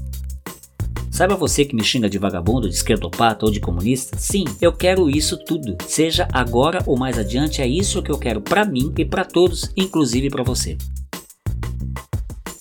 Saiba 1.10 1.34
você 1.34 1.64
que 1.64 1.74
me 1.74 1.82
xinga 1.82 2.08
de 2.08 2.18
vagabundo, 2.18 2.68
de 2.68 2.74
esquerdopata 2.76 3.46
ou 3.46 3.50
de 3.50 3.58
comunista? 3.58 4.16
Sim, 4.16 4.44
eu 4.60 4.72
quero 4.72 5.10
isso 5.10 5.36
tudo. 5.36 5.76
Seja 5.88 6.28
agora 6.32 6.84
ou 6.86 6.96
mais 6.96 7.18
adiante, 7.18 7.60
é 7.60 7.66
isso 7.66 8.02
que 8.02 8.12
eu 8.12 8.18
quero 8.18 8.40
para 8.40 8.64
mim 8.64 8.92
e 8.96 9.04
para 9.04 9.24
todos, 9.24 9.72
inclusive 9.76 10.30
para 10.30 10.44
você. 10.44 10.76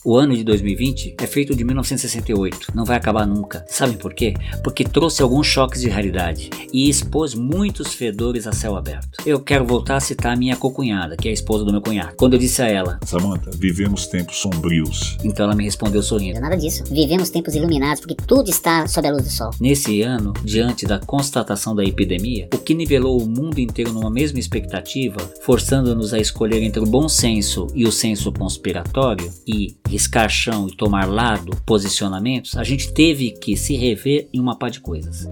O 0.06 0.18
ano 0.18 0.36
de 0.36 0.44
2020 0.44 1.16
é 1.18 1.26
feito 1.26 1.56
de 1.56 1.64
1968, 1.64 2.74
não 2.76 2.84
vai 2.84 2.98
acabar 2.98 3.26
nunca. 3.26 3.64
Sabem 3.70 3.96
por 3.96 4.14
quê? 4.14 4.34
Porque 4.62 4.84
trouxe 4.84 5.24
alguns 5.24 5.48
choques 5.48 5.80
de 5.80 5.88
realidade 5.88 6.50
e 6.74 6.90
expôs 6.90 7.34
muitos 7.34 7.94
fedores 7.94 8.46
a 8.46 8.52
céu 8.52 8.76
aberto. 8.76 9.24
Eu 9.26 9.40
quero 9.40 9.66
voltar 9.66 9.96
a 9.96 10.02
citar 10.02 10.34
a 10.34 10.36
minha 10.36 10.58
cocunhada, 10.58 11.16
que 11.16 11.30
é 11.30 11.32
a 11.32 11.34
esposa 11.34 11.64
do 11.64 11.72
meu 11.72 11.80
cunhado. 11.80 12.18
Quando 12.18 12.34
eu 12.34 12.40
disse 12.40 12.62
a 12.62 12.68
ela, 12.68 13.00
Samantha, 13.06 13.50
vivemos 13.56 14.06
tempos 14.06 14.40
sombrios. 14.40 15.18
então 15.24 15.46
ela 15.46 15.56
me 15.56 15.64
respondeu 15.64 16.04
sorrindo. 16.04 16.38
Nada 16.42 16.58
disso. 16.58 16.84
Vivemos 16.92 17.30
tempos 17.30 17.56
iluminados 17.56 18.02
porque 18.02 18.16
tudo 18.28 18.50
está 18.50 18.86
sob 18.88 19.08
a 19.08 19.12
luz 19.12 19.24
do 19.24 19.30
sol. 19.30 19.52
Nesse 19.58 20.02
ano, 20.02 20.34
diante 20.44 20.86
da 20.86 21.00
constatação 21.00 21.74
da 21.74 21.84
epidemia, 21.86 22.50
o 22.54 22.58
que 22.58 22.74
nivelou 22.74 23.22
o 23.22 23.26
mundo 23.26 23.58
inteiro 23.60 23.94
numa 23.94 24.12
mesma 24.12 24.38
expectativa, 24.38 25.22
forçando-nos 25.44 26.14
a 26.14 26.20
escolher 26.20 26.62
entre 26.62 26.82
o 26.82 26.86
bom 26.86 27.08
senso 27.08 27.68
e 27.74 27.86
o 27.86 27.92
senso 27.92 28.34
conspiratório, 28.34 29.32
e 29.48 29.78
riscar 29.94 30.28
chão 30.28 30.68
e 30.68 30.76
tomar 30.76 31.08
lado, 31.08 31.56
posicionamentos, 31.66 32.58
a 32.58 32.64
gente 32.64 32.92
teve 32.92 33.30
que 33.30 33.56
se 33.56 33.76
rever 33.76 34.28
em 34.34 34.40
uma 34.40 34.58
pá 34.58 34.68
de 34.68 34.80
coisas. 34.80 35.28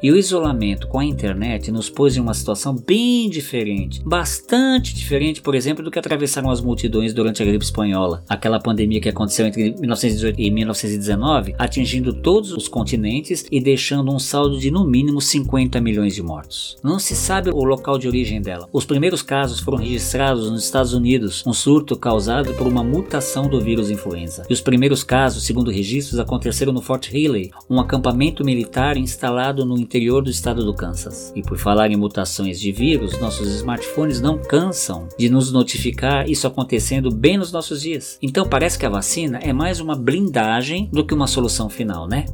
E 0.00 0.12
o 0.12 0.16
isolamento 0.16 0.86
com 0.86 1.00
a 1.00 1.04
internet 1.04 1.72
nos 1.72 1.90
pôs 1.90 2.16
em 2.16 2.20
uma 2.20 2.32
situação 2.32 2.72
bem 2.72 3.28
diferente, 3.28 4.00
bastante 4.04 4.94
diferente, 4.94 5.42
por 5.42 5.56
exemplo, 5.56 5.82
do 5.82 5.90
que 5.90 5.98
atravessaram 5.98 6.50
as 6.50 6.60
multidões 6.60 7.12
durante 7.12 7.42
a 7.42 7.46
gripe 7.46 7.64
espanhola, 7.64 8.22
aquela 8.28 8.60
pandemia 8.60 9.00
que 9.00 9.08
aconteceu 9.08 9.44
entre 9.44 9.72
1918 9.72 10.40
e 10.40 10.50
1919, 10.52 11.54
atingindo 11.58 12.12
todos 12.12 12.52
os 12.52 12.68
continentes 12.68 13.44
e 13.50 13.60
deixando 13.60 14.14
um 14.14 14.20
saldo 14.20 14.56
de 14.60 14.70
no 14.70 14.86
mínimo 14.86 15.20
50 15.20 15.80
milhões 15.80 16.14
de 16.14 16.22
mortos. 16.22 16.76
Não 16.80 17.00
se 17.00 17.16
sabe 17.16 17.50
o 17.50 17.64
local 17.64 17.98
de 17.98 18.06
origem 18.06 18.40
dela. 18.40 18.68
Os 18.72 18.84
primeiros 18.84 19.20
casos 19.20 19.58
foram 19.58 19.78
registrados 19.78 20.48
nos 20.48 20.62
Estados 20.62 20.92
Unidos, 20.94 21.42
um 21.44 21.52
surto 21.52 21.96
causado 21.96 22.54
por 22.54 22.68
uma 22.68 22.84
mutação 22.84 23.48
do 23.48 23.60
vírus 23.60 23.90
influenza. 23.90 24.46
E 24.48 24.52
os 24.52 24.60
primeiros 24.60 25.02
casos, 25.02 25.42
segundo 25.42 25.72
registros, 25.72 26.20
aconteceram 26.20 26.72
no 26.72 26.80
Fort 26.80 27.08
Riley, 27.08 27.50
um 27.68 27.80
acampamento 27.80 28.44
militar 28.44 28.96
instalado 28.96 29.64
no 29.64 29.87
interior 29.88 30.22
do 30.22 30.28
estado 30.28 30.62
do 30.62 30.74
Kansas. 30.74 31.32
E 31.34 31.42
por 31.42 31.56
falar 31.56 31.90
em 31.90 31.96
mutações 31.96 32.60
de 32.60 32.70
vírus, 32.70 33.18
nossos 33.18 33.48
smartphones 33.54 34.20
não 34.20 34.36
cansam 34.36 35.08
de 35.18 35.30
nos 35.30 35.50
notificar 35.50 36.28
isso 36.28 36.46
acontecendo 36.46 37.10
bem 37.10 37.38
nos 37.38 37.50
nossos 37.50 37.80
dias. 37.80 38.18
Então 38.20 38.46
parece 38.46 38.78
que 38.78 38.84
a 38.84 38.90
vacina 38.90 39.38
é 39.38 39.50
mais 39.50 39.80
uma 39.80 39.96
blindagem 39.96 40.90
do 40.92 41.06
que 41.06 41.14
uma 41.14 41.26
solução 41.26 41.70
final, 41.70 42.06
né? 42.06 42.26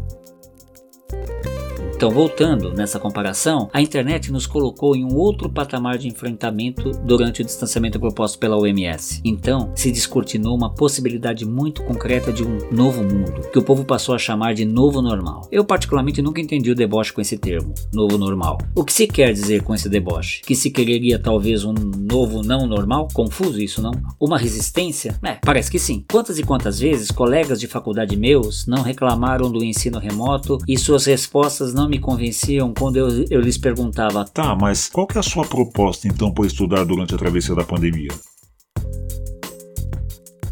Então, 1.95 2.11
voltando 2.11 2.75
nessa 2.75 2.99
comparação, 2.99 3.71
a 3.73 3.81
internet 3.81 4.33
nos 4.33 4.49
colocou 4.49 4.97
em 4.97 5.05
um 5.05 5.15
outro 5.15 5.49
patamar 5.49 5.97
de 5.97 6.09
enfrentamento 6.09 6.91
durante 6.91 7.41
o 7.41 7.45
distanciamento 7.45 8.01
proposto 8.01 8.37
pela 8.37 8.59
OMS. 8.59 9.21
Então, 9.25 9.71
se 9.77 9.93
descortinou 9.93 10.57
uma 10.57 10.75
possibilidade 10.75 11.47
muito 11.47 11.85
concreta 11.85 12.33
de 12.33 12.43
um 12.43 12.59
novo 12.73 13.03
mundo, 13.03 13.49
que 13.53 13.59
o 13.59 13.63
povo 13.63 13.85
passou 13.85 14.13
a 14.13 14.19
chamar 14.19 14.55
de 14.55 14.65
novo 14.65 15.01
normal. 15.01 15.47
Eu, 15.53 15.65
particularmente, 15.65 16.21
nunca 16.21 16.41
entendi 16.41 16.69
o 16.69 16.75
deboche 16.75 17.13
com 17.13 17.21
esse 17.21 17.39
termo, 17.39 17.73
novo 17.93 18.19
normal. 18.19 18.59
O 18.75 18.85
que 18.85 18.93
se 18.93 19.07
quer 19.07 19.33
dizer 19.33 19.63
com 19.63 19.73
esse 19.73 19.89
deboche? 19.89 20.43
Que 20.43 20.57
se 20.57 20.71
quereria 20.71 21.19
talvez 21.19 21.65
um 21.65 21.73
novo 21.73 22.43
não 22.43 22.67
normal? 22.67 23.07
Confuso 23.15 23.63
isso, 23.63 23.81
não? 23.81 23.93
Uma 24.19 24.37
resistência? 24.37 25.17
É, 25.23 25.35
parece 25.35 25.71
que 25.71 25.79
sim. 25.79 26.05
Quantas 26.11 26.41
e 26.41 26.43
quantas 26.43 26.81
vezes 26.81 27.13
colegas 27.13 27.61
de 27.61 27.69
faculdade 27.69 28.17
meus 28.17 28.67
não 28.67 28.83
reclamaram 28.83 29.51
do 29.51 29.63
ensino 29.63 30.01
remoto 30.01 30.59
e 30.67 30.77
suas 30.77 31.05
respostas 31.07 31.73
não 31.73 31.84
me 31.89 31.95
me 31.95 31.99
convenciam 31.99 32.73
quando 32.73 32.97
eu, 32.97 33.25
eu 33.31 33.41
lhes 33.41 33.59
perguntava: 33.59 34.25
Tá, 34.25 34.57
mas 34.57 34.89
qual 34.89 35.07
que 35.07 35.17
é 35.17 35.21
a 35.21 35.23
sua 35.23 35.45
proposta 35.45 36.09
então 36.09 36.33
para 36.33 36.47
estudar 36.47 36.85
durante 36.85 37.15
a 37.15 37.19
travessia 37.19 37.55
da 37.55 37.65
pandemia? 37.65 38.11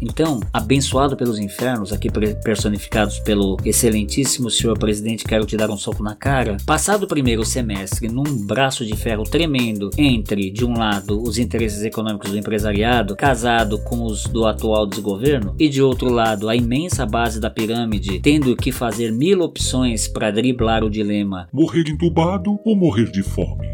Então, 0.03 0.41
abençoado 0.51 1.15
pelos 1.15 1.39
infernos, 1.39 1.93
aqui 1.93 2.09
personificados 2.43 3.19
pelo 3.19 3.57
excelentíssimo 3.63 4.49
senhor 4.49 4.77
presidente, 4.77 5.23
quero 5.23 5.45
te 5.45 5.55
dar 5.55 5.69
um 5.69 5.77
soco 5.77 6.03
na 6.03 6.13
cara. 6.13 6.57
Passado 6.65 7.03
o 7.03 7.07
primeiro 7.07 7.45
semestre, 7.45 8.09
num 8.09 8.45
braço 8.45 8.85
de 8.85 8.97
ferro 8.97 9.23
tremendo 9.23 9.89
entre, 9.97 10.51
de 10.51 10.65
um 10.65 10.77
lado, 10.77 11.21
os 11.23 11.37
interesses 11.37 11.83
econômicos 11.83 12.31
do 12.31 12.37
empresariado, 12.37 13.15
casado 13.15 13.79
com 13.79 14.03
os 14.03 14.25
do 14.25 14.45
atual 14.45 14.85
desgoverno, 14.85 15.55
e 15.57 15.69
de 15.69 15.81
outro 15.81 16.09
lado, 16.09 16.49
a 16.49 16.55
imensa 16.55 17.05
base 17.05 17.39
da 17.39 17.49
pirâmide, 17.49 18.19
tendo 18.19 18.57
que 18.57 18.73
fazer 18.73 19.09
mil 19.09 19.39
opções 19.39 20.07
para 20.07 20.31
driblar 20.31 20.83
o 20.83 20.89
dilema: 20.89 21.47
morrer 21.53 21.87
entubado 21.87 22.59
ou 22.65 22.75
morrer 22.75 23.09
de 23.09 23.23
fome? 23.23 23.67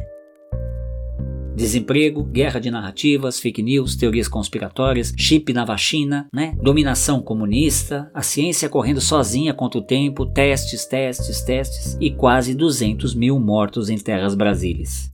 Desemprego, 1.60 2.24
guerra 2.24 2.58
de 2.58 2.72
narrativas, 2.72 3.38
fake 3.38 3.62
news, 3.62 3.98
teorias 3.98 4.30
conspiratórias, 4.30 5.14
chip 5.18 5.52
na 5.52 5.66
vacina, 5.66 6.26
né? 6.34 6.56
Dominação 6.64 7.22
comunista, 7.22 8.10
a 8.14 8.22
ciência 8.22 8.70
correndo 8.70 9.02
sozinha 9.02 9.54
contra 9.54 9.78
o 9.78 9.84
tempo, 9.84 10.26
testes, 10.26 10.86
testes, 10.86 11.42
testes 11.42 11.98
e 12.00 12.12
quase 12.12 12.56
200 12.56 13.14
mil 13.14 13.38
mortos 13.42 13.90
em 13.90 13.98
terras 13.98 14.36
brasílias. 14.36 15.12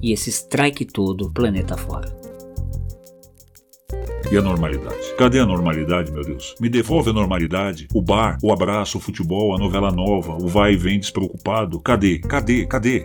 E 0.00 0.12
esse 0.12 0.30
strike 0.30 0.84
todo, 0.84 1.32
planeta 1.32 1.76
fora. 1.76 2.16
E 4.30 4.36
a 4.36 4.42
normalidade? 4.42 5.16
Cadê 5.18 5.40
a 5.40 5.46
normalidade, 5.46 6.12
meu 6.12 6.22
Deus? 6.22 6.54
Me 6.60 6.68
devolve 6.68 7.10
a 7.10 7.12
normalidade. 7.12 7.88
O 7.92 8.00
bar, 8.00 8.38
o 8.40 8.52
abraço, 8.52 8.98
o 8.98 9.00
futebol, 9.00 9.52
a 9.52 9.58
novela 9.58 9.90
nova, 9.90 10.36
o 10.36 10.46
vai 10.46 10.74
e 10.74 10.76
vem 10.76 11.00
despreocupado. 11.00 11.80
Cadê? 11.80 12.20
Cadê? 12.20 12.64
Cadê? 12.66 13.04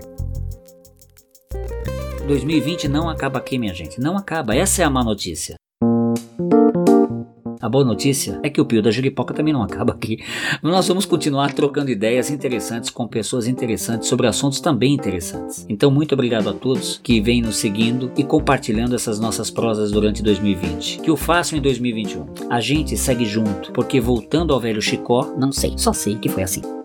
2020 2.27 2.87
não 2.87 3.09
acaba 3.09 3.39
aqui, 3.39 3.57
minha 3.57 3.73
gente. 3.73 3.99
Não 3.99 4.17
acaba. 4.17 4.55
Essa 4.55 4.81
é 4.81 4.85
a 4.85 4.89
má 4.89 5.03
notícia. 5.03 5.55
A 7.59 7.69
boa 7.69 7.85
notícia 7.85 8.41
é 8.43 8.49
que 8.49 8.59
o 8.59 8.65
Pio 8.65 8.81
da 8.81 8.91
Juripoca 8.91 9.33
também 9.33 9.53
não 9.53 9.63
acaba 9.63 9.93
aqui. 9.93 10.19
Nós 10.61 10.85
vamos 10.85 11.05
continuar 11.05 11.53
trocando 11.53 11.91
ideias 11.91 12.29
interessantes 12.29 12.89
com 12.89 13.07
pessoas 13.07 13.47
interessantes 13.47 14.09
sobre 14.09 14.27
assuntos 14.27 14.59
também 14.59 14.93
interessantes. 14.93 15.65
Então, 15.69 15.89
muito 15.89 16.11
obrigado 16.11 16.49
a 16.49 16.53
todos 16.53 16.99
que 17.01 17.21
vêm 17.21 17.41
nos 17.41 17.55
seguindo 17.55 18.11
e 18.17 18.23
compartilhando 18.23 18.95
essas 18.95 19.17
nossas 19.17 19.49
prosas 19.49 19.93
durante 19.93 20.21
2020. 20.21 20.99
Que 20.99 21.09
o 21.09 21.15
façam 21.15 21.57
em 21.57 21.61
2021. 21.61 22.25
A 22.49 22.59
gente 22.59 22.97
segue 22.97 23.25
junto, 23.25 23.71
porque 23.71 24.01
voltando 24.01 24.53
ao 24.53 24.59
velho 24.59 24.81
Chicó, 24.81 25.33
não 25.37 25.53
sei, 25.53 25.77
só 25.77 25.93
sei 25.93 26.17
que 26.17 26.27
foi 26.27 26.43
assim. 26.43 26.82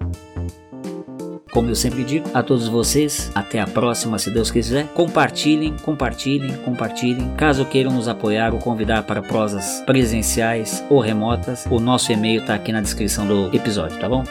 Como 1.58 1.70
eu 1.70 1.74
sempre 1.74 2.04
digo 2.04 2.30
a 2.32 2.40
todos 2.40 2.68
vocês, 2.68 3.32
até 3.34 3.58
a 3.58 3.66
próxima, 3.66 4.16
se 4.16 4.30
Deus 4.30 4.48
quiser. 4.48 4.86
Compartilhem, 4.94 5.74
compartilhem, 5.82 6.56
compartilhem. 6.58 7.34
Caso 7.36 7.64
queiram 7.64 7.90
nos 7.90 8.06
apoiar 8.06 8.54
ou 8.54 8.60
convidar 8.60 9.02
para 9.02 9.20
prosas 9.20 9.82
presenciais 9.84 10.84
ou 10.88 11.00
remotas, 11.00 11.66
o 11.68 11.80
nosso 11.80 12.12
e-mail 12.12 12.42
está 12.42 12.54
aqui 12.54 12.70
na 12.70 12.80
descrição 12.80 13.26
do 13.26 13.52
episódio, 13.52 13.98
tá 13.98 14.08
bom? 14.08 14.22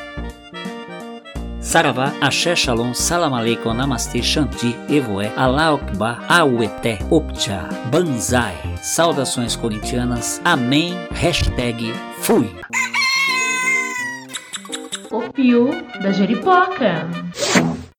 Saravá, 1.59 2.13
Axé 2.21 2.55
Shalom, 2.55 2.93
Salam 2.93 3.36
Aleikum, 3.36 3.73
Namastê, 3.73 4.23
Shanti, 4.23 4.73
Evoé, 4.88 5.30
Allah 5.36 5.73
Akbar, 5.73 6.23
Aueté, 6.30 6.97
Opcha, 7.09 7.67
Banzai. 7.91 8.55
Saudações 8.82 9.53
corintianas, 9.53 10.39
Amém, 10.45 10.97
hashtag 11.11 11.93
Fui. 12.21 12.55
O 15.12 15.22
Piu 15.32 15.70
da 16.01 16.12
Jeripoca. 16.12 17.08